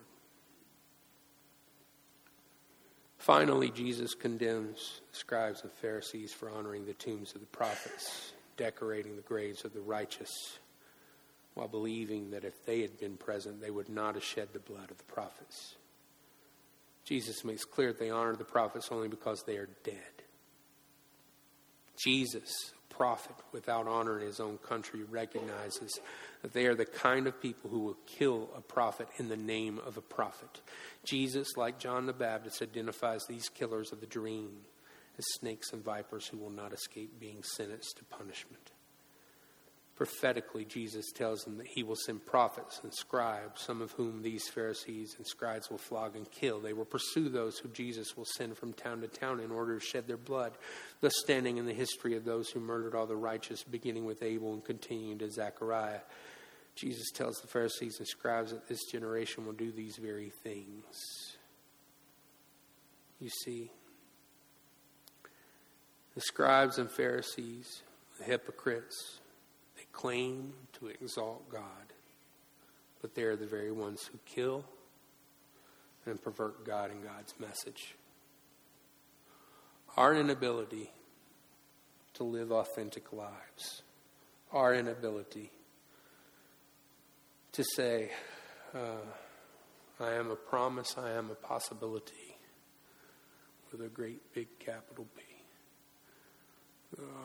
Finally, 3.28 3.70
Jesus 3.72 4.14
condemns 4.14 5.02
the 5.12 5.18
scribes 5.18 5.60
and 5.60 5.70
Pharisees 5.70 6.32
for 6.32 6.48
honoring 6.48 6.86
the 6.86 6.94
tombs 6.94 7.34
of 7.34 7.42
the 7.42 7.46
prophets, 7.48 8.32
decorating 8.56 9.16
the 9.16 9.22
graves 9.22 9.66
of 9.66 9.74
the 9.74 9.82
righteous, 9.82 10.58
while 11.52 11.68
believing 11.68 12.30
that 12.30 12.42
if 12.42 12.64
they 12.64 12.80
had 12.80 12.98
been 12.98 13.18
present, 13.18 13.60
they 13.60 13.70
would 13.70 13.90
not 13.90 14.14
have 14.14 14.24
shed 14.24 14.48
the 14.54 14.58
blood 14.58 14.90
of 14.90 14.96
the 14.96 15.04
prophets. 15.04 15.74
Jesus 17.04 17.44
makes 17.44 17.66
clear 17.66 17.88
that 17.88 17.98
they 17.98 18.08
honor 18.08 18.34
the 18.34 18.44
prophets 18.44 18.88
only 18.90 19.08
because 19.08 19.42
they 19.42 19.58
are 19.58 19.68
dead. 19.84 19.94
Jesus, 22.02 22.72
prophet 22.99 23.36
without 23.53 23.86
honor 23.86 24.18
in 24.18 24.26
his 24.26 24.40
own 24.40 24.59
country, 24.59 25.05
recognizes 25.09 26.01
that 26.42 26.53
they 26.53 26.66
are 26.66 26.74
the 26.74 26.84
kind 26.84 27.28
of 27.28 27.40
people 27.40 27.70
who 27.70 27.78
will 27.78 27.96
kill 28.07 28.51
a 28.57 28.61
prophet 28.61 29.07
in 29.18 29.28
the 29.28 29.36
name 29.36 29.78
of 29.86 29.96
a 29.96 30.03
prophet. 30.03 30.61
Jesus, 31.07 31.57
like 31.57 31.78
John 31.78 32.07
the 32.07 32.12
Baptist, 32.12 32.61
identifies 32.61 33.24
these 33.26 33.49
killers 33.49 33.92
of 33.92 34.01
the 34.01 34.07
dream 34.07 34.51
as 35.16 35.24
snakes 35.38 35.72
and 35.72 35.84
vipers 35.84 36.26
who 36.26 36.38
will 36.38 36.51
not 36.51 36.72
escape 36.72 37.20
being 37.20 37.42
sentenced 37.57 37.96
to 37.99 38.05
punishment. 38.05 38.72
Prophetically, 39.99 40.64
Jesus 40.64 41.11
tells 41.11 41.42
them 41.42 41.59
that 41.59 41.66
he 41.66 41.82
will 41.82 41.96
send 41.96 42.24
prophets 42.24 42.78
and 42.84 42.94
scribes, 42.94 43.62
some 43.62 43.82
of 43.82 43.90
whom 43.90 44.22
these 44.22 44.49
Pharisees 44.49 45.16
and 45.18 45.26
scribes 45.26 45.68
will 45.68 45.78
flog 45.78 46.14
and 46.14 46.30
kill. 46.30 46.61
They 46.61 46.72
will 46.72 46.84
pursue 46.84 47.28
those 47.28 47.59
who 47.59 47.68
Jesus 47.70 48.16
will 48.16 48.24
send 48.24 48.57
from 48.57 48.74
town 48.74 49.01
to 49.01 49.09
town 49.09 49.40
in 49.40 49.51
order 49.51 49.76
to 49.76 49.84
shed 49.84 50.07
their 50.07 50.16
blood, 50.16 50.53
thus 51.01 51.14
standing 51.16 51.57
in 51.57 51.66
the 51.66 51.72
history 51.72 52.14
of 52.14 52.24
those 52.24 52.49
who 52.49 52.61
murdered 52.61 52.94
all 52.94 53.07
the 53.07 53.16
righteous, 53.16 53.64
beginning 53.64 54.05
with 54.05 54.22
Abel 54.22 54.53
and 54.53 54.64
continuing 54.64 55.18
to 55.18 55.28
Zechariah. 55.28 56.03
Jesus 56.76 57.11
tells 57.11 57.40
the 57.40 57.49
Pharisees 57.49 57.99
and 57.99 58.07
scribes 58.07 58.53
that 58.53 58.68
this 58.68 58.84
generation 58.84 59.46
will 59.46 59.53
do 59.53 59.72
these 59.72 59.96
very 59.96 60.30
things. 60.44 61.36
You 63.18 63.30
see, 63.30 63.72
the 66.14 66.20
scribes 66.20 66.78
and 66.78 66.88
Pharisees, 66.88 67.82
the 68.18 68.24
hypocrites, 68.24 69.17
claim 69.99 70.53
to 70.72 70.86
exalt 70.86 71.51
God, 71.51 71.92
but 73.03 73.16
they 73.16 73.22
are 73.22 73.34
the 73.34 73.49
very 73.49 73.72
ones 73.72 74.09
who 74.11 74.18
kill 74.24 74.64
and 76.07 76.22
pervert 76.22 76.64
God 76.64 76.92
and 76.92 77.03
God's 77.03 77.34
message. 77.40 77.96
Our 79.96 80.14
inability 80.14 80.92
to 82.14 82.22
live 82.22 82.53
authentic 82.53 83.12
lives, 83.12 83.82
our 84.53 84.72
inability 84.72 85.51
to 87.51 87.64
say, 87.64 88.12
uh, 88.76 89.03
I 89.99 90.12
am 90.12 90.30
a 90.30 90.36
promise, 90.36 90.94
I 90.96 91.11
am 91.11 91.28
a 91.30 91.34
possibility, 91.34 92.36
with 93.72 93.80
a 93.80 93.88
great 93.88 94.32
big 94.32 94.46
capital 94.61 95.09
P. 95.16 95.24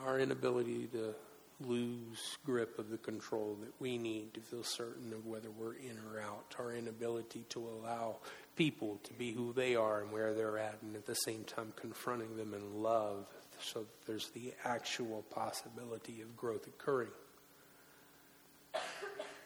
Our 0.07 0.19
inability 0.19 0.87
to 0.87 1.13
lose 1.61 2.37
grip 2.45 2.79
of 2.79 2.89
the 2.89 2.97
control 2.97 3.57
that 3.61 3.73
we 3.79 3.97
need 3.97 4.33
to 4.33 4.39
feel 4.39 4.63
certain 4.63 5.13
of 5.13 5.25
whether 5.25 5.49
we're 5.51 5.75
in 5.75 5.97
or 6.11 6.19
out, 6.19 6.55
our 6.59 6.73
inability 6.73 7.45
to 7.49 7.59
allow 7.59 8.17
people 8.55 8.99
to 9.03 9.13
be 9.13 9.31
who 9.31 9.53
they 9.53 9.75
are 9.75 10.01
and 10.01 10.11
where 10.11 10.33
they're 10.33 10.57
at, 10.57 10.77
and 10.81 10.95
at 10.95 11.05
the 11.05 11.15
same 11.15 11.43
time 11.43 11.73
confronting 11.75 12.35
them 12.37 12.53
in 12.53 12.81
love 12.81 13.25
so 13.61 13.79
that 13.79 14.05
there's 14.07 14.29
the 14.31 14.53
actual 14.65 15.23
possibility 15.31 16.21
of 16.21 16.35
growth 16.35 16.67
occurring 16.67 17.09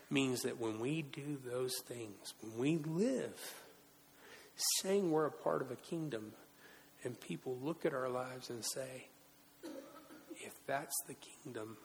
means 0.10 0.42
that 0.42 0.60
when 0.60 0.80
we 0.80 1.02
do 1.02 1.38
those 1.46 1.78
things, 1.80 2.34
when 2.42 2.58
we 2.58 2.78
live 2.78 3.38
saying 4.82 5.12
we're 5.12 5.26
a 5.26 5.32
part 5.32 5.62
of 5.62 5.72
a 5.72 5.76
kingdom, 5.76 6.32
and 7.04 7.20
people 7.20 7.58
look 7.62 7.86
at 7.86 7.94
our 7.94 8.10
lives 8.10 8.50
and 8.50 8.64
say, 8.66 9.08
if 10.38 10.54
that's 10.66 10.96
the 11.08 11.14
kingdom, 11.14 11.78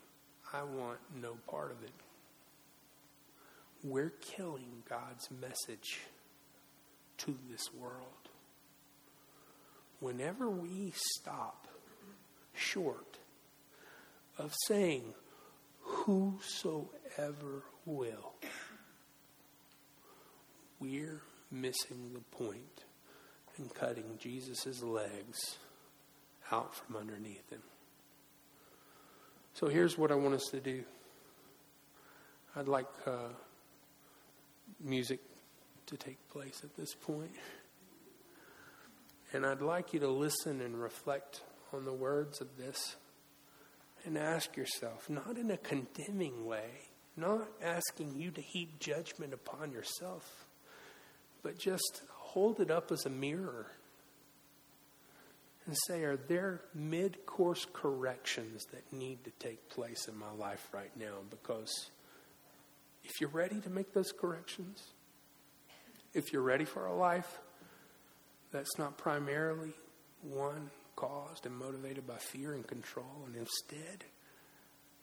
I 0.52 0.62
want 0.62 0.98
no 1.20 1.36
part 1.48 1.70
of 1.70 1.82
it. 1.82 1.92
We're 3.82 4.12
killing 4.20 4.82
God's 4.88 5.28
message 5.40 6.00
to 7.18 7.36
this 7.50 7.72
world. 7.74 8.28
Whenever 10.00 10.50
we 10.50 10.92
stop 10.94 11.68
short 12.54 13.18
of 14.38 14.54
saying, 14.66 15.14
Whosoever 15.80 17.64
will. 17.84 18.34
We're 20.80 21.22
missing 21.50 22.12
the 22.12 22.36
point 22.36 22.84
and 23.56 23.72
cutting 23.74 24.18
Jesus' 24.18 24.82
legs 24.82 25.56
out 26.50 26.74
from 26.74 26.96
underneath 26.96 27.50
him. 27.50 27.62
So 29.54 29.66
here's 29.66 29.98
what 29.98 30.10
I 30.10 30.14
want 30.14 30.34
us 30.34 30.48
to 30.50 30.60
do. 30.60 30.82
I'd 32.56 32.68
like 32.68 32.86
uh, 33.06 33.28
music 34.80 35.20
to 35.86 35.96
take 35.96 36.16
place 36.30 36.62
at 36.64 36.74
this 36.76 36.94
point. 36.94 37.32
And 39.32 39.44
I'd 39.46 39.60
like 39.60 39.92
you 39.92 40.00
to 40.00 40.08
listen 40.08 40.60
and 40.60 40.80
reflect 40.80 41.42
on 41.72 41.84
the 41.84 41.92
words 41.92 42.40
of 42.40 42.56
this 42.56 42.96
and 44.04 44.18
ask 44.18 44.56
yourself, 44.56 45.08
not 45.08 45.36
in 45.36 45.50
a 45.50 45.56
condemning 45.58 46.44
way, 46.46 46.70
not 47.16 47.48
asking 47.62 48.14
you 48.16 48.30
to 48.30 48.40
heap 48.40 48.78
judgment 48.80 49.32
upon 49.32 49.70
yourself, 49.70 50.46
but 51.42 51.58
just 51.58 52.02
hold 52.10 52.60
it 52.60 52.70
up 52.70 52.90
as 52.90 53.04
a 53.06 53.10
mirror 53.10 53.66
and 55.66 55.76
say, 55.86 56.04
Are 56.04 56.16
there 56.16 56.60
mid 56.74 57.24
course 57.26 57.66
corrections 57.72 58.66
that 58.72 58.92
need 58.92 59.24
to 59.24 59.30
take 59.38 59.68
place 59.68 60.08
in 60.08 60.18
my 60.18 60.32
life 60.38 60.68
right 60.72 60.90
now? 60.96 61.18
Because 61.30 61.90
if 63.04 63.20
you're 63.20 63.30
ready 63.30 63.60
to 63.60 63.70
make 63.70 63.92
those 63.92 64.12
corrections, 64.12 64.82
if 66.14 66.32
you're 66.32 66.42
ready 66.42 66.64
for 66.64 66.86
a 66.86 66.94
life 66.94 67.38
that's 68.50 68.78
not 68.78 68.98
primarily 68.98 69.72
one 70.22 70.70
caused 70.94 71.46
and 71.46 71.56
motivated 71.56 72.06
by 72.06 72.16
fear 72.16 72.54
and 72.54 72.66
control, 72.66 73.24
and 73.26 73.34
instead 73.36 74.04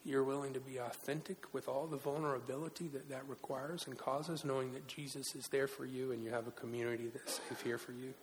you're 0.06 0.24
willing 0.24 0.54
to 0.54 0.60
be 0.60 0.78
authentic 0.78 1.54
with 1.54 1.68
all 1.68 1.86
the 1.86 1.98
vulnerability 1.98 2.88
that 2.88 3.10
that 3.10 3.28
requires 3.28 3.86
and 3.86 3.98
causes, 3.98 4.46
knowing 4.46 4.72
that 4.74 4.88
Jesus 4.88 5.36
is 5.36 5.48
there 5.52 5.68
for 5.68 5.86
you 5.86 6.12
and 6.12 6.24
you 6.24 6.30
have 6.30 6.48
a 6.48 6.52
community 6.52 7.08
that's 7.12 7.42
safe 7.50 7.62
here 7.64 7.78
for 7.78 7.92
you, 7.92 8.14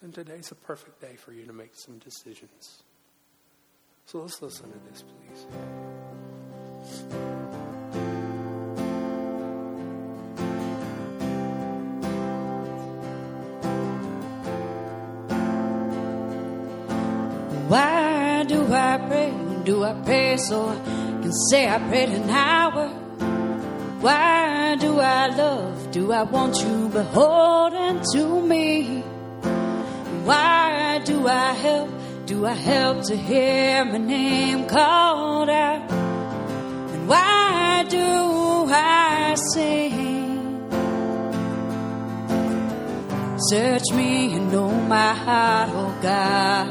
then 0.00 0.12
today's 0.12 0.50
a 0.50 0.54
perfect 0.54 1.00
day 1.00 1.14
for 1.16 1.32
you 1.32 1.44
to 1.44 1.52
make 1.52 1.72
some 1.74 1.98
decisions. 1.98 2.82
So 4.06 4.20
let's 4.22 4.40
listen 4.40 4.72
to 4.72 4.78
this, 4.90 5.02
please. 5.02 5.46
Why 17.68 18.44
do 18.48 18.64
I 18.72 18.98
pray? 19.06 19.32
Do 19.64 19.84
I 19.84 19.92
pray 20.02 20.36
so 20.38 20.68
I 20.70 20.76
can 21.22 21.32
say 21.50 21.68
I 21.68 21.78
prayed 21.78 22.08
an 22.08 22.30
hour? 22.30 22.88
Why 24.00 24.76
do 24.76 24.98
I 24.98 25.26
love? 25.36 25.90
Do 25.92 26.10
I 26.10 26.22
want 26.22 26.56
you 26.56 26.88
beholden 26.88 28.02
to 28.14 28.40
me? 28.40 29.04
Why 30.24 31.00
do 31.04 31.26
I 31.26 31.52
help? 31.52 31.90
Do 32.26 32.46
I 32.46 32.52
help 32.52 33.04
to 33.04 33.16
hear 33.16 33.84
my 33.84 33.98
name 33.98 34.66
called 34.66 35.50
out? 35.50 35.90
And 35.90 37.08
why 37.08 37.84
do 37.88 38.06
I 38.68 39.34
sing? 39.52 40.70
Search 43.48 43.90
me 43.92 44.34
and 44.34 44.52
know 44.52 44.70
my 44.70 45.12
heart, 45.14 45.70
oh 45.72 45.98
God. 46.02 46.68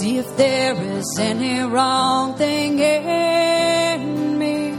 See 0.00 0.16
if 0.18 0.36
there 0.36 0.74
is 0.74 1.18
any 1.20 1.60
wrong 1.60 2.34
thing 2.36 2.78
in 2.78 4.38
me. 4.38 4.72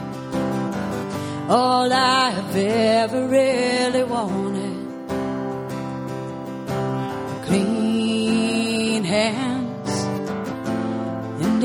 All 1.47 1.93
I 1.93 2.31
have 2.31 2.55
ever 2.55 3.27
really 3.27 4.03
wanted 4.03 4.42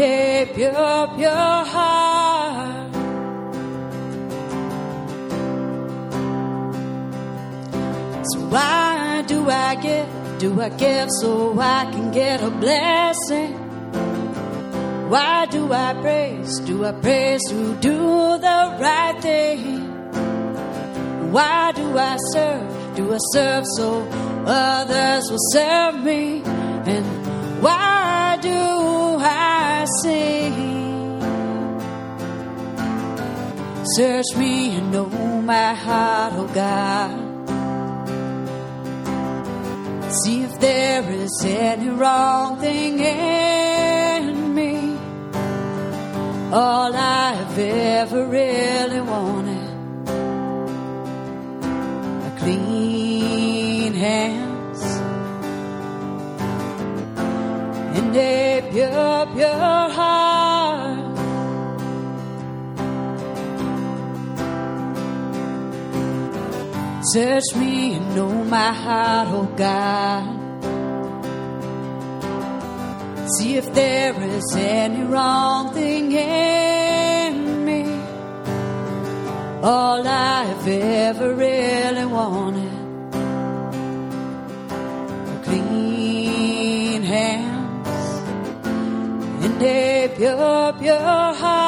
a 0.00 0.46
pure, 0.54 1.08
pure 1.16 1.30
heart. 1.30 2.94
So 8.30 8.40
why 8.48 9.24
do 9.26 9.48
I 9.50 9.74
give, 9.76 10.08
do 10.38 10.60
I 10.60 10.68
give 10.68 11.08
so 11.20 11.58
I 11.58 11.90
can 11.90 12.12
get 12.12 12.42
a 12.42 12.50
blessing? 12.50 13.54
Why 15.08 15.46
do 15.46 15.72
I 15.72 15.94
praise, 15.94 16.60
do 16.60 16.84
I 16.84 16.92
praise 16.92 17.42
to 17.48 17.74
do 17.76 18.38
the 18.38 18.76
right 18.80 19.16
thing? 19.22 19.88
Why 21.32 21.72
do 21.72 21.98
I 21.98 22.16
serve, 22.32 22.94
do 22.94 23.14
I 23.14 23.18
serve 23.32 23.64
so 23.76 24.02
others 24.46 25.30
will 25.30 25.38
serve 25.52 26.04
me? 26.04 26.42
And 26.44 27.62
why 27.62 28.38
do 28.40 28.48
I 28.50 28.87
sing? 30.02 30.78
Search 33.96 34.36
me 34.36 34.76
and 34.76 34.92
know 34.92 35.08
my 35.42 35.72
heart, 35.74 36.34
oh 36.36 36.48
God. 36.54 37.28
See 40.22 40.42
if 40.42 40.58
there 40.60 41.08
is 41.10 41.44
any 41.44 41.88
wrong 41.88 42.58
thing 42.58 42.98
in 43.00 44.54
me. 44.54 44.96
All 46.52 46.77
Search 67.12 67.54
me 67.56 67.94
and 67.94 68.14
know 68.14 68.44
my 68.44 68.70
heart, 68.70 69.28
oh 69.30 69.48
God. 69.56 70.24
See 73.36 73.54
if 73.56 73.72
there 73.72 74.20
is 74.22 74.54
any 74.56 75.04
wrong 75.04 75.72
thing 75.72 76.12
in 76.12 77.64
me. 77.64 77.84
All 79.62 80.06
I've 80.06 80.68
ever 80.68 81.34
really 81.34 82.04
wanted 82.04 82.72
clean 85.44 87.02
hands 87.02 87.88
and 89.46 89.62
a 89.62 90.12
pure, 90.14 90.72
pure 90.74 91.34
heart. 91.40 91.67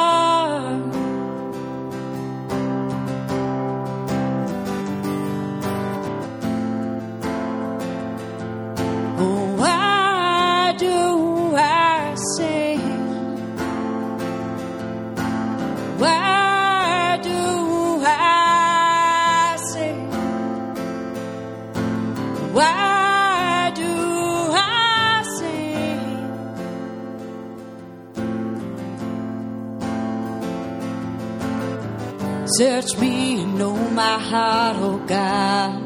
Search 32.61 32.95
me 32.99 33.41
and 33.41 33.57
know 33.57 33.75
my 33.89 34.19
heart, 34.19 34.77
oh 34.77 34.99
God. 35.07 35.81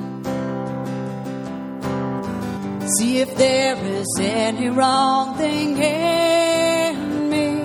See 2.97 3.19
if 3.19 3.33
there 3.37 3.77
is 3.77 4.07
any 4.19 4.67
wrong 4.67 5.37
thing 5.37 5.77
in 5.77 7.29
me. 7.29 7.61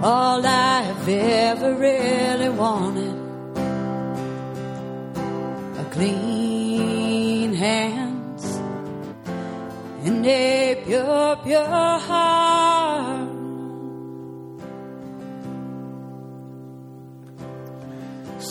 All 0.00 0.46
I've 0.46 1.08
ever 1.08 1.74
really 1.74 2.50
wanted 2.50 3.16
a 5.82 5.84
clean 5.90 7.54
hands 7.54 8.44
and 10.04 10.24
a 10.24 10.82
pure, 10.86 11.36
pure 11.42 11.98
heart. 11.98 12.49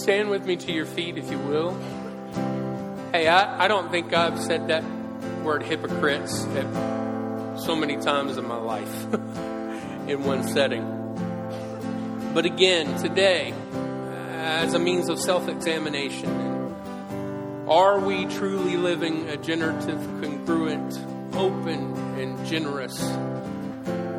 Stand 0.10 0.32
with 0.32 0.44
me 0.44 0.56
to 0.56 0.72
your 0.72 0.88
feet, 0.88 1.20
if 1.20 1.30
you 1.30 1.38
will. 1.38 1.80
Hey, 3.12 3.28
I, 3.28 3.66
I 3.66 3.68
don't 3.68 3.92
think 3.92 4.12
I've 4.12 4.40
said 4.40 4.70
that 4.70 4.84
word 5.44 5.62
hypocrites 5.62 6.48
so 7.64 7.76
many 7.76 7.96
times 7.98 8.38
in 8.38 8.48
my 8.48 8.58
life 8.58 9.14
in 10.08 10.24
one 10.24 10.48
setting. 10.48 10.84
But 12.34 12.46
again, 12.48 13.00
today, 13.00 13.54
as 14.32 14.74
a 14.74 14.80
means 14.80 15.10
of 15.10 15.20
self 15.20 15.48
examination, 15.48 16.74
are 17.68 18.00
we 18.00 18.26
truly 18.26 18.78
living 18.78 19.30
a 19.30 19.38
generative, 19.38 20.00
congruent, 20.24 20.98
open, 21.36 21.96
and 22.20 22.44
generous 22.48 23.00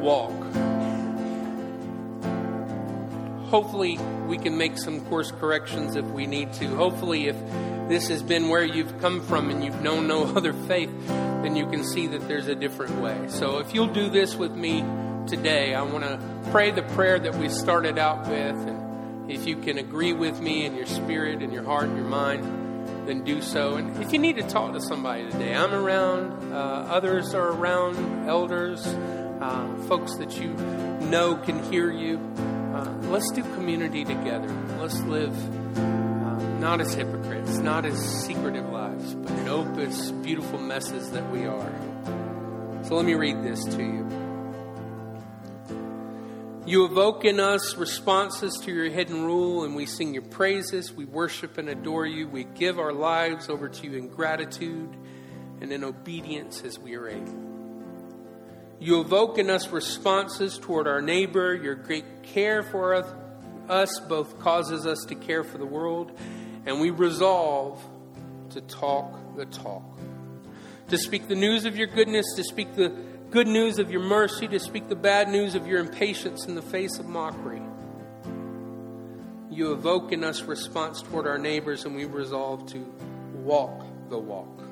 walk? 0.01 0.70
Hopefully 3.51 3.98
we 4.28 4.38
can 4.38 4.57
make 4.57 4.78
some 4.78 5.05
course 5.07 5.32
corrections 5.32 5.96
if 5.96 6.05
we 6.07 6.26
need 6.26 6.53
to. 6.55 6.68
Hopefully, 6.76 7.26
if 7.26 7.36
this 7.88 8.09
has 8.09 8.22
been 8.22 8.48
where 8.48 8.64
you've 8.64 9.01
come 9.01 9.20
from 9.22 9.51
and 9.51 9.64
you've 9.64 9.82
known 9.82 10.07
no 10.07 10.24
other 10.36 10.53
faith, 10.53 10.90
then 11.09 11.57
you 11.57 11.66
can 11.66 11.84
see 11.84 12.07
that 12.07 12.26
there's 12.28 12.46
a 12.46 12.55
different 12.55 13.01
way. 13.01 13.26
So, 13.28 13.59
if 13.59 13.74
you'll 13.74 13.92
do 13.92 14.09
this 14.09 14.36
with 14.36 14.55
me 14.55 14.84
today, 15.26 15.74
I 15.74 15.82
want 15.82 16.05
to 16.05 16.51
pray 16.51 16.70
the 16.70 16.82
prayer 16.82 17.18
that 17.18 17.34
we 17.34 17.48
started 17.48 17.98
out 17.98 18.28
with. 18.28 18.57
And 18.57 19.30
if 19.30 19.46
you 19.46 19.57
can 19.57 19.78
agree 19.78 20.12
with 20.12 20.40
me 20.40 20.64
in 20.64 20.76
your 20.76 20.86
spirit, 20.86 21.42
in 21.42 21.53
your 21.53 21.64
heart, 21.64 21.84
in 21.84 21.96
your 21.96 22.07
mind, 22.07 23.09
then 23.09 23.24
do 23.24 23.42
so. 23.42 23.74
And 23.74 24.01
if 24.03 24.12
you 24.12 24.18
need 24.18 24.36
to 24.36 24.42
talk 24.42 24.72
to 24.74 24.80
somebody 24.80 25.28
today, 25.30 25.55
I'm 25.55 25.74
around, 25.74 26.53
uh, 26.53 26.57
others 26.57 27.34
are 27.34 27.48
around, 27.48 28.28
elders, 28.28 28.86
uh, 28.86 29.74
folks 29.88 30.16
that 30.16 30.38
you 30.38 30.53
know 31.09 31.34
can 31.36 31.62
hear 31.72 31.90
you. 31.90 32.18
Uh, 32.81 32.91
let's 33.11 33.31
do 33.33 33.43
community 33.43 34.07
together. 34.07 34.49
Let's 34.81 34.99
live 35.03 35.37
uh, 35.76 36.59
not 36.61 36.81
as 36.81 36.95
hypocrites, 36.95 37.59
not 37.59 37.85
as 37.85 37.99
secretive 38.24 38.70
lives, 38.70 39.14
but 39.16 39.33
in 39.33 39.49
open, 39.49 40.22
beautiful 40.22 40.59
messes 40.59 41.11
that 41.11 41.31
we 41.31 41.45
are. 41.45 42.81
So 42.85 42.95
let 42.95 43.05
me 43.05 43.12
read 43.12 43.43
this 43.43 43.62
to 43.66 43.83
you. 43.83 44.09
You 46.64 46.87
evoke 46.87 47.26
in 47.26 47.39
us 47.39 47.76
responses 47.76 48.59
to 48.62 48.72
your 48.72 48.89
hidden 48.89 49.24
rule, 49.24 49.64
and 49.64 49.76
we 49.76 49.85
sing 49.85 50.14
your 50.14 50.22
praises. 50.22 50.91
We 50.91 51.05
worship 51.05 51.59
and 51.59 51.68
adore 51.68 52.07
you. 52.07 52.28
We 52.28 52.45
give 52.45 52.78
our 52.78 52.95
lives 52.95 53.51
over 53.51 53.68
to 53.68 53.87
you 53.87 53.99
in 53.99 54.09
gratitude 54.09 54.97
and 55.61 55.70
in 55.70 55.85
obedience 55.85 56.62
as 56.64 56.78
we 56.78 56.95
are 56.95 57.11
able. 57.11 57.49
You 58.81 59.03
evoke 59.03 59.37
in 59.37 59.51
us 59.51 59.68
responses 59.68 60.57
toward 60.57 60.89
our 60.89 61.03
neighbor. 61.03 61.55
Your 61.55 61.74
great 61.74 62.22
care 62.22 62.62
for 62.62 62.95
us, 63.68 64.01
both 64.01 64.41
causes 64.41 64.87
us 64.87 65.05
to 65.09 65.14
care 65.14 65.45
for 65.45 65.59
the 65.59 65.66
world, 65.66 66.18
and 66.64 66.81
we 66.81 66.89
resolve 66.89 67.85
to 68.51 68.62
talk 68.62 69.37
the 69.37 69.45
talk. 69.45 69.83
To 70.89 70.97
speak 70.97 71.28
the 71.28 71.35
news 71.35 71.66
of 71.66 71.76
your 71.76 71.89
goodness, 71.89 72.24
to 72.37 72.43
speak 72.43 72.74
the 72.74 72.89
good 73.31 73.47
news 73.47 73.78
of 73.78 73.91
your 73.91 74.01
mercy, 74.01 74.49
to 74.49 74.59
speak 74.59 74.89
the 74.89 74.97
bad 74.97 75.28
news 75.28 75.55
of 75.55 75.66
your 75.66 75.78
impatience 75.78 76.47
in 76.47 76.55
the 76.55 76.62
face 76.62 76.99
of 76.99 77.05
mockery. 77.05 77.62
You 79.51 79.72
evoke 79.72 80.11
in 80.11 80.24
us 80.24 80.41
response 80.43 81.03
toward 81.03 81.26
our 81.26 81.39
neighbors, 81.39 81.85
and 81.85 81.95
we 81.95 82.07
resolve 82.07 82.64
to 82.72 82.78
walk 83.35 83.85
the 84.09 84.18
walk 84.18 84.70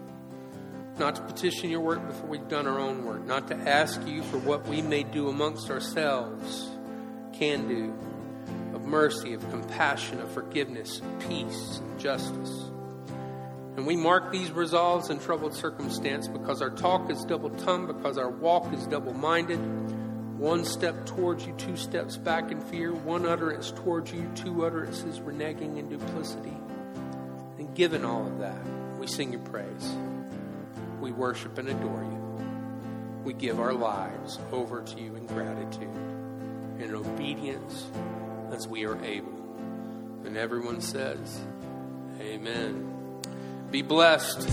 not 0.99 1.17
to 1.17 1.23
petition 1.23 1.71
your 1.71 1.81
work 1.81 2.07
before 2.07 2.29
we've 2.29 2.49
done 2.49 2.67
our 2.67 2.79
own 2.79 3.05
work, 3.05 3.25
not 3.25 3.49
to 3.49 3.57
ask 3.57 4.05
you 4.07 4.23
for 4.23 4.39
what 4.39 4.67
we 4.67 4.83
may 4.83 5.03
do 5.03 5.29
amongst 5.29 5.71
ourselves, 5.71 6.69
can 7.33 7.69
do, 7.69 7.95
of 8.75 8.85
mercy, 8.85 9.35
of 9.35 9.49
compassion, 9.51 10.21
of 10.21 10.31
forgiveness, 10.33 11.01
of 11.01 11.29
peace, 11.29 11.79
and 11.79 12.01
justice. 12.01 12.71
And 13.77 13.87
we 13.87 13.97
mark 13.97 14.33
these 14.33 14.51
resolves 14.51 15.09
in 15.09 15.21
troubled 15.21 15.55
circumstance 15.55 16.27
because 16.27 16.61
our 16.61 16.71
talk 16.71 17.11
is 17.11 17.25
double 17.25 17.51
tongued, 17.51 17.87
because 17.87 18.19
our 18.19 18.31
walk 18.31 18.73
is 18.73 18.87
double 18.89 19.15
minded. 19.15 19.61
One 20.39 20.65
step 20.65 21.07
towards 21.07 21.47
you, 21.47 21.55
two 21.59 21.77
steps 21.77 22.17
back 22.17 22.51
in 22.51 22.61
fear, 22.61 22.93
one 22.93 23.27
utterance 23.27 23.71
towards 23.73 24.13
you, 24.13 24.29
two 24.35 24.65
utterances 24.65 25.21
reneging 25.21 25.79
in 25.79 25.89
duplicity. 25.89 26.57
And 27.59 27.75
given 27.75 28.05
all 28.05 28.27
of 28.27 28.39
that, 28.39 28.59
we 28.99 29.07
sing 29.07 29.33
your 29.33 29.43
praise 29.43 29.97
we 31.01 31.13
worship 31.13 31.59
and 31.59 31.69
adore 31.69 32.03
you. 32.03 32.19
we 33.25 33.33
give 33.35 33.61
our 33.61 33.75
lives 33.75 34.39
over 34.53 34.83
to 34.83 35.01
you 35.01 35.15
in 35.15 35.27
gratitude 35.27 35.95
and 36.79 36.95
obedience 36.95 37.91
as 38.53 38.67
we 38.67 38.87
are 38.87 39.03
able. 39.05 39.33
And 40.25 40.37
everyone 40.37 40.81
says, 40.81 41.41
Amen. 42.21 43.21
Be 43.71 43.83
blessed. 43.83 44.49